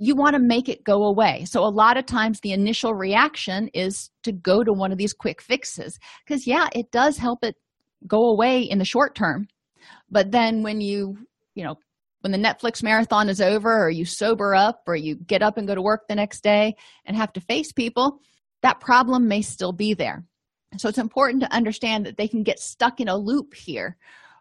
you 0.00 0.14
want 0.14 0.34
to 0.34 0.40
make 0.40 0.68
it 0.68 0.84
go 0.84 1.04
away. 1.04 1.44
So 1.44 1.64
a 1.64 1.68
lot 1.68 1.96
of 1.96 2.06
times 2.06 2.40
the 2.40 2.52
initial 2.52 2.94
reaction 2.94 3.68
is 3.74 4.10
to 4.22 4.30
go 4.30 4.62
to 4.62 4.72
one 4.72 4.92
of 4.92 4.98
these 4.98 5.12
quick 5.12 5.42
fixes 5.42 5.98
because 6.24 6.46
yeah 6.46 6.68
it 6.72 6.90
does 6.90 7.18
help 7.18 7.44
it 7.44 7.56
go 8.06 8.30
away 8.30 8.62
in 8.62 8.78
the 8.78 8.84
short 8.84 9.14
term 9.14 9.48
but 10.10 10.30
then 10.30 10.62
when 10.62 10.80
you 10.80 11.18
you 11.54 11.64
know 11.64 11.78
when 12.20 12.32
the 12.32 12.38
netflix 12.38 12.82
marathon 12.82 13.28
is 13.28 13.40
over 13.40 13.84
or 13.84 13.90
you 13.90 14.04
sober 14.04 14.54
up 14.54 14.82
or 14.86 14.96
you 14.96 15.14
get 15.14 15.42
up 15.42 15.56
and 15.56 15.68
go 15.68 15.74
to 15.74 15.82
work 15.82 16.08
the 16.08 16.14
next 16.14 16.42
day 16.42 16.74
and 17.04 17.16
have 17.16 17.32
to 17.32 17.40
face 17.40 17.72
people 17.72 18.20
that 18.62 18.80
problem 18.80 19.28
may 19.28 19.42
still 19.42 19.72
be 19.72 19.94
there. 19.94 20.24
So 20.76 20.88
it's 20.88 20.98
important 20.98 21.42
to 21.42 21.52
understand 21.52 22.06
that 22.06 22.16
they 22.16 22.28
can 22.28 22.42
get 22.42 22.60
stuck 22.60 23.00
in 23.00 23.08
a 23.08 23.16
loop 23.16 23.54
here 23.54 23.96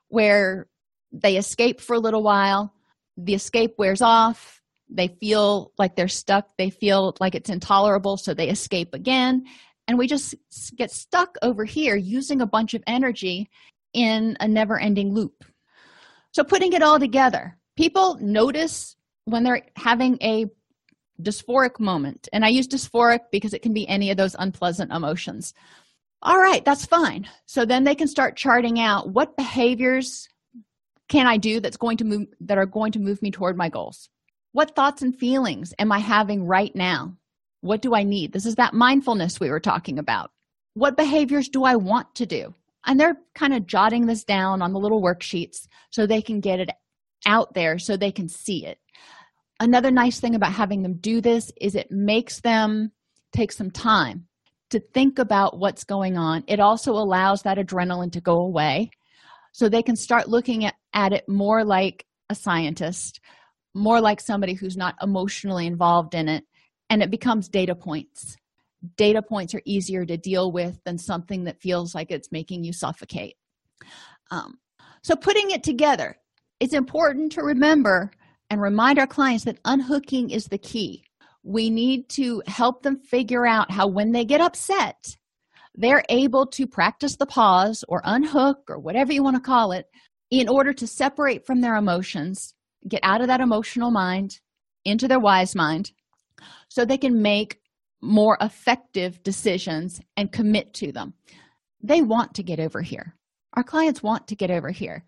where 0.10 0.68
they 1.12 1.38
escape 1.38 1.80
for 1.80 1.96
a 1.96 2.00
little 2.00 2.24
while 2.24 2.74
the 3.16 3.34
escape 3.34 3.76
wears 3.78 4.02
off 4.02 4.62
they 4.90 5.08
feel 5.08 5.72
like 5.78 5.96
they're 5.96 6.08
stuck 6.08 6.50
they 6.58 6.70
feel 6.70 7.16
like 7.20 7.34
it's 7.34 7.50
intolerable 7.50 8.18
so 8.18 8.34
they 8.34 8.50
escape 8.50 8.94
again. 8.94 9.46
And 9.88 9.98
we 9.98 10.08
just 10.08 10.36
get 10.76 10.92
stuck 10.92 11.38
over 11.42 11.64
here 11.64 11.96
using 11.96 12.42
a 12.42 12.46
bunch 12.46 12.74
of 12.74 12.84
energy 12.88 13.50
in 13.94 14.38
a 14.40 14.48
never 14.48 14.80
ending 14.80 15.14
loop. 15.14 15.44
So 16.32 16.44
putting 16.44 16.74
it 16.74 16.82
all 16.82 17.00
together 17.00 17.58
people 17.78 18.18
notice 18.20 18.98
when 19.26 19.44
they're 19.44 19.62
having 19.78 20.18
a 20.22 20.46
dysphoric 21.22 21.80
moment 21.80 22.28
and 22.34 22.44
i 22.44 22.50
use 22.50 22.68
dysphoric 22.68 23.22
because 23.32 23.54
it 23.54 23.62
can 23.62 23.74
be 23.74 23.88
any 23.88 24.12
of 24.12 24.18
those 24.18 24.36
unpleasant 24.38 24.92
emotions. 24.92 25.54
All 26.22 26.38
right 26.38 26.66
that's 26.66 26.86
fine. 26.86 27.30
So 27.46 27.64
then 27.64 27.84
they 27.86 27.96
can 27.96 28.08
start 28.08 28.36
charting 28.36 28.80
out 28.80 29.10
what 29.10 29.38
behaviors 29.38 30.28
can 31.08 31.26
i 31.26 31.38
do 31.38 31.60
that's 31.60 31.78
going 31.78 31.98
to 31.98 32.04
move 32.04 32.28
that 32.42 32.58
are 32.58 32.66
going 32.66 32.92
to 32.92 33.00
move 33.00 33.22
me 33.22 33.32
toward 33.32 33.56
my 33.56 33.70
goals? 33.70 34.10
What 34.52 34.76
thoughts 34.76 35.02
and 35.02 35.18
feelings 35.18 35.74
am 35.80 35.92
i 35.92 36.00
having 36.00 36.44
right 36.44 36.76
now? 36.76 37.16
What 37.62 37.82
do 37.82 37.96
i 37.96 38.04
need? 38.04 38.34
This 38.34 38.46
is 38.46 38.56
that 38.56 38.74
mindfulness 38.74 39.40
we 39.40 39.50
were 39.50 39.60
talking 39.60 39.98
about. 39.98 40.32
What 40.74 40.98
behaviors 40.98 41.50
do 41.50 41.64
i 41.64 41.76
want 41.76 42.14
to 42.16 42.26
do 42.26 42.54
and 42.88 43.00
they're 43.00 43.18
kind 43.36 43.54
of 43.54 43.68
jotting 43.68 44.08
this 44.08 44.24
down 44.24 44.62
on 44.62 44.74
the 44.74 44.80
little 44.80 45.02
worksheets 45.02 45.68
so 45.92 46.08
they 46.08 46.22
can 46.22 46.40
get 46.40 46.60
it 46.60 46.70
out 47.26 47.54
there 47.54 47.78
so 47.78 47.96
they 47.96 48.12
can 48.12 48.28
see 48.28 48.66
it. 48.66 48.80
Another 49.60 49.92
nice 49.92 50.20
thing 50.20 50.36
about 50.36 50.54
having 50.54 50.82
them 50.82 50.98
do 51.00 51.22
this 51.22 51.52
is 51.60 51.76
it 51.76 51.92
makes 51.92 52.42
them 52.42 52.92
take 53.34 53.52
some 53.52 53.70
time 53.70 54.28
to 54.70 54.80
think 54.80 55.20
about 55.20 55.60
what's 55.60 55.84
going 55.84 56.18
on. 56.18 56.44
It 56.48 56.60
also 56.60 56.94
allows 56.94 57.44
that 57.44 57.58
adrenaline 57.58 58.12
to 58.14 58.22
go 58.22 58.40
away. 58.40 58.90
So 59.52 59.70
they 59.70 59.84
can 59.84 59.96
start 59.96 60.30
looking 60.30 60.66
at, 60.66 60.76
at 60.94 61.14
it 61.14 61.28
more 61.28 61.64
like 61.64 62.06
a 62.30 62.36
scientist 62.36 63.20
more 63.78 64.02
like 64.02 64.20
somebody 64.20 64.54
who's 64.54 64.76
not 64.76 64.96
emotionally 65.02 65.68
involved 65.68 66.16
in 66.16 66.28
it 66.28 66.44
and 66.90 67.02
it 67.04 67.12
becomes 67.12 67.48
data 67.48 67.76
points 67.76 68.36
data 68.96 69.22
points 69.22 69.54
are 69.54 69.62
easier 69.66 70.06
to 70.06 70.18
deal 70.18 70.52
with 70.52 70.80
than 70.86 70.98
something 70.98 71.44
that 71.46 71.62
feels 71.62 71.94
like 71.94 72.12
it's 72.12 72.32
making 72.32 72.64
you 72.64 72.74
suffocate. 72.74 73.36
Um, 74.32 74.60
so 75.04 75.16
putting 75.16 75.52
it 75.52 75.64
together 75.64 76.18
it's 76.60 76.74
important 76.74 77.32
to 77.34 77.44
remember 77.44 78.12
and 78.50 78.62
remind 78.62 78.98
our 78.98 79.08
clients 79.08 79.44
that 79.46 79.60
unhooking 79.66 80.32
is 80.32 80.46
the 80.46 80.58
key. 80.58 81.04
We 81.44 81.70
need 81.70 82.10
to 82.10 82.42
help 82.48 82.82
them 82.82 83.00
figure 83.00 83.46
out 83.46 83.72
how 83.72 83.88
when 83.88 84.12
they 84.12 84.26
get 84.26 84.42
upset 84.42 85.18
they're 85.80 86.04
able 86.10 86.48
to 86.48 86.66
practice 86.66 87.18
the 87.18 87.26
pause 87.28 87.86
or 87.88 88.02
unhook 88.04 88.64
or 88.68 88.80
whatever 88.80 89.14
you 89.14 89.22
want 89.22 89.36
to 89.36 89.42
call 89.42 89.72
it 89.72 89.86
in 90.32 90.50
order 90.50 90.74
to 90.74 90.88
separate 90.88 91.46
from 91.46 91.62
their 91.62 91.76
emotions 91.76 92.56
get 92.88 93.00
out 93.04 93.22
of 93.22 93.28
that 93.28 93.42
emotional 93.42 93.92
mind 93.92 94.40
into 94.86 95.08
their 95.08 95.20
wise 95.20 95.56
mind 95.56 95.92
so 96.68 96.84
they 96.84 96.98
can 96.98 97.22
make 97.22 97.60
more 98.02 98.38
effective 98.42 99.22
decisions 99.24 100.02
and 100.16 100.32
commit 100.32 100.74
to 100.76 100.92
them. 100.92 101.14
They 101.82 102.02
want 102.02 102.34
to 102.36 102.44
get 102.44 102.60
over 102.60 102.82
here. 102.82 103.16
Our 103.54 103.64
clients 103.64 104.04
want 104.04 104.28
to 104.28 104.36
get 104.36 104.52
over 104.52 104.70
here. 104.70 105.04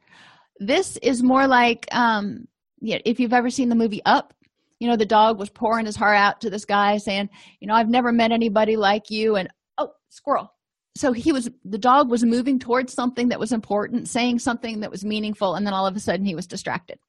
This 0.59 0.97
is 0.97 1.23
more 1.23 1.47
like 1.47 1.87
um 1.91 2.47
yeah, 2.81 2.99
if 3.05 3.19
you've 3.19 3.33
ever 3.33 3.49
seen 3.49 3.69
the 3.69 3.75
movie 3.75 4.01
up 4.05 4.33
you 4.79 4.87
know 4.87 4.95
the 4.95 5.05
dog 5.05 5.37
was 5.37 5.49
pouring 5.49 5.85
his 5.85 5.95
heart 5.95 6.17
out 6.17 6.41
to 6.41 6.49
this 6.49 6.65
guy 6.65 6.97
saying 6.97 7.29
you 7.59 7.67
know 7.67 7.73
i've 7.73 7.89
never 7.89 8.11
met 8.11 8.31
anybody 8.31 8.77
like 8.77 9.09
you 9.09 9.35
and 9.35 9.49
oh 9.77 9.91
squirrel. 10.09 10.53
So 10.97 11.13
he 11.13 11.31
was 11.31 11.49
the 11.63 11.77
dog 11.77 12.09
was 12.09 12.23
moving 12.23 12.59
towards 12.59 12.93
something 12.93 13.29
that 13.29 13.39
was 13.39 13.51
important 13.51 14.07
saying 14.09 14.39
something 14.39 14.81
that 14.81 14.91
was 14.91 15.05
meaningful 15.05 15.55
and 15.55 15.65
then 15.65 15.73
all 15.73 15.87
of 15.87 15.95
a 15.95 15.99
sudden 15.99 16.25
he 16.25 16.35
was 16.35 16.47
distracted. 16.47 16.99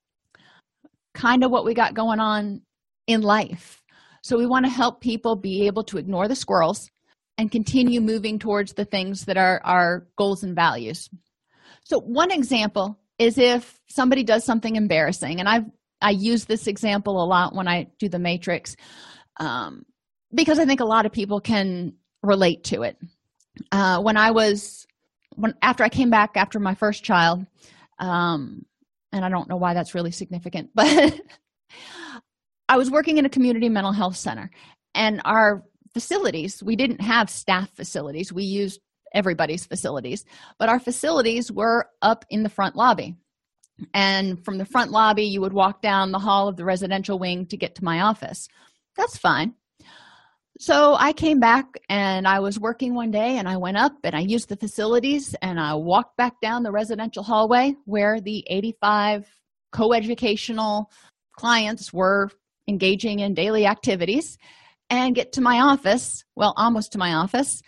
Kind 1.14 1.42
of 1.42 1.50
what 1.50 1.64
we 1.64 1.74
got 1.74 1.94
going 1.94 2.20
on 2.20 2.62
in 3.06 3.22
life 3.22 3.79
so 4.30 4.38
we 4.38 4.46
want 4.46 4.64
to 4.64 4.70
help 4.70 5.00
people 5.00 5.34
be 5.34 5.66
able 5.66 5.82
to 5.82 5.98
ignore 5.98 6.28
the 6.28 6.36
squirrels 6.36 6.88
and 7.36 7.50
continue 7.50 8.00
moving 8.00 8.38
towards 8.38 8.74
the 8.74 8.84
things 8.84 9.24
that 9.24 9.36
are 9.36 9.60
our 9.64 10.06
goals 10.16 10.44
and 10.44 10.54
values. 10.54 11.10
So 11.82 11.98
one 11.98 12.30
example 12.30 12.96
is 13.18 13.38
if 13.38 13.80
somebody 13.88 14.22
does 14.22 14.44
something 14.44 14.76
embarrassing 14.76 15.40
and 15.40 15.48
i've 15.48 15.64
i 16.00 16.10
use 16.10 16.44
this 16.44 16.68
example 16.68 17.20
a 17.20 17.26
lot 17.26 17.56
when 17.56 17.66
i 17.66 17.88
do 17.98 18.08
the 18.08 18.20
matrix 18.20 18.76
um, 19.38 19.84
because 20.32 20.60
i 20.60 20.64
think 20.64 20.78
a 20.78 20.84
lot 20.84 21.06
of 21.06 21.12
people 21.12 21.40
can 21.40 21.92
relate 22.22 22.62
to 22.62 22.82
it. 22.82 22.96
Uh, 23.72 24.00
when 24.00 24.16
i 24.16 24.30
was 24.30 24.86
when 25.34 25.54
after 25.60 25.82
i 25.82 25.88
came 25.88 26.08
back 26.08 26.36
after 26.36 26.60
my 26.60 26.76
first 26.76 27.02
child 27.02 27.44
um, 27.98 28.64
and 29.12 29.24
i 29.24 29.28
don't 29.28 29.48
know 29.48 29.56
why 29.56 29.74
that's 29.74 29.92
really 29.92 30.12
significant 30.12 30.70
but 30.74 31.20
i 32.70 32.76
was 32.76 32.90
working 32.90 33.18
in 33.18 33.26
a 33.26 33.30
community 33.36 33.68
mental 33.68 33.92
health 33.92 34.16
center 34.16 34.50
and 34.94 35.20
our 35.24 35.62
facilities 35.92 36.62
we 36.62 36.76
didn't 36.76 37.00
have 37.00 37.28
staff 37.28 37.68
facilities. 37.74 38.32
We 38.32 38.44
used 38.44 38.80
everybody's 39.12 39.66
facilities 39.66 40.24
but 40.58 40.68
our 40.68 40.78
facilities 40.78 41.50
were 41.50 41.88
up 42.00 42.24
in 42.30 42.42
the 42.44 42.48
front 42.48 42.76
lobby. 42.76 43.16
And 43.92 44.44
from 44.44 44.58
the 44.58 44.64
front 44.64 44.92
lobby 44.92 45.24
you 45.24 45.40
would 45.40 45.52
walk 45.52 45.82
down 45.82 46.12
the 46.12 46.18
hall 46.18 46.48
of 46.48 46.56
the 46.56 46.64
residential 46.64 47.18
wing 47.18 47.46
to 47.46 47.56
get 47.56 47.74
to 47.76 47.84
my 47.84 48.00
office. 48.02 48.46
That's 48.96 49.16
fine. 49.16 49.54
So 50.60 50.94
i 50.94 51.12
came 51.12 51.40
back 51.40 51.66
and 51.88 52.28
i 52.28 52.38
was 52.38 52.60
working 52.60 52.94
one 52.94 53.10
day 53.10 53.38
and 53.38 53.48
i 53.48 53.56
went 53.56 53.78
up 53.78 53.94
and 54.04 54.14
i 54.14 54.20
used 54.20 54.48
the 54.48 54.56
facilities 54.56 55.34
and 55.42 55.58
i 55.58 55.74
walked 55.74 56.16
back 56.16 56.40
down 56.40 56.62
the 56.62 56.70
residential 56.70 57.22
hallway 57.22 57.74
where 57.86 58.20
the 58.20 58.44
85 58.48 59.26
coeducational 59.72 60.86
clients 61.32 61.92
were 61.92 62.30
engaging 62.70 63.18
in 63.18 63.34
daily 63.34 63.66
activities 63.66 64.38
and 64.88 65.14
get 65.14 65.32
to 65.32 65.42
my 65.42 65.60
office 65.60 66.24
well 66.34 66.54
almost 66.56 66.92
to 66.92 66.98
my 66.98 67.12
office 67.12 67.60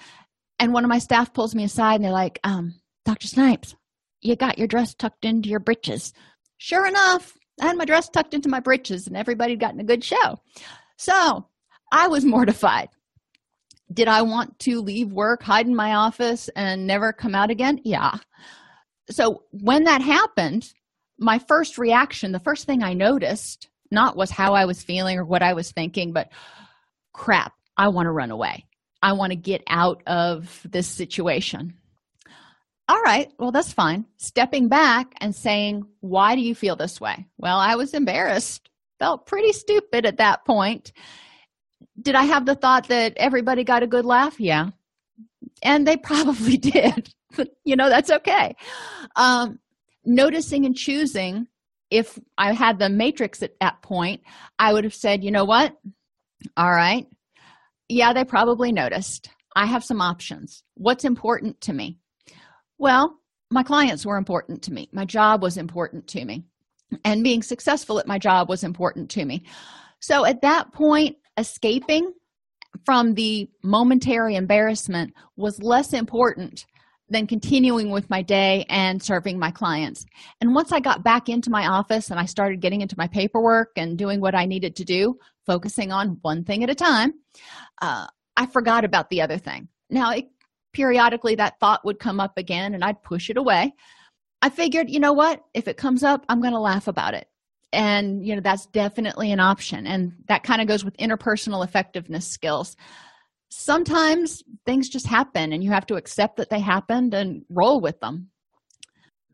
and 0.59 0.73
one 0.73 0.85
of 0.85 0.89
my 0.89 0.99
staff 0.99 1.35
pulls 1.35 1.55
me 1.55 1.65
aside 1.65 1.97
and 1.97 2.05
they're 2.05 2.13
like 2.13 2.39
um, 2.45 2.75
dr 3.05 3.27
snipes 3.27 3.75
you 4.23 4.35
got 4.37 4.59
your 4.59 4.69
dress 4.69 4.95
tucked 4.95 5.25
into 5.25 5.51
your 5.51 5.61
breeches 5.61 6.15
sure 6.57 6.87
enough 6.87 7.37
i 7.61 7.67
had 7.67 7.77
my 7.77 7.85
dress 7.85 8.09
tucked 8.09 8.35
into 8.35 8.49
my 8.49 8.61
breeches 8.61 9.07
and 9.07 9.17
everybody 9.17 9.53
had 9.53 9.61
gotten 9.61 9.81
a 9.81 9.85
good 9.85 10.05
show. 10.05 10.41
So 10.97 11.47
i 11.93 12.09
was 12.09 12.25
mortified. 12.37 12.89
Did 13.93 14.09
i 14.09 14.23
want 14.23 14.59
to 14.61 14.81
leave 14.81 15.13
work 15.13 15.43
hide 15.43 15.67
in 15.67 15.75
my 15.77 15.95
office 15.95 16.49
and 16.57 16.87
never 16.87 17.13
come 17.13 17.35
out 17.35 17.51
again? 17.51 17.81
Yeah. 17.85 18.17
So 19.11 19.43
when 19.51 19.85
that 19.85 20.01
happened 20.01 20.73
my 21.19 21.39
first 21.39 21.79
reaction 21.79 22.33
the 22.33 22.41
first 22.41 22.67
thing 22.67 22.83
i 22.83 22.95
noticed 22.95 23.69
not 23.93 24.17
was 24.17 24.31
how 24.31 24.55
i 24.55 24.65
was 24.65 24.83
feeling 24.83 25.19
or 25.19 25.25
what 25.25 25.43
i 25.43 25.53
was 25.53 25.71
thinking 25.71 26.13
but 26.13 26.31
crap 27.13 27.53
i 27.77 27.89
want 27.89 28.07
to 28.07 28.11
run 28.11 28.31
away 28.31 28.65
I 29.03 29.13
want 29.13 29.33
to 29.33 29.37
get 29.37 29.65
out 29.67 30.03
of 30.07 30.65
this 30.71 30.87
situation. 30.87 31.75
All 32.89 33.01
right, 33.03 33.31
well, 33.39 33.53
that's 33.53 33.73
fine. 33.73 34.07
Stepping 34.17 34.69
back 34.69 35.15
and 35.21 35.35
saying, 35.35 35.85
Why 36.01 36.35
do 36.35 36.41
you 36.41 36.55
feel 36.55 36.77
this 36.77 37.01
way? 37.01 37.27
Well, 37.37 37.59
I 37.59 37.75
was 37.75 37.95
embarrassed, 37.95 38.69
felt 38.99 39.27
pretty 39.27 39.53
stupid 39.53 40.07
at 40.07 40.19
that 40.19 40.45
point. 40.45 40.93
Did 42.01 42.15
I 42.15 42.25
have 42.25 42.47
the 42.47 42.55
thought 42.55 42.89
that 42.89 43.15
everybody 43.17 43.65
got 43.65 43.83
a 43.83 43.89
good 43.89 44.05
laugh? 44.05 44.39
Yeah. 44.39 44.71
And 45.63 45.87
they 45.87 45.97
probably 46.03 46.57
did. 46.57 47.13
you 47.65 47.77
know, 47.77 47.89
that's 47.89 48.11
okay. 48.11 48.57
Um, 49.17 49.59
noticing 50.05 50.65
and 50.65 50.77
choosing, 50.77 51.47
if 51.93 52.19
I 52.39 52.55
had 52.55 52.79
the 52.79 52.89
matrix 52.89 53.43
at 53.43 53.59
that 53.61 53.83
point, 53.83 54.23
I 54.59 54.73
would 54.73 54.85
have 54.85 54.95
said, 54.95 55.23
You 55.23 55.31
know 55.31 55.45
what? 55.45 55.77
All 56.57 56.71
right, 56.71 57.07
yeah, 57.89 58.13
they 58.13 58.25
probably 58.25 58.73
noticed. 58.73 59.29
I 59.55 59.67
have 59.67 59.85
some 59.85 60.01
options. 60.01 60.65
What's 60.75 61.05
important 61.05 61.61
to 61.63 61.73
me? 61.75 61.99
Well, 62.79 63.19
my 63.51 63.63
clients 63.63 64.07
were 64.07 64.17
important 64.17 64.63
to 64.63 64.73
me. 64.73 64.89
My 64.93 65.05
job 65.05 65.43
was 65.43 65.59
important 65.59 66.09
to 66.09 66.25
me. 66.25 66.45
And 67.05 67.23
being 67.23 67.43
successful 67.43 67.99
at 67.99 68.07
my 68.07 68.19
job 68.19 68.49
was 68.49 68.65
important 68.65 69.11
to 69.11 69.25
me. 69.25 69.45
So 70.01 70.25
at 70.25 70.41
that 70.41 70.73
point, 70.73 71.17
escaping 71.37 72.13
from 72.85 73.15
the 73.15 73.51
momentary 73.63 74.37
embarrassment 74.37 75.13
was 75.37 75.63
less 75.63 75.93
important 75.93 76.65
than 77.13 77.27
continuing 77.27 77.91
with 77.91 78.11
my 78.11 78.23
day 78.23 78.65
and 78.69 79.03
serving 79.03 79.39
my 79.39 79.51
clients. 79.51 80.05
And 80.41 80.55
once 80.55 80.73
I 80.73 80.81
got 80.81 81.05
back 81.05 81.29
into 81.29 81.51
my 81.51 81.67
office 81.67 82.11
and 82.11 82.19
I 82.19 82.25
started 82.25 82.61
getting 82.61 82.81
into 82.81 82.97
my 82.99 83.07
paperwork 83.07 83.71
and 83.77 83.97
doing 83.97 84.21
what 84.21 84.35
I 84.35 84.47
needed 84.47 84.75
to 84.77 84.85
do, 84.85 85.19
focusing 85.47 85.93
on 85.93 86.19
one 86.23 86.43
thing 86.45 86.65
at 86.65 86.71
a 86.71 86.75
time, 86.75 87.13
uh, 87.81 88.07
I 88.37 88.47
forgot 88.47 88.85
about 88.85 89.11
the 89.11 89.23
other 89.23 89.39
thing. 89.39 89.69
Now, 89.91 90.11
it, 90.13 90.29
periodically 90.73 91.35
that 91.37 91.61
thought 91.61 91.85
would 91.85 91.99
come 91.99 92.19
up 92.19 92.39
again 92.39 92.75
and 92.75 92.83
I'd 92.83 93.03
push 93.03 93.29
it 93.31 93.37
away. 93.37 93.75
I 94.41 94.49
figured, 94.49 94.91
you 94.91 94.99
know 94.99 95.13
what? 95.13 95.45
If 95.55 95.69
it 95.69 95.77
comes 95.77 96.03
up, 96.03 96.25
I'm 96.29 96.41
going 96.41 96.55
to 96.55 96.59
laugh 96.59 96.89
about 96.89 97.15
it. 97.15 97.29
and 97.73 98.27
you 98.27 98.35
know 98.35 98.43
that's 98.43 98.67
definitely 98.67 99.33
an 99.33 99.41
option 99.41 99.87
and 99.87 100.13
that 100.29 100.43
kind 100.43 100.61
of 100.61 100.69
goes 100.69 100.85
with 100.85 100.97
interpersonal 100.99 101.65
effectiveness 101.65 102.27
skills 102.27 102.77
sometimes 103.53 104.43
things 104.65 104.89
just 104.89 105.07
happen 105.07 105.53
and 105.53 105.63
you 105.63 105.71
have 105.71 105.87
to 105.87 105.97
accept 105.97 106.37
that 106.37 106.49
they 106.49 106.59
happened 106.59 107.13
and 107.13 107.45
roll 107.51 107.81
with 107.81 108.01
them. 108.01 108.31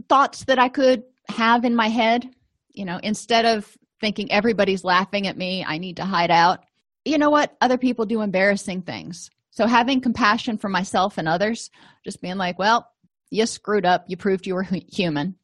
Thoughts 0.09 0.45
that 0.45 0.59
i 0.59 0.69
could 0.69 1.05
have 1.29 1.65
in 1.65 1.77
my 1.77 1.89
head 1.89 2.29
you 2.71 2.85
know 2.85 2.99
instead 3.03 3.45
of 3.45 3.77
thinking 4.01 4.33
everybody's 4.33 4.83
laughing 4.83 5.27
at 5.27 5.37
me 5.37 5.65
i 5.65 5.79
need 5.79 5.97
to 5.97 6.05
hide 6.05 6.31
out. 6.31 6.65
You 7.05 7.17
know 7.17 7.31
what? 7.31 7.57
Other 7.61 7.79
people 7.79 8.05
do 8.05 8.21
embarrassing 8.21 8.83
things. 8.83 9.31
So 9.51 9.67
having 9.67 10.01
compassion 10.01 10.59
for 10.59 10.69
myself 10.69 11.17
and 11.17 11.29
others 11.29 11.71
just 12.05 12.21
being 12.21 12.37
like 12.37 12.59
well 12.59 12.91
you 13.31 13.47
screwed 13.47 13.87
up. 13.87 14.05
You 14.09 14.17
proved 14.17 14.47
you 14.47 14.55
were 14.55 14.67
human. 14.91 15.37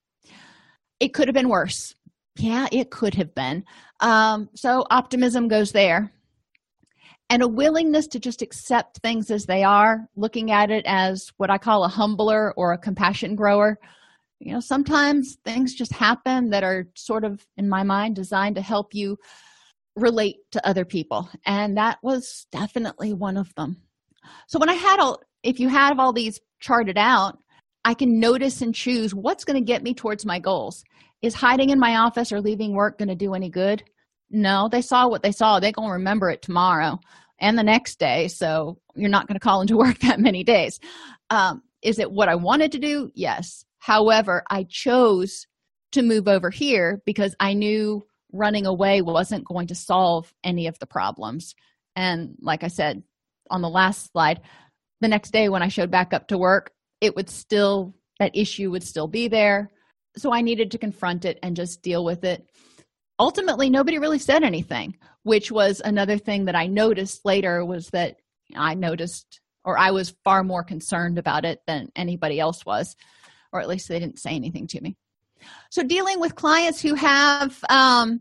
It 0.99 1.15
could 1.15 1.29
have 1.29 1.35
been 1.35 1.49
worse. 1.49 1.95
Yeah 2.37 2.67
it 2.73 2.91
could 2.91 3.15
have 3.15 3.35
been. 3.37 3.65
Um, 4.01 4.49
so 4.55 4.85
optimism 4.91 5.47
goes 5.47 5.71
there 5.71 6.14
and 7.31 7.43
a 7.43 7.49
willingness 7.49 8.07
to 8.09 8.21
just 8.21 8.43
accept 8.43 8.99
things 8.99 9.31
as 9.31 9.47
they 9.47 9.63
are 9.63 10.09
looking 10.17 10.51
at 10.51 10.71
it 10.71 10.85
as 10.87 11.33
what 11.37 11.51
i 11.51 11.59
call 11.59 11.85
a 11.85 11.89
humbler 11.89 12.53
or 12.57 12.73
a 12.73 12.79
compassion 12.79 13.35
grower. 13.35 13.79
You 14.41 14.53
know 14.53 14.61
sometimes 14.61 15.39
things 15.45 15.75
just 15.75 15.93
happen 15.93 16.51
that 16.51 16.65
are 16.65 16.89
sort 16.95 17.25
of 17.25 17.47
in 17.57 17.69
my 17.69 17.83
mind 17.83 18.17
designed 18.17 18.57
to 18.57 18.63
help 18.63 18.95
you 18.95 19.17
relate 19.97 20.37
to 20.53 20.67
other 20.67 20.85
people 20.85 21.31
and 21.47 21.77
that 21.77 21.99
was 22.03 22.47
definitely 22.51 23.13
one 23.13 23.37
of 23.37 23.55
them. 23.55 23.83
So 24.49 24.59
when 24.59 24.69
i 24.69 24.75
had 24.75 25.01
all 25.01 25.21
if 25.43 25.61
you 25.61 25.69
have 25.69 25.99
all 25.99 26.13
these 26.13 26.41
charted 26.61 26.99
out 26.99 27.39
i 27.85 27.95
can 27.95 28.19
notice 28.19 28.61
and 28.61 28.75
choose 28.75 29.15
what's 29.15 29.45
going 29.45 29.59
to 29.59 29.73
get 29.73 29.83
me 29.83 29.95
towards 29.95 30.27
my 30.27 30.39
goals. 30.39 30.85
Is 31.23 31.33
hiding 31.33 31.71
in 31.71 31.81
my 31.81 31.97
office 31.97 32.33
or 32.33 32.43
leaving 32.43 32.75
work 32.75 32.99
going 32.99 33.09
to 33.09 33.15
do 33.15 33.33
any 33.33 33.49
good 33.49 33.83
no 34.35 34.69
they 34.71 34.83
saw 34.83 35.09
what 35.09 35.23
they 35.23 35.33
saw. 35.33 35.61
They're 35.61 35.73
going 35.73 35.89
to 35.89 35.95
remember 35.95 36.29
it 36.31 36.43
tomorrow 36.43 36.99
and 37.39 37.57
the 37.59 37.63
next 37.63 37.99
day 37.99 38.29
so 38.29 38.79
you're 38.95 39.09
not 39.09 39.27
going 39.27 39.37
to 39.37 39.41
call 39.41 39.61
into 39.61 39.77
work 39.85 39.99
that 40.01 40.21
many 40.21 40.45
days. 40.45 40.81
Um, 41.31 41.63
is 41.83 41.99
it 41.99 42.11
what 42.11 42.29
i 42.29 42.35
wanted 42.35 42.73
to 42.73 42.79
do? 42.79 43.11
Yes. 43.15 43.65
However 43.79 44.43
i 44.51 44.65
chose 44.69 45.47
to 45.93 46.03
move 46.03 46.29
over 46.29 46.51
here 46.51 47.01
because 47.07 47.35
i 47.41 47.55
knew 47.55 48.05
running 48.33 48.67
away 48.67 49.01
wasn't 49.01 49.47
going 49.47 49.69
to 49.69 49.75
solve 49.75 50.33
any 50.43 50.67
of 50.67 50.79
the 50.81 50.87
problems. 50.87 51.55
And 51.97 52.37
like 52.41 52.65
i 52.65 52.69
said 52.69 53.03
on 53.51 53.63
the 53.63 53.69
last 53.69 54.11
slide 54.13 54.41
the 55.01 55.09
next 55.09 55.31
day 55.31 55.49
when 55.49 55.63
i 55.63 55.69
showed 55.69 55.91
back 55.91 56.13
up 56.13 56.29
to 56.29 56.39
work 56.39 56.73
it 57.01 57.15
would 57.15 57.29
still 57.29 57.95
that 58.19 58.37
issue 58.37 58.71
would 58.71 58.83
still 58.83 59.09
be 59.09 59.29
there. 59.29 59.71
So 60.17 60.33
i 60.33 60.41
needed 60.41 60.71
to 60.73 60.79
confront 60.79 61.25
it 61.25 61.39
and 61.43 61.57
just 61.57 61.83
deal 61.83 62.05
with 62.05 62.25
it 62.25 62.49
ultimately 63.19 63.71
nobody 63.71 63.99
really 63.99 64.19
said 64.19 64.43
anything 64.43 64.97
which 65.23 65.51
was 65.51 65.81
another 65.85 66.19
thing 66.19 66.45
that 66.45 66.57
i 66.57 66.67
noticed 66.67 67.25
later 67.25 67.65
was 67.65 67.89
that 67.91 68.17
i 68.57 68.75
noticed 68.75 69.41
or 69.65 69.79
i 69.79 69.91
was 69.91 70.15
far 70.25 70.43
more 70.43 70.65
concerned 70.65 71.19
about 71.19 71.45
it 71.45 71.61
than 71.67 71.91
anybody 71.97 72.41
else 72.41 72.65
was 72.67 72.97
or 73.55 73.61
at 73.61 73.69
least 73.69 73.89
they 73.89 74.01
didn't 74.01 74.19
say 74.19 74.31
anything 74.31 74.67
to 74.67 74.81
me. 74.83 74.97
So 75.71 75.83
dealing 75.83 76.21
with 76.21 76.35
clients 76.35 76.83
who 76.83 76.95
have 76.95 77.59
um, 77.71 78.21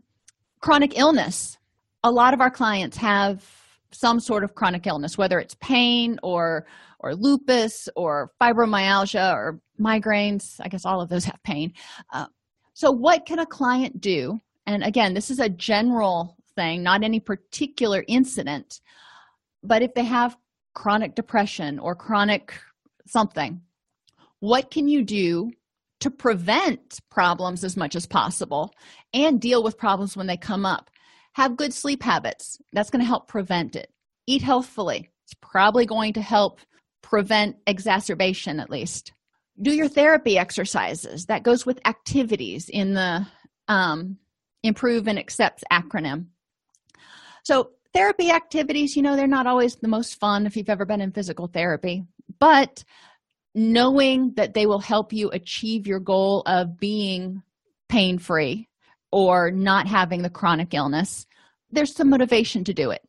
chronic 0.60 0.96
illness 0.96 1.58
a 2.06 2.10
lot 2.10 2.34
of 2.34 2.40
our 2.42 2.50
clients 2.50 2.98
have 2.98 3.42
some 3.90 4.20
sort 4.20 4.44
of 4.44 4.54
chronic 4.54 4.86
illness 4.86 5.16
whether 5.16 5.38
it's 5.38 5.56
pain 5.60 6.18
or 6.22 6.66
or 7.00 7.14
lupus 7.14 7.88
or 7.96 8.30
fibromyalgia 8.40 9.34
or 9.34 9.60
migraines. 9.78 10.60
I 10.60 10.68
guess 10.68 10.86
all 10.86 11.00
of 11.00 11.08
those 11.08 11.24
have 11.24 11.42
pain. 11.42 11.72
Uh, 12.12 12.26
so 12.72 12.90
what 12.90 13.26
can 13.26 13.38
a 13.38 13.46
client 13.46 14.00
do 14.00 14.40
and 14.66 14.82
again 14.84 15.14
this 15.14 15.30
is 15.30 15.38
a 15.38 15.48
general 15.48 16.36
thing 16.54 16.82
not 16.82 17.02
any 17.02 17.20
particular 17.20 18.04
incident 18.08 18.80
but 19.62 19.82
if 19.82 19.94
they 19.94 20.04
have 20.04 20.36
chronic 20.74 21.14
depression 21.14 21.78
or 21.78 21.94
chronic 21.94 22.54
something 23.06 23.60
what 24.40 24.70
can 24.70 24.88
you 24.88 25.02
do 25.02 25.52
to 26.04 26.10
prevent 26.10 27.00
problems 27.10 27.64
as 27.64 27.78
much 27.78 27.96
as 27.96 28.04
possible 28.04 28.74
and 29.14 29.40
deal 29.40 29.62
with 29.62 29.78
problems 29.78 30.18
when 30.18 30.26
they 30.26 30.36
come 30.36 30.66
up? 30.66 30.90
Have 31.32 31.56
good 31.56 31.72
sleep 31.72 32.02
habits. 32.02 32.58
That's 32.74 32.90
going 32.90 33.00
to 33.00 33.06
help 33.06 33.26
prevent 33.26 33.74
it. 33.74 33.90
Eat 34.26 34.42
healthfully. 34.42 35.08
It's 35.24 35.32
probably 35.40 35.86
going 35.86 36.12
to 36.12 36.20
help 36.20 36.60
prevent 37.02 37.56
exacerbation 37.66 38.60
at 38.60 38.68
least. 38.68 39.14
Do 39.62 39.72
your 39.72 39.88
therapy 39.88 40.36
exercises. 40.36 41.24
That 41.24 41.42
goes 41.42 41.64
with 41.64 41.80
activities 41.86 42.68
in 42.68 42.92
the 42.92 43.26
um, 43.68 44.18
improve 44.64 45.06
and 45.06 45.18
accepts 45.18 45.62
acronym. 45.70 46.26
So 47.44 47.70
therapy 47.92 48.32
activities 48.32 48.96
you 48.96 49.02
know 49.02 49.14
they're 49.14 49.28
not 49.28 49.46
always 49.46 49.76
the 49.76 49.86
most 49.86 50.18
fun 50.18 50.46
if 50.46 50.56
you've 50.56 50.68
ever 50.68 50.84
been 50.84 51.00
in 51.00 51.12
physical 51.12 51.46
therapy 51.46 52.04
but 52.40 52.82
knowing 53.54 54.32
that 54.34 54.52
they 54.52 54.66
will 54.66 54.80
help 54.80 55.12
you 55.12 55.30
achieve 55.30 55.86
your 55.86 56.00
goal 56.00 56.42
of 56.44 56.76
being 56.76 57.40
pain 57.88 58.18
free 58.18 58.68
or 59.12 59.52
not 59.52 59.86
having 59.86 60.22
the 60.22 60.28
chronic 60.28 60.74
illness 60.74 61.24
there's 61.74 61.94
some 61.94 62.08
motivation 62.08 62.64
to 62.64 62.74
do 62.74 62.90
it. 62.90 63.02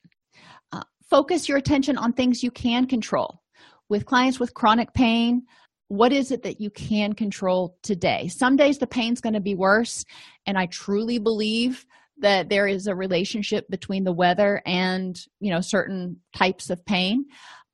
Uh, 0.71 0.83
focus 1.09 1.47
your 1.47 1.57
attention 1.57 1.97
on 1.97 2.13
things 2.13 2.43
you 2.43 2.51
can 2.51 2.87
control. 2.87 3.41
With 3.87 4.05
clients 4.05 4.39
with 4.39 4.55
chronic 4.55 4.93
pain 4.93 5.43
what 5.87 6.11
is 6.11 6.31
it 6.31 6.43
that 6.43 6.59
you 6.59 6.69
can 6.69 7.13
control 7.13 7.77
today? 7.83 8.27
Some 8.27 8.55
days 8.55 8.77
the 8.77 8.87
pain's 8.87 9.21
going 9.21 9.33
to 9.33 9.39
be 9.39 9.55
worse 9.55 10.03
and 10.45 10.57
i 10.57 10.65
truly 10.67 11.19
believe 11.19 11.85
that 12.17 12.49
there 12.49 12.67
is 12.67 12.87
a 12.87 12.95
relationship 12.95 13.67
between 13.69 14.03
the 14.03 14.13
weather 14.13 14.61
and 14.65 15.19
you 15.39 15.51
know 15.51 15.61
certain 15.61 16.17
types 16.35 16.69
of 16.69 16.85
pain. 16.85 17.25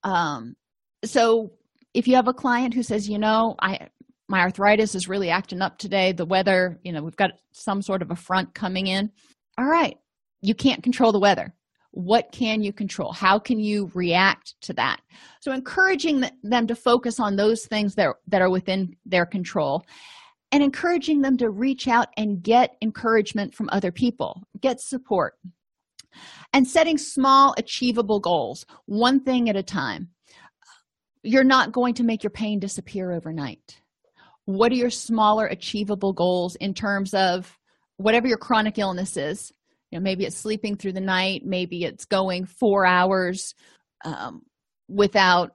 Um, 0.03 0.55
so 1.05 1.51
if 1.93 2.07
you 2.07 2.16
have 2.16 2.28
a 2.28 2.34
client 2.34 2.74
who 2.74 2.84
says 2.84 3.09
you 3.09 3.20
know 3.20 3.55
i 3.59 3.88
my 4.28 4.39
arthritis 4.39 4.95
is 4.95 5.09
really 5.09 5.30
acting 5.30 5.62
up 5.62 5.78
today. 5.78 6.12
The 6.12 6.26
weather 6.26 6.80
you 6.84 6.91
know 6.91 7.03
we've 7.03 7.16
got 7.16 7.32
some 7.51 7.82
sort 7.82 8.01
of 8.01 8.12
a 8.12 8.16
front 8.16 8.53
coming 8.53 8.88
in. 8.88 9.12
All 9.57 9.66
right 9.66 9.97
you 10.41 10.55
can't 10.55 10.84
control 10.84 11.12
the 11.12 11.20
weather 11.20 11.53
what 11.91 12.31
can 12.31 12.63
you 12.63 12.71
control? 12.71 13.11
How 13.11 13.37
can 13.37 13.59
you 13.59 13.91
react 13.93 14.55
to 14.61 14.73
that? 14.73 15.01
So 15.41 15.51
encouraging 15.51 16.23
them 16.41 16.67
to 16.67 16.75
focus 16.75 17.19
on 17.19 17.35
those 17.35 17.65
things 17.65 17.95
that, 17.95 18.15
that 18.27 18.41
are 18.41 18.49
within 18.49 18.95
their 19.05 19.25
control 19.25 19.83
and 20.51 20.63
encouraging 20.63 21.21
them 21.21 21.37
to 21.37 21.49
reach 21.49 21.87
out 21.87 22.07
and 22.17 22.41
get 22.41 22.75
encouragement 22.81 23.53
from 23.53 23.69
other 23.71 23.91
people 23.91 24.41
get 24.61 24.79
support 24.79 25.35
and 26.53 26.67
setting 26.67 26.97
small 26.97 27.53
achievable 27.57 28.19
goals 28.19 28.65
one 28.85 29.21
thing 29.21 29.49
at 29.49 29.55
a 29.55 29.63
time. 29.63 30.09
You're 31.23 31.43
not 31.43 31.71
going 31.71 31.93
to 31.95 32.03
make 32.03 32.23
your 32.23 32.31
pain 32.31 32.59
disappear 32.59 33.11
overnight. 33.11 33.81
What 34.45 34.71
are 34.71 34.75
your 34.75 34.89
smaller 34.89 35.45
achievable 35.45 36.13
goals 36.13 36.55
in 36.55 36.73
terms 36.73 37.13
of 37.13 37.57
whatever 37.97 38.27
your 38.27 38.37
chronic 38.37 38.79
illness 38.79 39.15
is 39.17 39.51
you 39.91 39.99
know 39.99 40.03
maybe 40.03 40.25
it's 40.25 40.37
sleeping 40.37 40.75
through 40.75 40.93
the 40.93 41.01
night 41.01 41.45
maybe 41.45 41.83
it's 41.83 42.05
going 42.05 42.45
four 42.45 42.85
hours 42.85 43.53
um, 44.03 44.41
without 44.87 45.51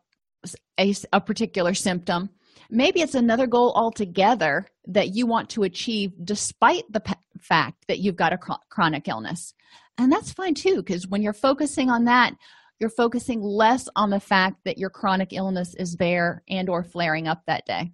a, 0.78 0.94
a 1.12 1.20
particular 1.20 1.74
symptom. 1.74 2.30
Maybe 2.70 3.00
it's 3.00 3.14
another 3.14 3.46
goal 3.46 3.72
altogether 3.74 4.66
that 4.86 5.14
you 5.14 5.26
want 5.26 5.50
to 5.50 5.62
achieve 5.62 6.12
despite 6.24 6.84
the 6.90 7.02
fact 7.40 7.84
that 7.88 7.98
you've 7.98 8.16
got 8.16 8.32
a 8.32 8.38
chronic 8.70 9.08
illness. 9.08 9.54
And 9.98 10.10
that's 10.10 10.32
fine 10.32 10.54
too 10.54 10.76
because 10.76 11.06
when 11.06 11.22
you're 11.22 11.32
focusing 11.32 11.90
on 11.90 12.04
that 12.04 12.34
you're 12.78 12.90
focusing 12.90 13.40
less 13.40 13.88
on 13.96 14.10
the 14.10 14.20
fact 14.20 14.56
that 14.66 14.76
your 14.76 14.90
chronic 14.90 15.32
illness 15.32 15.74
is 15.76 15.96
there 15.96 16.42
and 16.46 16.68
or 16.68 16.84
flaring 16.84 17.26
up 17.26 17.40
that 17.46 17.64
day. 17.64 17.90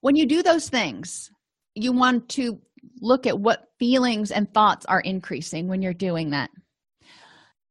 When 0.00 0.14
you 0.14 0.24
do 0.26 0.42
those 0.42 0.68
things 0.68 1.30
you 1.74 1.92
want 1.92 2.28
to 2.28 2.60
look 3.00 3.26
at 3.26 3.38
what 3.38 3.68
feelings 3.78 4.30
and 4.30 4.52
thoughts 4.52 4.86
are 4.86 5.00
increasing 5.00 5.68
when 5.68 5.82
you're 5.82 5.92
doing 5.92 6.30
that. 6.30 6.50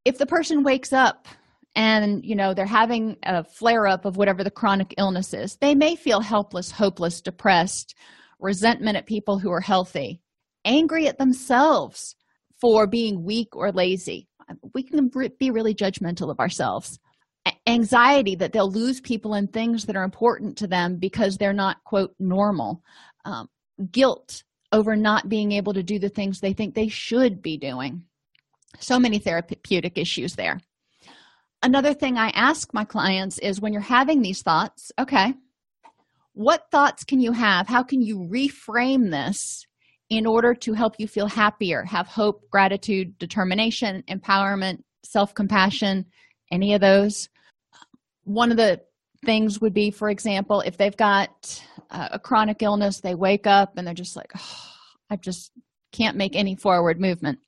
If 0.05 0.17
the 0.17 0.25
person 0.25 0.63
wakes 0.63 0.93
up 0.93 1.27
and 1.75 2.25
you 2.25 2.35
know 2.35 2.53
they're 2.53 2.65
having 2.65 3.17
a 3.23 3.43
flare 3.43 3.87
up 3.87 4.05
of 4.05 4.17
whatever 4.17 4.43
the 4.43 4.51
chronic 4.51 4.93
illness 4.97 5.33
is 5.33 5.55
they 5.61 5.73
may 5.73 5.95
feel 5.95 6.19
helpless 6.19 6.69
hopeless 6.69 7.21
depressed 7.21 7.95
resentment 8.41 8.97
at 8.97 9.05
people 9.05 9.39
who 9.39 9.49
are 9.49 9.61
healthy 9.61 10.19
angry 10.65 11.07
at 11.07 11.17
themselves 11.17 12.15
for 12.59 12.87
being 12.87 13.23
weak 13.23 13.55
or 13.55 13.71
lazy. 13.71 14.27
We 14.73 14.83
can 14.83 15.09
be 15.39 15.51
really 15.51 15.73
judgmental 15.73 16.29
of 16.29 16.39
ourselves. 16.39 16.99
Anxiety 17.65 18.35
that 18.35 18.53
they'll 18.53 18.71
lose 18.71 19.01
people 19.01 19.33
and 19.33 19.51
things 19.51 19.85
that 19.85 19.95
are 19.95 20.03
important 20.03 20.57
to 20.57 20.67
them 20.67 20.97
because 20.97 21.37
they're 21.37 21.53
not 21.53 21.83
quote 21.85 22.13
normal. 22.19 22.83
Um, 23.25 23.49
guilt 23.91 24.43
over 24.71 24.95
not 24.95 25.29
being 25.29 25.51
able 25.51 25.73
to 25.73 25.83
do 25.83 25.99
the 25.99 26.09
things 26.09 26.39
they 26.39 26.53
think 26.53 26.73
they 26.73 26.87
should 26.87 27.41
be 27.41 27.57
doing. 27.57 28.03
So 28.79 28.99
many 28.99 29.19
therapeutic 29.19 29.97
issues 29.97 30.35
there. 30.35 30.59
Another 31.63 31.93
thing 31.93 32.17
i 32.17 32.29
ask 32.29 32.73
my 32.73 32.83
clients 32.83 33.37
is 33.37 33.61
when 33.61 33.71
you're 33.71 33.83
having 33.83 34.21
these 34.21 34.41
thoughts 34.41 34.91
okay 34.97 35.35
what 36.33 36.71
thoughts 36.71 37.03
can 37.03 37.19
you 37.19 37.33
have? 37.33 37.67
How 37.67 37.83
can 37.83 38.01
you 38.01 38.19
reframe 38.19 39.11
this 39.11 39.65
in 40.09 40.25
order 40.25 40.53
to 40.53 40.73
help 40.73 40.95
you 40.97 41.07
feel 41.07 41.27
happier, 41.27 41.83
have 41.85 42.07
hope, 42.07 42.49
gratitude, 42.49 43.17
determination, 43.17 44.03
empowerment, 44.09 44.83
self 45.03 45.33
compassion, 45.33 46.05
any 46.51 46.73
of 46.73 46.81
those. 46.81 47.29
One 48.25 48.51
of 48.51 48.57
the 48.57 48.81
things 49.25 49.61
would 49.61 49.73
be, 49.73 49.89
for 49.89 50.09
example, 50.09 50.61
if 50.61 50.77
they've 50.77 50.95
got 50.97 51.63
a 51.91 52.19
chronic 52.19 52.61
illness, 52.61 53.01
they 53.01 53.15
wake 53.15 53.47
up 53.47 53.77
and 53.77 53.85
they're 53.85 53.93
just 53.93 54.15
like, 54.15 54.31
oh, 54.35 54.71
I 55.09 55.17
just 55.17 55.51
can't 55.91 56.17
make 56.17 56.35
any 56.35 56.55
forward 56.55 56.99
movement. 56.99 57.39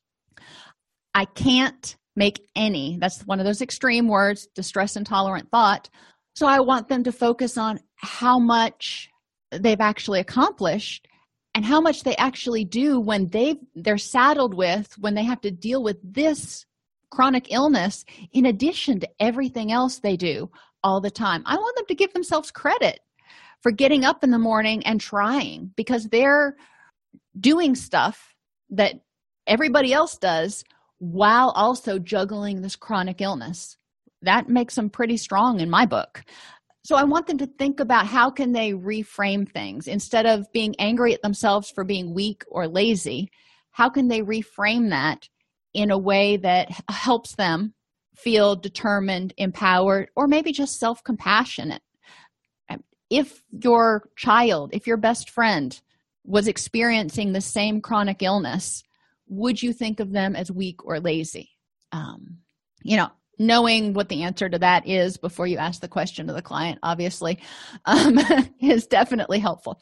I 1.13 1.25
can't 1.25 1.95
make 2.15 2.41
any. 2.55 2.97
That's 2.99 3.21
one 3.21 3.39
of 3.39 3.45
those 3.45 3.61
extreme 3.61 4.07
words, 4.07 4.47
distress 4.53 4.95
intolerant 4.95 5.49
thought. 5.49 5.89
So 6.35 6.47
I 6.47 6.59
want 6.59 6.89
them 6.89 7.03
to 7.03 7.11
focus 7.11 7.57
on 7.57 7.79
how 7.95 8.39
much 8.39 9.09
they've 9.51 9.79
actually 9.79 10.19
accomplished 10.19 11.07
and 11.55 11.63
how 11.63 11.79
much 11.79 12.03
they 12.03 12.15
actually 12.15 12.65
do 12.65 12.99
when 12.99 13.29
they 13.29 13.55
they're 13.75 13.97
saddled 13.97 14.55
with 14.55 14.97
when 14.99 15.13
they 15.13 15.23
have 15.23 15.41
to 15.41 15.51
deal 15.51 15.83
with 15.83 15.97
this 16.03 16.65
chronic 17.11 17.51
illness 17.51 18.03
in 18.31 18.47
addition 18.47 18.99
to 18.99 19.09
everything 19.19 19.71
else 19.71 19.99
they 19.99 20.17
do 20.17 20.49
all 20.83 20.99
the 20.99 21.11
time 21.11 21.43
i 21.45 21.55
want 21.55 21.75
them 21.75 21.85
to 21.87 21.95
give 21.95 22.11
themselves 22.13 22.49
credit 22.49 22.99
for 23.63 23.71
getting 23.71 24.05
up 24.05 24.23
in 24.23 24.29
the 24.29 24.37
morning 24.37 24.85
and 24.85 25.01
trying 25.01 25.71
because 25.75 26.09
they're 26.09 26.55
doing 27.39 27.73
stuff 27.73 28.35
that 28.69 28.95
everybody 29.47 29.91
else 29.91 30.17
does 30.17 30.63
while 30.99 31.49
also 31.51 31.97
juggling 31.97 32.61
this 32.61 32.75
chronic 32.75 33.21
illness. 33.21 33.77
That 34.21 34.47
makes 34.47 34.75
them 34.75 34.89
pretty 34.89 35.17
strong 35.17 35.59
in 35.59 35.69
my 35.69 35.85
book. 35.85 36.23
So 36.85 36.97
i 36.97 37.03
want 37.03 37.27
them 37.27 37.37
to 37.37 37.47
think 37.47 37.79
about 37.79 38.07
how 38.07 38.29
can 38.29 38.51
they 38.51 38.73
reframe 38.73 39.49
things. 39.49 39.87
Instead 39.87 40.25
of 40.25 40.51
being 40.51 40.75
angry 40.79 41.13
at 41.13 41.21
themselves 41.21 41.71
for 41.71 41.83
being 41.83 42.13
weak 42.13 42.43
or 42.49 42.67
lazy 42.67 43.31
how 43.73 43.89
can 43.89 44.07
they 44.07 44.21
reframe 44.21 44.91
that 44.91 45.27
in 45.73 45.91
a 45.91 45.97
way 45.97 46.37
that 46.37 46.69
helps 46.89 47.35
them 47.35 47.73
feel 48.15 48.55
determined 48.55 49.33
empowered 49.37 50.09
or 50.15 50.27
maybe 50.27 50.51
just 50.51 50.79
self-compassionate 50.79 51.81
if 53.13 53.43
your 53.51 54.09
child 54.15 54.71
if 54.73 54.87
your 54.87 54.97
best 54.97 55.29
friend 55.29 55.79
was 56.25 56.47
experiencing 56.47 57.31
the 57.31 57.41
same 57.41 57.79
chronic 57.79 58.23
illness 58.23 58.83
would 59.27 59.61
you 59.61 59.71
think 59.71 59.99
of 59.99 60.11
them 60.11 60.35
as 60.35 60.51
weak 60.51 60.85
or 60.85 60.99
lazy? 60.99 61.49
Um, 61.91 62.39
you 62.81 62.97
know 62.97 63.11
knowing 63.39 63.93
what 63.93 64.09
the 64.09 64.23
answer 64.23 64.47
to 64.47 64.59
that 64.59 64.87
is 64.87 65.17
before 65.17 65.47
you 65.47 65.57
ask 65.57 65.81
the 65.81 65.87
question 65.87 66.27
to 66.27 66.33
the 66.33 66.41
client 66.41 66.79
obviously 66.83 67.39
um, 67.85 68.19
is 68.61 68.87
definitely 68.87 69.39
helpful. 69.39 69.79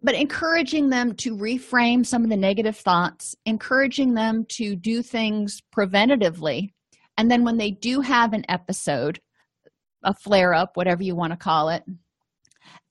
But 0.00 0.14
encouraging 0.14 0.90
them 0.90 1.14
to 1.16 1.36
reframe 1.36 2.06
some 2.06 2.22
of 2.24 2.30
the 2.30 2.36
negative 2.36 2.76
thoughts 2.76 3.34
encouraging 3.46 4.12
them 4.14 4.44
to 4.50 4.76
do 4.76 5.02
things 5.02 5.62
preventatively 5.74 6.72
and 7.16 7.30
then 7.30 7.42
when 7.42 7.56
they 7.56 7.70
do 7.70 8.02
have 8.02 8.34
an 8.34 8.44
episode 8.50 9.18
a 10.04 10.14
flare 10.14 10.52
up 10.54 10.76
whatever 10.76 11.02
you 11.02 11.16
want 11.16 11.32
to 11.32 11.36
call 11.36 11.70
it 11.70 11.82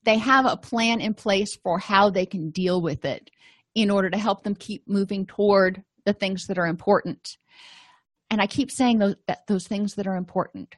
they 0.08 0.18
have 0.18 0.46
a 0.46 0.56
plan 0.56 1.00
in 1.00 1.12
place 1.12 1.56
for 1.56 1.78
how 1.78 2.08
they 2.08 2.24
can 2.24 2.50
deal 2.50 2.80
with 2.80 3.04
it 3.04 3.30
in 3.74 3.90
order 3.90 4.08
to 4.08 4.18
help 4.18 4.42
them 4.42 4.54
keep 4.54 4.88
moving 4.88 5.26
toward 5.26 5.82
the 6.06 6.14
things 6.14 6.46
that 6.46 6.58
are 6.58 6.66
important. 6.66 7.36
And 8.30 8.40
i 8.42 8.46
keep 8.46 8.70
saying 8.70 8.98
those 8.98 9.16
those 9.46 9.66
things 9.66 9.94
that 9.94 10.06
are 10.06 10.16
important 10.16 10.74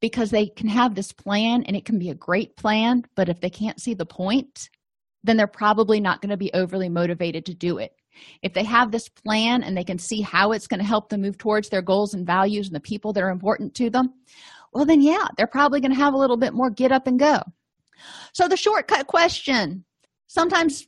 because 0.00 0.30
they 0.30 0.46
can 0.46 0.68
have 0.68 0.94
this 0.94 1.12
plan 1.12 1.62
and 1.62 1.76
it 1.76 1.84
can 1.84 1.98
be 1.98 2.10
a 2.10 2.14
great 2.14 2.56
plan 2.56 3.02
but 3.14 3.28
if 3.28 3.40
they 3.40 3.48
can't 3.48 3.80
see 3.80 3.94
the 3.94 4.04
point 4.04 4.68
then 5.24 5.36
they're 5.36 5.46
probably 5.46 6.00
not 6.00 6.20
going 6.20 6.30
to 6.30 6.36
be 6.36 6.52
overly 6.52 6.88
motivated 6.88 7.46
to 7.46 7.54
do 7.54 7.78
it. 7.78 7.92
If 8.42 8.52
they 8.52 8.64
have 8.64 8.90
this 8.90 9.08
plan 9.08 9.62
and 9.62 9.76
they 9.76 9.84
can 9.84 9.98
see 9.98 10.20
how 10.20 10.52
it's 10.52 10.66
going 10.66 10.80
to 10.80 10.86
help 10.86 11.08
them 11.08 11.22
move 11.22 11.38
towards 11.38 11.68
their 11.68 11.80
goals 11.80 12.12
and 12.12 12.26
values 12.26 12.66
and 12.66 12.76
the 12.76 12.80
people 12.80 13.12
that 13.12 13.22
are 13.22 13.30
important 13.30 13.74
to 13.76 13.88
them 13.88 14.12
well 14.72 14.84
then 14.84 15.00
yeah 15.00 15.26
they're 15.36 15.46
probably 15.46 15.80
going 15.80 15.92
to 15.92 16.02
have 16.04 16.14
a 16.14 16.18
little 16.18 16.36
bit 16.36 16.52
more 16.52 16.70
get 16.70 16.92
up 16.92 17.06
and 17.06 17.18
go 17.18 17.40
so 18.32 18.48
the 18.48 18.56
shortcut 18.56 19.06
question 19.06 19.84
sometimes 20.26 20.86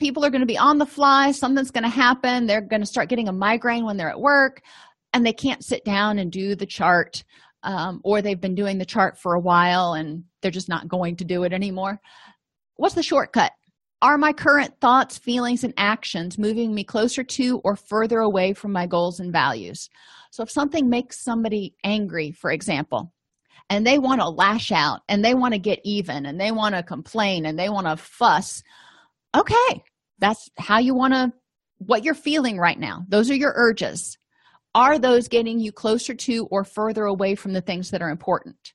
people 0.00 0.24
are 0.24 0.30
going 0.30 0.40
to 0.40 0.46
be 0.46 0.58
on 0.58 0.78
the 0.78 0.86
fly 0.86 1.32
something's 1.32 1.70
going 1.70 1.84
to 1.84 1.90
happen 1.90 2.46
they're 2.46 2.60
going 2.60 2.82
to 2.82 2.86
start 2.86 3.08
getting 3.08 3.28
a 3.28 3.32
migraine 3.32 3.84
when 3.84 3.96
they're 3.96 4.10
at 4.10 4.20
work 4.20 4.62
and 5.12 5.24
they 5.24 5.32
can't 5.32 5.64
sit 5.64 5.84
down 5.84 6.18
and 6.18 6.32
do 6.32 6.54
the 6.54 6.66
chart 6.66 7.24
um, 7.62 8.00
or 8.04 8.22
they've 8.22 8.40
been 8.40 8.54
doing 8.54 8.78
the 8.78 8.84
chart 8.84 9.18
for 9.18 9.34
a 9.34 9.40
while 9.40 9.94
and 9.94 10.24
they're 10.40 10.50
just 10.50 10.68
not 10.68 10.88
going 10.88 11.16
to 11.16 11.24
do 11.24 11.44
it 11.44 11.52
anymore. 11.52 12.00
What's 12.76 12.94
the 12.94 13.02
shortcut? 13.02 13.52
Are 14.00 14.18
my 14.18 14.32
current 14.32 14.74
thoughts 14.80 15.16
feelings 15.16 15.62
and 15.62 15.74
actions 15.76 16.38
moving 16.38 16.74
me 16.74 16.82
closer 16.82 17.22
to 17.22 17.60
or 17.62 17.76
further 17.76 18.18
away 18.18 18.52
from 18.52 18.72
my 18.72 18.86
goals 18.86 19.20
and 19.20 19.32
values? 19.32 19.88
So 20.32 20.42
if 20.42 20.50
something 20.50 20.88
makes 20.88 21.22
somebody 21.22 21.76
angry 21.84 22.32
for 22.32 22.50
example 22.50 23.12
and 23.70 23.86
they 23.86 23.98
want 23.98 24.20
to 24.20 24.28
lash 24.28 24.72
out 24.72 25.00
and 25.08 25.24
they 25.24 25.34
want 25.34 25.54
to 25.54 25.58
get 25.58 25.80
even 25.84 26.26
and 26.26 26.40
they 26.40 26.50
want 26.50 26.74
to 26.74 26.82
complain 26.82 27.46
and 27.46 27.58
they 27.58 27.68
want 27.68 27.86
to 27.86 27.96
fuss. 27.96 28.62
Okay 29.36 29.82
that's 30.22 30.48
how 30.56 30.78
you 30.78 30.94
want 30.94 31.12
to 31.12 31.32
what 31.78 32.04
you're 32.04 32.14
feeling 32.14 32.56
right 32.58 32.78
now. 32.78 33.04
Those 33.08 33.28
are 33.28 33.34
your 33.34 33.52
urges. 33.56 34.16
Are 34.72 34.98
those 34.98 35.26
getting 35.26 35.58
you 35.58 35.72
closer 35.72 36.14
to 36.14 36.46
or 36.46 36.64
further 36.64 37.04
away 37.04 37.34
from 37.34 37.52
the 37.52 37.60
things 37.60 37.90
that 37.90 38.00
are 38.00 38.08
important? 38.08 38.72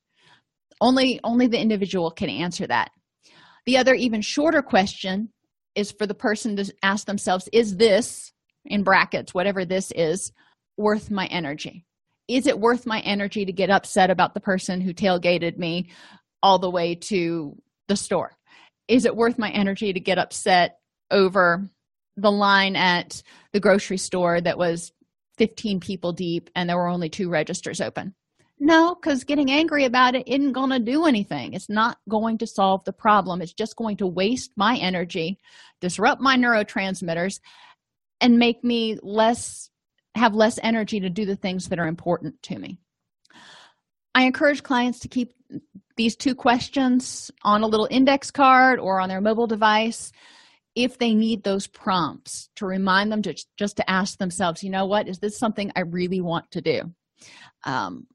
Only 0.80 1.18
only 1.24 1.48
the 1.48 1.58
individual 1.58 2.10
can 2.10 2.28
answer 2.28 2.66
that. 2.66 2.90
The 3.64 3.78
other 3.78 3.94
even 3.94 4.20
shorter 4.20 4.62
question 4.62 5.30
is 5.74 5.90
for 5.90 6.06
the 6.06 6.14
person 6.14 6.54
to 6.56 6.72
ask 6.82 7.06
themselves 7.06 7.48
is 7.52 7.76
this 7.76 8.32
in 8.66 8.82
brackets 8.82 9.32
whatever 9.32 9.64
this 9.64 9.90
is 9.92 10.32
worth 10.76 11.10
my 11.10 11.26
energy 11.26 11.86
is 12.28 12.46
it 12.46 12.58
worth 12.58 12.86
my 12.86 13.00
energy 13.00 13.44
to 13.44 13.52
get 13.52 13.70
upset 13.70 14.10
about 14.10 14.34
the 14.34 14.40
person 14.40 14.80
who 14.80 14.92
tailgated 14.92 15.58
me 15.58 15.88
all 16.42 16.58
the 16.58 16.70
way 16.70 16.94
to 16.94 17.56
the 17.88 17.96
store? 17.96 18.36
Is 18.86 19.04
it 19.04 19.16
worth 19.16 19.38
my 19.38 19.50
energy 19.50 19.92
to 19.92 20.00
get 20.00 20.18
upset 20.18 20.78
over 21.10 21.68
the 22.16 22.30
line 22.30 22.76
at 22.76 23.22
the 23.52 23.60
grocery 23.60 23.96
store 23.96 24.40
that 24.40 24.58
was 24.58 24.92
15 25.38 25.80
people 25.80 26.12
deep 26.12 26.50
and 26.54 26.68
there 26.68 26.76
were 26.76 26.88
only 26.88 27.08
two 27.08 27.28
registers 27.28 27.80
open? 27.80 28.14
No 28.60 28.94
because 28.94 29.22
getting 29.22 29.52
angry 29.52 29.84
about 29.84 30.16
it 30.16 30.26
isn't 30.26 30.52
going 30.52 30.70
to 30.70 30.80
do 30.80 31.06
anything. 31.06 31.54
It's 31.54 31.68
not 31.68 31.98
going 32.08 32.38
to 32.38 32.46
solve 32.46 32.84
the 32.84 32.92
problem. 32.92 33.40
It's 33.40 33.52
just 33.52 33.76
going 33.76 33.98
to 33.98 34.06
waste 34.06 34.50
my 34.56 34.76
energy 34.76 35.38
disrupt 35.80 36.20
my 36.20 36.36
neurotransmitters 36.36 37.40
and 38.20 38.38
make 38.38 38.64
me 38.64 38.98
less 39.02 39.70
have 40.14 40.34
less 40.34 40.58
energy 40.62 41.00
to 41.00 41.10
do 41.10 41.26
the 41.26 41.36
things 41.36 41.68
that 41.68 41.78
are 41.78 41.86
important 41.86 42.42
to 42.42 42.58
me. 42.58 42.78
I 44.14 44.24
encourage 44.24 44.62
clients 44.62 45.00
to 45.00 45.08
keep 45.08 45.32
these 45.96 46.16
two 46.16 46.34
questions 46.34 47.30
on 47.42 47.62
a 47.62 47.66
little 47.66 47.88
index 47.90 48.30
card 48.30 48.78
or 48.78 49.00
on 49.00 49.08
their 49.08 49.20
mobile 49.20 49.46
device 49.46 50.12
if 50.74 50.98
they 50.98 51.12
need 51.12 51.42
those 51.42 51.66
prompts 51.66 52.50
to 52.56 52.66
remind 52.66 53.10
them 53.10 53.22
to 53.22 53.34
just 53.58 53.76
to 53.76 53.90
ask 53.90 54.18
themselves 54.18 54.62
you 54.62 54.70
know 54.70 54.86
what? 54.86 55.08
Is 55.08 55.18
this 55.18 55.38
something 55.38 55.72
i 55.74 55.80
really 55.80 56.20
want 56.20 56.50
to 56.52 56.60
do? 56.60 56.94
Um, 57.64 58.06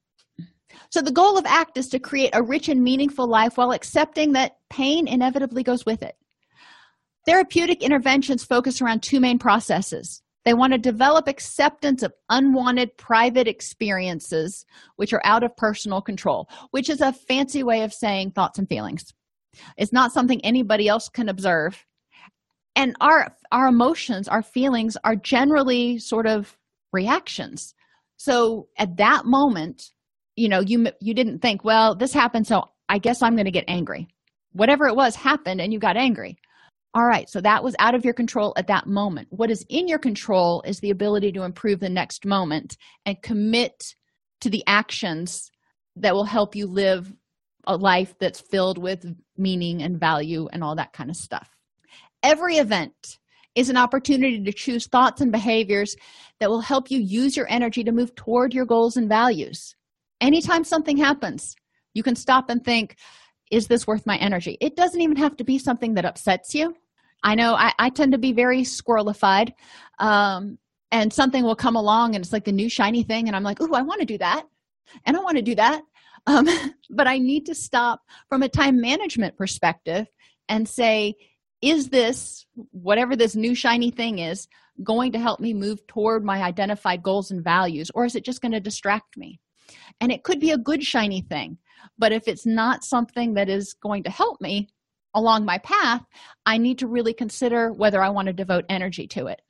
so 0.89 1.01
the 1.01 1.11
goal 1.11 1.37
of 1.37 1.45
act 1.45 1.77
is 1.77 1.89
to 1.89 1.99
create 1.99 2.31
a 2.33 2.41
rich 2.41 2.69
and 2.69 2.83
meaningful 2.83 3.27
life 3.27 3.57
while 3.57 3.71
accepting 3.71 4.33
that 4.33 4.57
pain 4.69 5.07
inevitably 5.07 5.63
goes 5.63 5.85
with 5.85 6.01
it. 6.03 6.15
Therapeutic 7.25 7.83
interventions 7.83 8.43
focus 8.43 8.81
around 8.81 9.03
two 9.03 9.19
main 9.19 9.39
processes 9.39 10.21
they 10.45 10.53
want 10.53 10.73
to 10.73 10.79
develop 10.79 11.27
acceptance 11.27 12.03
of 12.03 12.13
unwanted 12.29 12.95
private 12.97 13.47
experiences 13.47 14.65
which 14.97 15.13
are 15.13 15.21
out 15.23 15.43
of 15.43 15.55
personal 15.55 16.01
control 16.01 16.49
which 16.71 16.89
is 16.89 17.01
a 17.01 17.13
fancy 17.13 17.63
way 17.63 17.83
of 17.83 17.93
saying 17.93 18.31
thoughts 18.31 18.59
and 18.59 18.67
feelings. 18.67 19.13
It's 19.77 19.93
not 19.93 20.11
something 20.11 20.43
anybody 20.43 20.87
else 20.87 21.09
can 21.09 21.29
observe. 21.29 21.85
And 22.75 22.95
our 23.01 23.35
our 23.51 23.67
emotions 23.67 24.27
our 24.27 24.41
feelings 24.41 24.97
are 25.03 25.15
generally 25.15 25.99
sort 25.99 26.27
of 26.27 26.57
reactions. 26.91 27.75
So 28.17 28.67
at 28.77 28.97
that 28.97 29.25
moment 29.25 29.91
you 30.35 30.49
know 30.49 30.59
you 30.59 30.87
you 30.99 31.13
didn't 31.13 31.39
think 31.39 31.63
well 31.63 31.93
this 31.93 32.11
happened 32.11 32.47
so 32.47 32.63
i 32.89 32.97
guess 32.97 33.21
i'm 33.21 33.35
going 33.35 33.45
to 33.45 33.51
get 33.51 33.65
angry. 33.67 34.07
Whatever 34.51 34.87
it 34.87 34.95
was 34.95 35.15
happened 35.15 35.61
and 35.61 35.71
you 35.71 35.79
got 35.79 35.97
angry 35.97 36.37
all 36.93 37.05
right 37.05 37.29
so 37.29 37.41
that 37.41 37.63
was 37.63 37.75
out 37.79 37.95
of 37.95 38.05
your 38.05 38.13
control 38.13 38.53
at 38.57 38.67
that 38.67 38.87
moment 38.87 39.27
what 39.31 39.51
is 39.51 39.65
in 39.69 39.87
your 39.87 39.99
control 39.99 40.61
is 40.65 40.79
the 40.79 40.89
ability 40.89 41.31
to 41.31 41.43
improve 41.43 41.79
the 41.79 41.89
next 41.89 42.25
moment 42.25 42.77
and 43.05 43.21
commit 43.21 43.95
to 44.41 44.49
the 44.49 44.63
actions 44.67 45.51
that 45.95 46.13
will 46.13 46.25
help 46.25 46.55
you 46.55 46.67
live 46.67 47.13
a 47.65 47.77
life 47.77 48.13
that's 48.19 48.41
filled 48.41 48.77
with 48.77 49.05
meaning 49.37 49.81
and 49.81 49.99
value 49.99 50.47
and 50.51 50.63
all 50.63 50.75
that 50.75 50.93
kind 50.93 51.09
of 51.09 51.15
stuff 51.15 51.49
Every 52.23 52.55
event 52.55 53.19
is 53.53 53.69
an 53.69 53.77
opportunity 53.77 54.41
to 54.41 54.53
choose 54.53 54.87
thoughts 54.87 55.21
and 55.21 55.31
behaviors 55.31 55.95
that 56.39 56.49
will 56.49 56.61
help 56.61 56.89
you 56.89 56.99
use 56.99 57.35
your 57.35 57.45
energy 57.49 57.83
to 57.83 57.91
move 57.91 58.15
toward 58.15 58.53
your 58.53 58.65
goals 58.65 58.95
and 58.97 59.09
values. 59.09 59.75
Anytime 60.21 60.63
something 60.63 60.97
happens, 60.97 61.53
you 61.93 62.01
can 62.01 62.15
stop 62.15 62.49
and 62.49 62.63
think, 62.63 62.95
is 63.51 63.67
this 63.67 63.85
worth 63.85 64.07
my 64.07 64.17
energy? 64.17 64.57
It 64.61 64.75
doesn't 64.75 65.01
even 65.01 65.17
have 65.17 65.35
to 65.37 65.43
be 65.43 65.59
something 65.59 65.93
that 65.95 66.05
upsets 66.05 66.55
you. 66.55 66.73
I 67.23 67.35
know 67.35 67.55
I, 67.55 67.73
I 67.79 67.89
tend 67.89 68.11
to 68.11 68.17
be 68.17 68.33
very 68.33 68.61
squirrelified. 68.61 69.53
Um, 69.99 70.57
and 70.93 71.11
something 71.11 71.43
will 71.43 71.55
come 71.55 71.75
along 71.75 72.13
and 72.13 72.23
it's 72.23 72.31
like 72.31 72.45
the 72.45 72.51
new 72.51 72.69
shiny 72.69 73.03
thing, 73.03 73.27
and 73.27 73.35
I'm 73.35 73.43
like, 73.43 73.57
oh, 73.59 73.73
I 73.73 73.81
want 73.81 73.99
to 74.01 74.05
do 74.05 74.19
that. 74.19 74.45
And 75.05 75.17
I 75.17 75.19
want 75.21 75.37
to 75.37 75.43
do 75.43 75.55
that. 75.55 75.81
Um, 76.25 76.47
but 76.89 77.05
I 77.05 77.17
need 77.17 77.47
to 77.47 77.53
stop 77.53 77.99
from 78.29 78.43
a 78.43 78.47
time 78.47 78.79
management 78.79 79.35
perspective 79.35 80.07
and 80.47 80.69
say, 80.69 81.15
is 81.61 81.89
this, 81.89 82.45
whatever 82.71 83.17
this 83.17 83.35
new 83.35 83.53
shiny 83.53 83.91
thing 83.91 84.19
is, 84.19 84.47
going 84.81 85.11
to 85.11 85.19
help 85.19 85.41
me 85.41 85.53
move 85.53 85.85
toward 85.85 86.23
my 86.23 86.41
identified 86.41 87.03
goals 87.03 87.29
and 87.29 87.43
values, 87.43 87.91
or 87.93 88.05
is 88.05 88.15
it 88.15 88.23
just 88.23 88.41
going 88.41 88.53
to 88.53 88.61
distract 88.61 89.17
me? 89.17 89.41
And 89.99 90.13
it 90.13 90.23
could 90.23 90.39
be 90.39 90.51
a 90.51 90.57
good 90.57 90.81
shiny 90.81 91.19
thing, 91.19 91.57
but 91.97 92.13
if 92.13 92.29
it's 92.29 92.45
not 92.45 92.85
something 92.85 93.33
that 93.33 93.49
is 93.49 93.73
going 93.73 94.03
to 94.03 94.09
help 94.09 94.39
me 94.39 94.69
along 95.13 95.45
my 95.45 95.57
path, 95.59 96.03
I 96.45 96.57
need 96.57 96.79
to 96.79 96.87
really 96.87 97.13
consider 97.13 97.71
whether 97.71 98.01
I 98.01 98.09
want 98.09 98.27
to 98.27 98.33
devote 98.33 98.65
energy 98.69 99.07
to 99.07 99.27
it. 99.27 99.41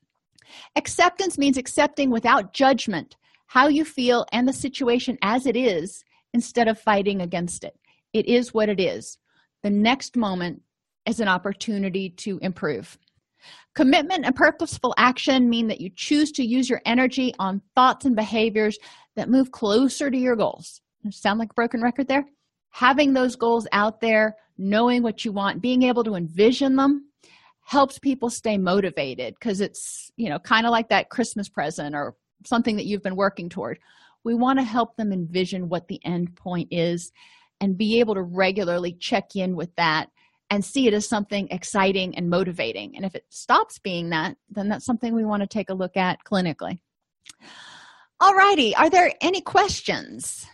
Acceptance 0.76 1.38
means 1.38 1.58
accepting 1.58 2.10
without 2.10 2.54
judgment 2.54 3.16
how 3.48 3.68
you 3.68 3.86
feel 3.86 4.26
and 4.32 4.48
the 4.48 4.54
situation 4.54 5.18
as 5.22 5.46
it 5.46 5.56
is 5.56 6.04
instead 6.34 6.68
of 6.68 6.80
fighting 6.80 7.22
against 7.22 7.64
it. 7.64 7.78
It 8.12 8.28
is 8.28 8.54
what 8.54 8.70
it 8.70 8.80
is. 8.80 9.18
The 9.62 9.70
next 9.70 10.18
moment 10.18 10.62
is 11.06 11.20
an 11.20 11.28
opportunity 11.28 12.10
to 12.10 12.40
improve. 12.42 12.98
Commitment 13.76 14.26
and 14.26 14.36
purposeful 14.36 14.94
action 14.98 15.50
mean 15.50 15.68
that 15.68 15.82
you 15.82 15.90
choose 15.96 16.32
to 16.34 16.44
use 16.44 16.70
your 16.70 16.82
energy 16.86 17.34
on 17.40 17.62
thoughts 17.76 18.06
and 18.06 18.16
behaviors 18.16 18.78
that 19.16 19.30
move 19.30 19.52
closer 19.52 20.10
to 20.10 20.18
your 20.18 20.36
goals. 20.36 20.82
Sound 21.10 21.40
like 21.40 21.52
a 21.52 21.56
broken 21.56 21.82
record 21.82 22.08
there? 22.08 22.26
Having 22.74 23.14
those 23.14 23.36
goals 23.36 23.68
out 23.72 24.02
there, 24.02 24.36
knowing 24.58 25.04
what 25.04 25.24
you 25.24 25.32
want, 25.32 25.62
being 25.62 25.84
able 25.84 26.04
to 26.04 26.16
envision 26.16 26.76
them 26.76 27.08
helps 27.62 28.00
people 28.00 28.30
stay 28.30 28.58
motivated 28.58 29.36
because 29.36 29.62
it's, 29.62 30.12
you 30.18 30.28
know, 30.28 30.40
kind 30.40 30.66
of 30.66 30.72
like 30.72 30.90
that 30.90 31.10
Christmas 31.10 31.48
present 31.48 31.96
or 31.96 32.16
something 32.46 32.76
that 32.76 32.86
you've 32.86 33.04
been 33.04 33.16
working 33.16 33.48
toward. 33.48 33.80
We 34.24 34.34
want 34.34 34.58
to 34.58 34.64
help 34.64 34.96
them 34.96 35.14
envision 35.14 35.70
what 35.70 35.88
the 35.88 36.04
end 36.04 36.36
point 36.36 36.70
is 36.72 37.12
and 37.62 37.78
be 37.78 38.00
able 38.00 38.16
to 38.16 38.24
regularly 38.24 38.94
check 38.94 39.36
in 39.36 39.56
with 39.56 39.74
that 39.76 40.10
and 40.50 40.66
see 40.66 40.88
it 40.88 40.94
as 40.94 41.08
something 41.08 41.48
exciting 41.52 42.18
and 42.18 42.30
motivating. 42.30 42.96
And 42.96 43.06
if 43.06 43.16
it 43.16 43.26
stops 43.30 43.80
being 43.80 44.10
that, 44.10 44.36
then 44.50 44.68
that's 44.68 44.86
something 44.86 45.14
we 45.14 45.26
want 45.26 45.42
to 45.42 45.48
take 45.48 45.70
a 45.70 45.76
look 45.76 45.96
at 45.96 46.24
clinically. 46.26 46.80
All 48.20 48.34
righty, 48.34 48.76
are 48.76 48.90
there 48.90 49.14
any 49.22 49.42
questions? 49.42 50.46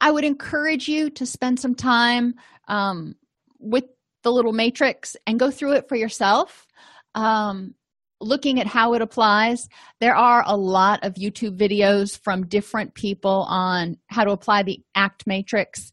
I 0.00 0.10
would 0.10 0.24
encourage 0.24 0.88
you 0.88 1.10
to 1.10 1.26
spend 1.26 1.60
some 1.60 1.74
time 1.74 2.34
um, 2.68 3.14
with 3.58 3.84
the 4.22 4.32
little 4.32 4.52
matrix 4.52 5.16
and 5.26 5.38
go 5.38 5.50
through 5.50 5.72
it 5.72 5.88
for 5.88 5.96
yourself. 5.96 6.66
Um, 7.14 7.74
looking 8.20 8.60
at 8.60 8.66
how 8.66 8.94
it 8.94 9.02
applies. 9.02 9.68
There 10.00 10.16
are 10.16 10.42
a 10.46 10.56
lot 10.56 11.04
of 11.04 11.14
youtube 11.14 11.58
videos 11.58 12.18
from 12.18 12.46
different 12.46 12.94
people 12.94 13.44
on 13.48 13.98
how 14.06 14.24
to 14.24 14.30
apply 14.30 14.62
the 14.62 14.80
act 14.94 15.26
matrix. 15.26 15.92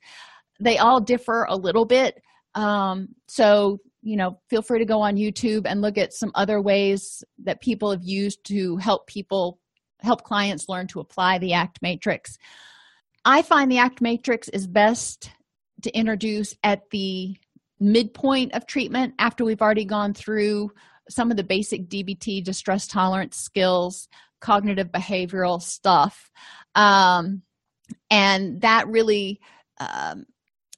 They 0.59 0.77
all 0.77 1.01
differ 1.01 1.45
a 1.49 1.55
little 1.55 1.85
bit. 1.85 2.21
Um, 2.55 3.09
so 3.27 3.79
you 4.01 4.17
know 4.17 4.39
feel 4.49 4.61
free 4.61 4.79
to 4.79 4.85
go 4.85 5.01
on 5.01 5.15
youtube 5.15 5.63
and 5.65 5.81
look 5.81 5.97
at 5.97 6.13
some 6.13 6.31
other 6.35 6.59
ways 6.59 7.23
that 7.43 7.61
people 7.61 7.91
have 7.91 8.03
used 8.03 8.43
to 8.45 8.77
help 8.77 9.07
people 9.07 9.59
help 9.99 10.23
clients 10.23 10.67
learn 10.67 10.87
to 10.87 10.99
apply 10.99 11.37
the 11.37 11.53
act 11.53 11.79
matrix 11.81 12.37
i 13.25 13.41
find 13.41 13.71
the 13.71 13.77
act 13.77 14.01
matrix 14.01 14.47
is 14.49 14.67
best 14.67 15.31
to 15.81 15.95
introduce 15.97 16.55
at 16.63 16.89
the 16.91 17.35
midpoint 17.79 18.53
of 18.53 18.67
treatment 18.67 19.13
after 19.17 19.43
we've 19.43 19.61
already 19.61 19.85
gone 19.85 20.13
through 20.13 20.71
some 21.09 21.31
of 21.31 21.37
the 21.37 21.43
basic 21.43 21.87
DBT, 21.87 22.43
distress 22.43 22.87
tolerance 22.87 23.37
skills, 23.37 24.07
cognitive 24.39 24.91
behavioral 24.91 25.61
stuff. 25.61 26.31
Um, 26.75 27.41
and 28.09 28.61
that 28.61 28.87
really 28.87 29.41
um, 29.79 30.25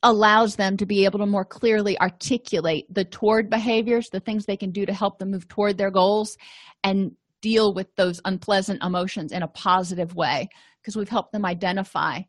allows 0.01 0.55
them 0.55 0.77
to 0.77 0.85
be 0.85 1.05
able 1.05 1.19
to 1.19 1.25
more 1.25 1.45
clearly 1.45 1.99
articulate 1.99 2.91
the 2.93 3.05
toward 3.05 3.49
behaviors, 3.49 4.09
the 4.09 4.19
things 4.19 4.45
they 4.45 4.57
can 4.57 4.71
do 4.71 4.85
to 4.85 4.93
help 4.93 5.19
them 5.19 5.31
move 5.31 5.47
toward 5.47 5.77
their 5.77 5.91
goals, 5.91 6.37
and 6.83 7.11
deal 7.41 7.73
with 7.73 7.93
those 7.95 8.21
unpleasant 8.25 8.81
emotions 8.81 9.31
in 9.31 9.43
a 9.43 9.47
positive 9.47 10.15
way 10.15 10.47
because 10.81 10.95
we've 10.95 11.09
helped 11.09 11.33
them 11.33 11.45
identify 11.45 12.21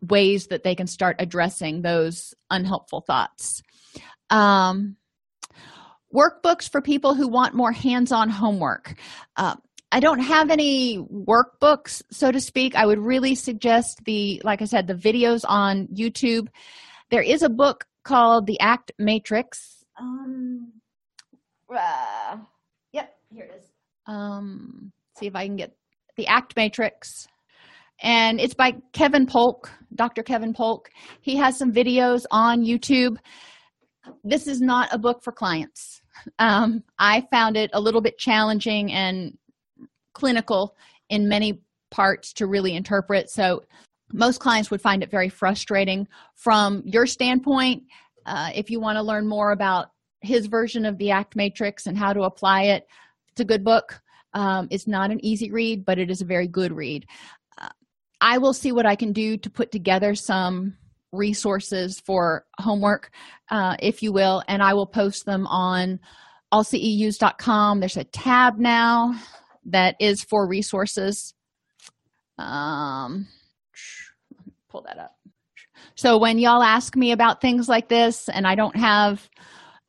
ways 0.00 0.48
that 0.48 0.62
they 0.62 0.74
can 0.74 0.86
start 0.86 1.16
addressing 1.18 1.82
those 1.82 2.34
unhelpful 2.50 3.00
thoughts. 3.00 3.62
Um, 4.30 4.96
workbooks 6.14 6.68
for 6.68 6.80
people 6.80 7.14
who 7.14 7.28
want 7.28 7.54
more 7.54 7.72
hands-on 7.72 8.30
homework. 8.30 8.94
Uh, 9.36 9.56
i 9.92 10.00
don't 10.00 10.18
have 10.18 10.50
any 10.50 10.98
workbooks 10.98 12.02
so 12.10 12.32
to 12.32 12.40
speak. 12.40 12.74
I 12.74 12.84
would 12.84 12.98
really 12.98 13.34
suggest 13.34 14.04
the 14.04 14.42
like 14.44 14.60
i 14.60 14.64
said 14.64 14.86
the 14.86 14.94
videos 14.94 15.44
on 15.46 15.86
youtube. 15.88 16.48
There 17.10 17.22
is 17.22 17.42
a 17.42 17.48
book 17.48 17.86
called 18.02 18.46
the 18.46 18.58
act 18.60 18.92
matrix. 18.98 19.84
Um 19.98 20.72
uh, 21.74 22.38
yep 22.92 23.14
here 23.30 23.44
it 23.44 23.62
is. 23.62 23.70
Um 24.06 24.92
see 25.18 25.26
if 25.26 25.36
i 25.36 25.46
can 25.46 25.56
get 25.56 25.76
the 26.16 26.26
act 26.26 26.56
matrix 26.56 27.28
and 28.04 28.38
it's 28.38 28.54
by 28.54 28.76
kevin 28.92 29.26
polk 29.26 29.72
dr 29.96 30.22
kevin 30.22 30.52
polk. 30.52 30.90
He 31.20 31.36
has 31.36 31.58
some 31.58 31.72
videos 31.72 32.24
on 32.30 32.62
youtube. 32.62 33.16
This 34.22 34.46
is 34.46 34.60
not 34.60 34.88
a 34.92 34.98
book 34.98 35.24
for 35.24 35.32
clients. 35.32 36.02
Um, 36.38 36.84
i 36.98 37.26
found 37.32 37.56
it 37.56 37.70
a 37.72 37.80
little 37.80 38.00
bit 38.00 38.18
challenging 38.18 38.92
and 38.92 39.36
clinical 40.12 40.76
in 41.08 41.28
many 41.28 41.60
parts 41.90 42.32
to 42.34 42.46
really 42.46 42.76
interpret. 42.76 43.30
So 43.30 43.64
most 44.12 44.38
clients 44.38 44.70
would 44.70 44.80
find 44.80 45.02
it 45.02 45.10
very 45.10 45.28
frustrating. 45.28 46.06
From 46.34 46.82
your 46.84 47.06
standpoint 47.06 47.84
uh, 48.26 48.50
if 48.54 48.70
you 48.70 48.80
want 48.80 48.96
to 48.96 49.02
learn 49.02 49.26
more 49.26 49.52
about 49.52 49.88
his 50.20 50.46
version 50.46 50.86
of 50.86 50.98
the 50.98 51.10
act 51.10 51.36
matrix 51.36 51.86
and 51.86 51.96
how 51.98 52.12
to 52.12 52.22
apply 52.22 52.64
it 52.64 52.86
it's 53.30 53.40
a 53.40 53.44
good 53.44 53.64
book. 53.64 54.00
Um, 54.34 54.66
it's 54.70 54.88
not 54.88 55.10
an 55.10 55.24
easy 55.24 55.50
read 55.50 55.84
but 55.84 55.98
it 55.98 56.10
is 56.10 56.20
a 56.20 56.26
very 56.26 56.48
good 56.48 56.72
read 56.72 57.06
i 58.24 58.38
will 58.38 58.52
see 58.52 58.72
what 58.72 58.86
i 58.86 58.96
can 58.96 59.12
do 59.12 59.36
to 59.36 59.48
put 59.48 59.70
together 59.70 60.14
some 60.16 60.76
resources 61.14 62.00
for 62.00 62.44
homework, 62.58 63.10
uh, 63.50 63.76
if 63.80 64.02
you 64.02 64.12
will, 64.12 64.42
and 64.48 64.62
I 64.62 64.74
will 64.74 64.86
post 64.86 65.24
them 65.24 65.46
on 65.46 66.00
allceus.com. 66.52 67.80
There's 67.80 67.96
a 67.96 68.04
tab 68.04 68.58
now 68.58 69.14
that 69.66 69.96
is 70.00 70.22
for 70.22 70.46
resources. 70.46 71.34
Um, 72.38 73.28
pull 74.68 74.82
that 74.82 74.98
up. 74.98 75.12
So 75.94 76.18
when 76.18 76.38
y'all 76.38 76.62
ask 76.62 76.96
me 76.96 77.12
about 77.12 77.40
things 77.40 77.68
like 77.68 77.88
this 77.88 78.28
and 78.28 78.46
I 78.46 78.54
don't 78.56 78.76
have 78.76 79.28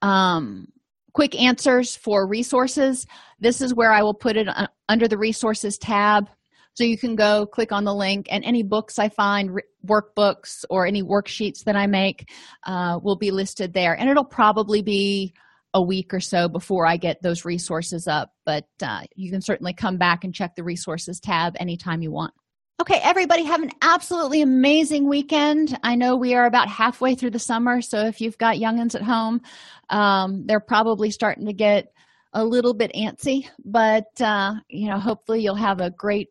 um, 0.01 0.67
quick 1.13 1.39
answers 1.39 1.95
for 1.95 2.27
resources, 2.27 3.07
this 3.39 3.61
is 3.61 3.73
where 3.73 3.91
I 3.91 4.03
will 4.03 4.13
put 4.13 4.37
it 4.37 4.47
uh, 4.47 4.67
under 4.87 5.07
the 5.07 5.17
resources 5.17 5.77
tab 5.77 6.29
so 6.75 6.83
you 6.83 6.97
can 6.97 7.15
go 7.15 7.45
click 7.45 7.71
on 7.71 7.85
the 7.85 7.95
link, 7.95 8.27
and 8.29 8.43
any 8.43 8.61
books 8.61 8.99
I 8.99 9.09
find, 9.09 9.59
workbooks, 9.85 10.65
or 10.69 10.85
any 10.85 11.01
worksheets 11.01 11.63
that 11.63 11.75
I 11.75 11.87
make 11.87 12.29
uh, 12.63 12.99
will 13.01 13.15
be 13.15 13.31
listed 13.31 13.73
there. 13.73 13.97
And 13.97 14.09
it'll 14.09 14.25
probably 14.25 14.81
be 14.81 15.33
a 15.73 15.81
week 15.81 16.13
or 16.13 16.19
so 16.19 16.47
before 16.47 16.85
I 16.85 16.97
get 16.97 17.21
those 17.21 17.45
resources 17.45 18.07
up, 18.07 18.31
but 18.45 18.67
uh, 18.81 19.01
you 19.15 19.31
can 19.31 19.41
certainly 19.41 19.73
come 19.73 19.97
back 19.97 20.23
and 20.23 20.33
check 20.33 20.55
the 20.55 20.63
resources 20.63 21.19
tab 21.19 21.55
anytime 21.59 22.01
you 22.01 22.11
want. 22.11 22.33
Okay, 22.81 22.99
everybody, 23.01 23.43
have 23.43 23.61
an 23.63 23.71
absolutely 23.81 24.41
amazing 24.41 25.07
weekend. 25.07 25.77
I 25.81 25.95
know 25.95 26.17
we 26.17 26.33
are 26.33 26.45
about 26.45 26.67
halfway 26.67 27.15
through 27.15 27.31
the 27.31 27.39
summer, 27.39 27.81
so 27.81 28.05
if 28.05 28.19
you've 28.19 28.37
got 28.37 28.57
youngins 28.57 28.95
at 28.95 29.01
home, 29.01 29.41
um, 29.89 30.45
they're 30.45 30.59
probably 30.59 31.09
starting 31.09 31.45
to 31.45 31.53
get 31.53 31.93
a 32.33 32.43
little 32.43 32.73
bit 32.73 32.91
antsy, 32.93 33.47
but 33.63 34.09
uh, 34.19 34.55
you 34.67 34.89
know, 34.89 34.99
hopefully 34.99 35.41
you'll 35.41 35.55
have 35.55 35.79
a 35.79 35.89
great 35.89 36.29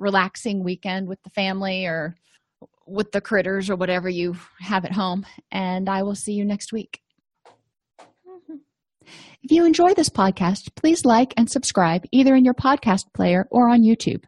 relaxing 0.00 0.64
weekend 0.64 1.06
with 1.06 1.22
the 1.22 1.30
family 1.30 1.86
or 1.86 2.16
with 2.86 3.12
the 3.12 3.20
critters 3.20 3.70
or 3.70 3.76
whatever 3.76 4.08
you 4.08 4.36
have 4.58 4.84
at 4.84 4.92
home. 4.92 5.24
And 5.52 5.88
I 5.88 6.02
will 6.02 6.16
see 6.16 6.32
you 6.32 6.44
next 6.44 6.72
week. 6.72 7.00
If 9.42 9.50
you 9.50 9.64
enjoy 9.64 9.94
this 9.94 10.10
podcast, 10.10 10.74
please 10.76 11.04
like 11.04 11.32
and 11.36 11.50
subscribe 11.50 12.04
either 12.12 12.34
in 12.34 12.44
your 12.44 12.54
podcast 12.54 13.04
player 13.14 13.46
or 13.50 13.68
on 13.68 13.82
YouTube. 13.82 14.24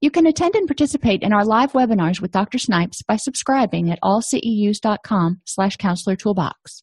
You 0.00 0.10
can 0.10 0.26
attend 0.26 0.54
and 0.54 0.68
participate 0.68 1.22
in 1.22 1.32
our 1.32 1.44
live 1.44 1.72
webinars 1.72 2.20
with 2.20 2.30
Dr. 2.30 2.58
Snipes 2.58 3.02
by 3.02 3.16
subscribing 3.16 3.90
at 3.90 3.98
allceus.com 4.02 5.40
slash 5.44 5.76
counselor 5.76 6.16
toolbox. 6.16 6.82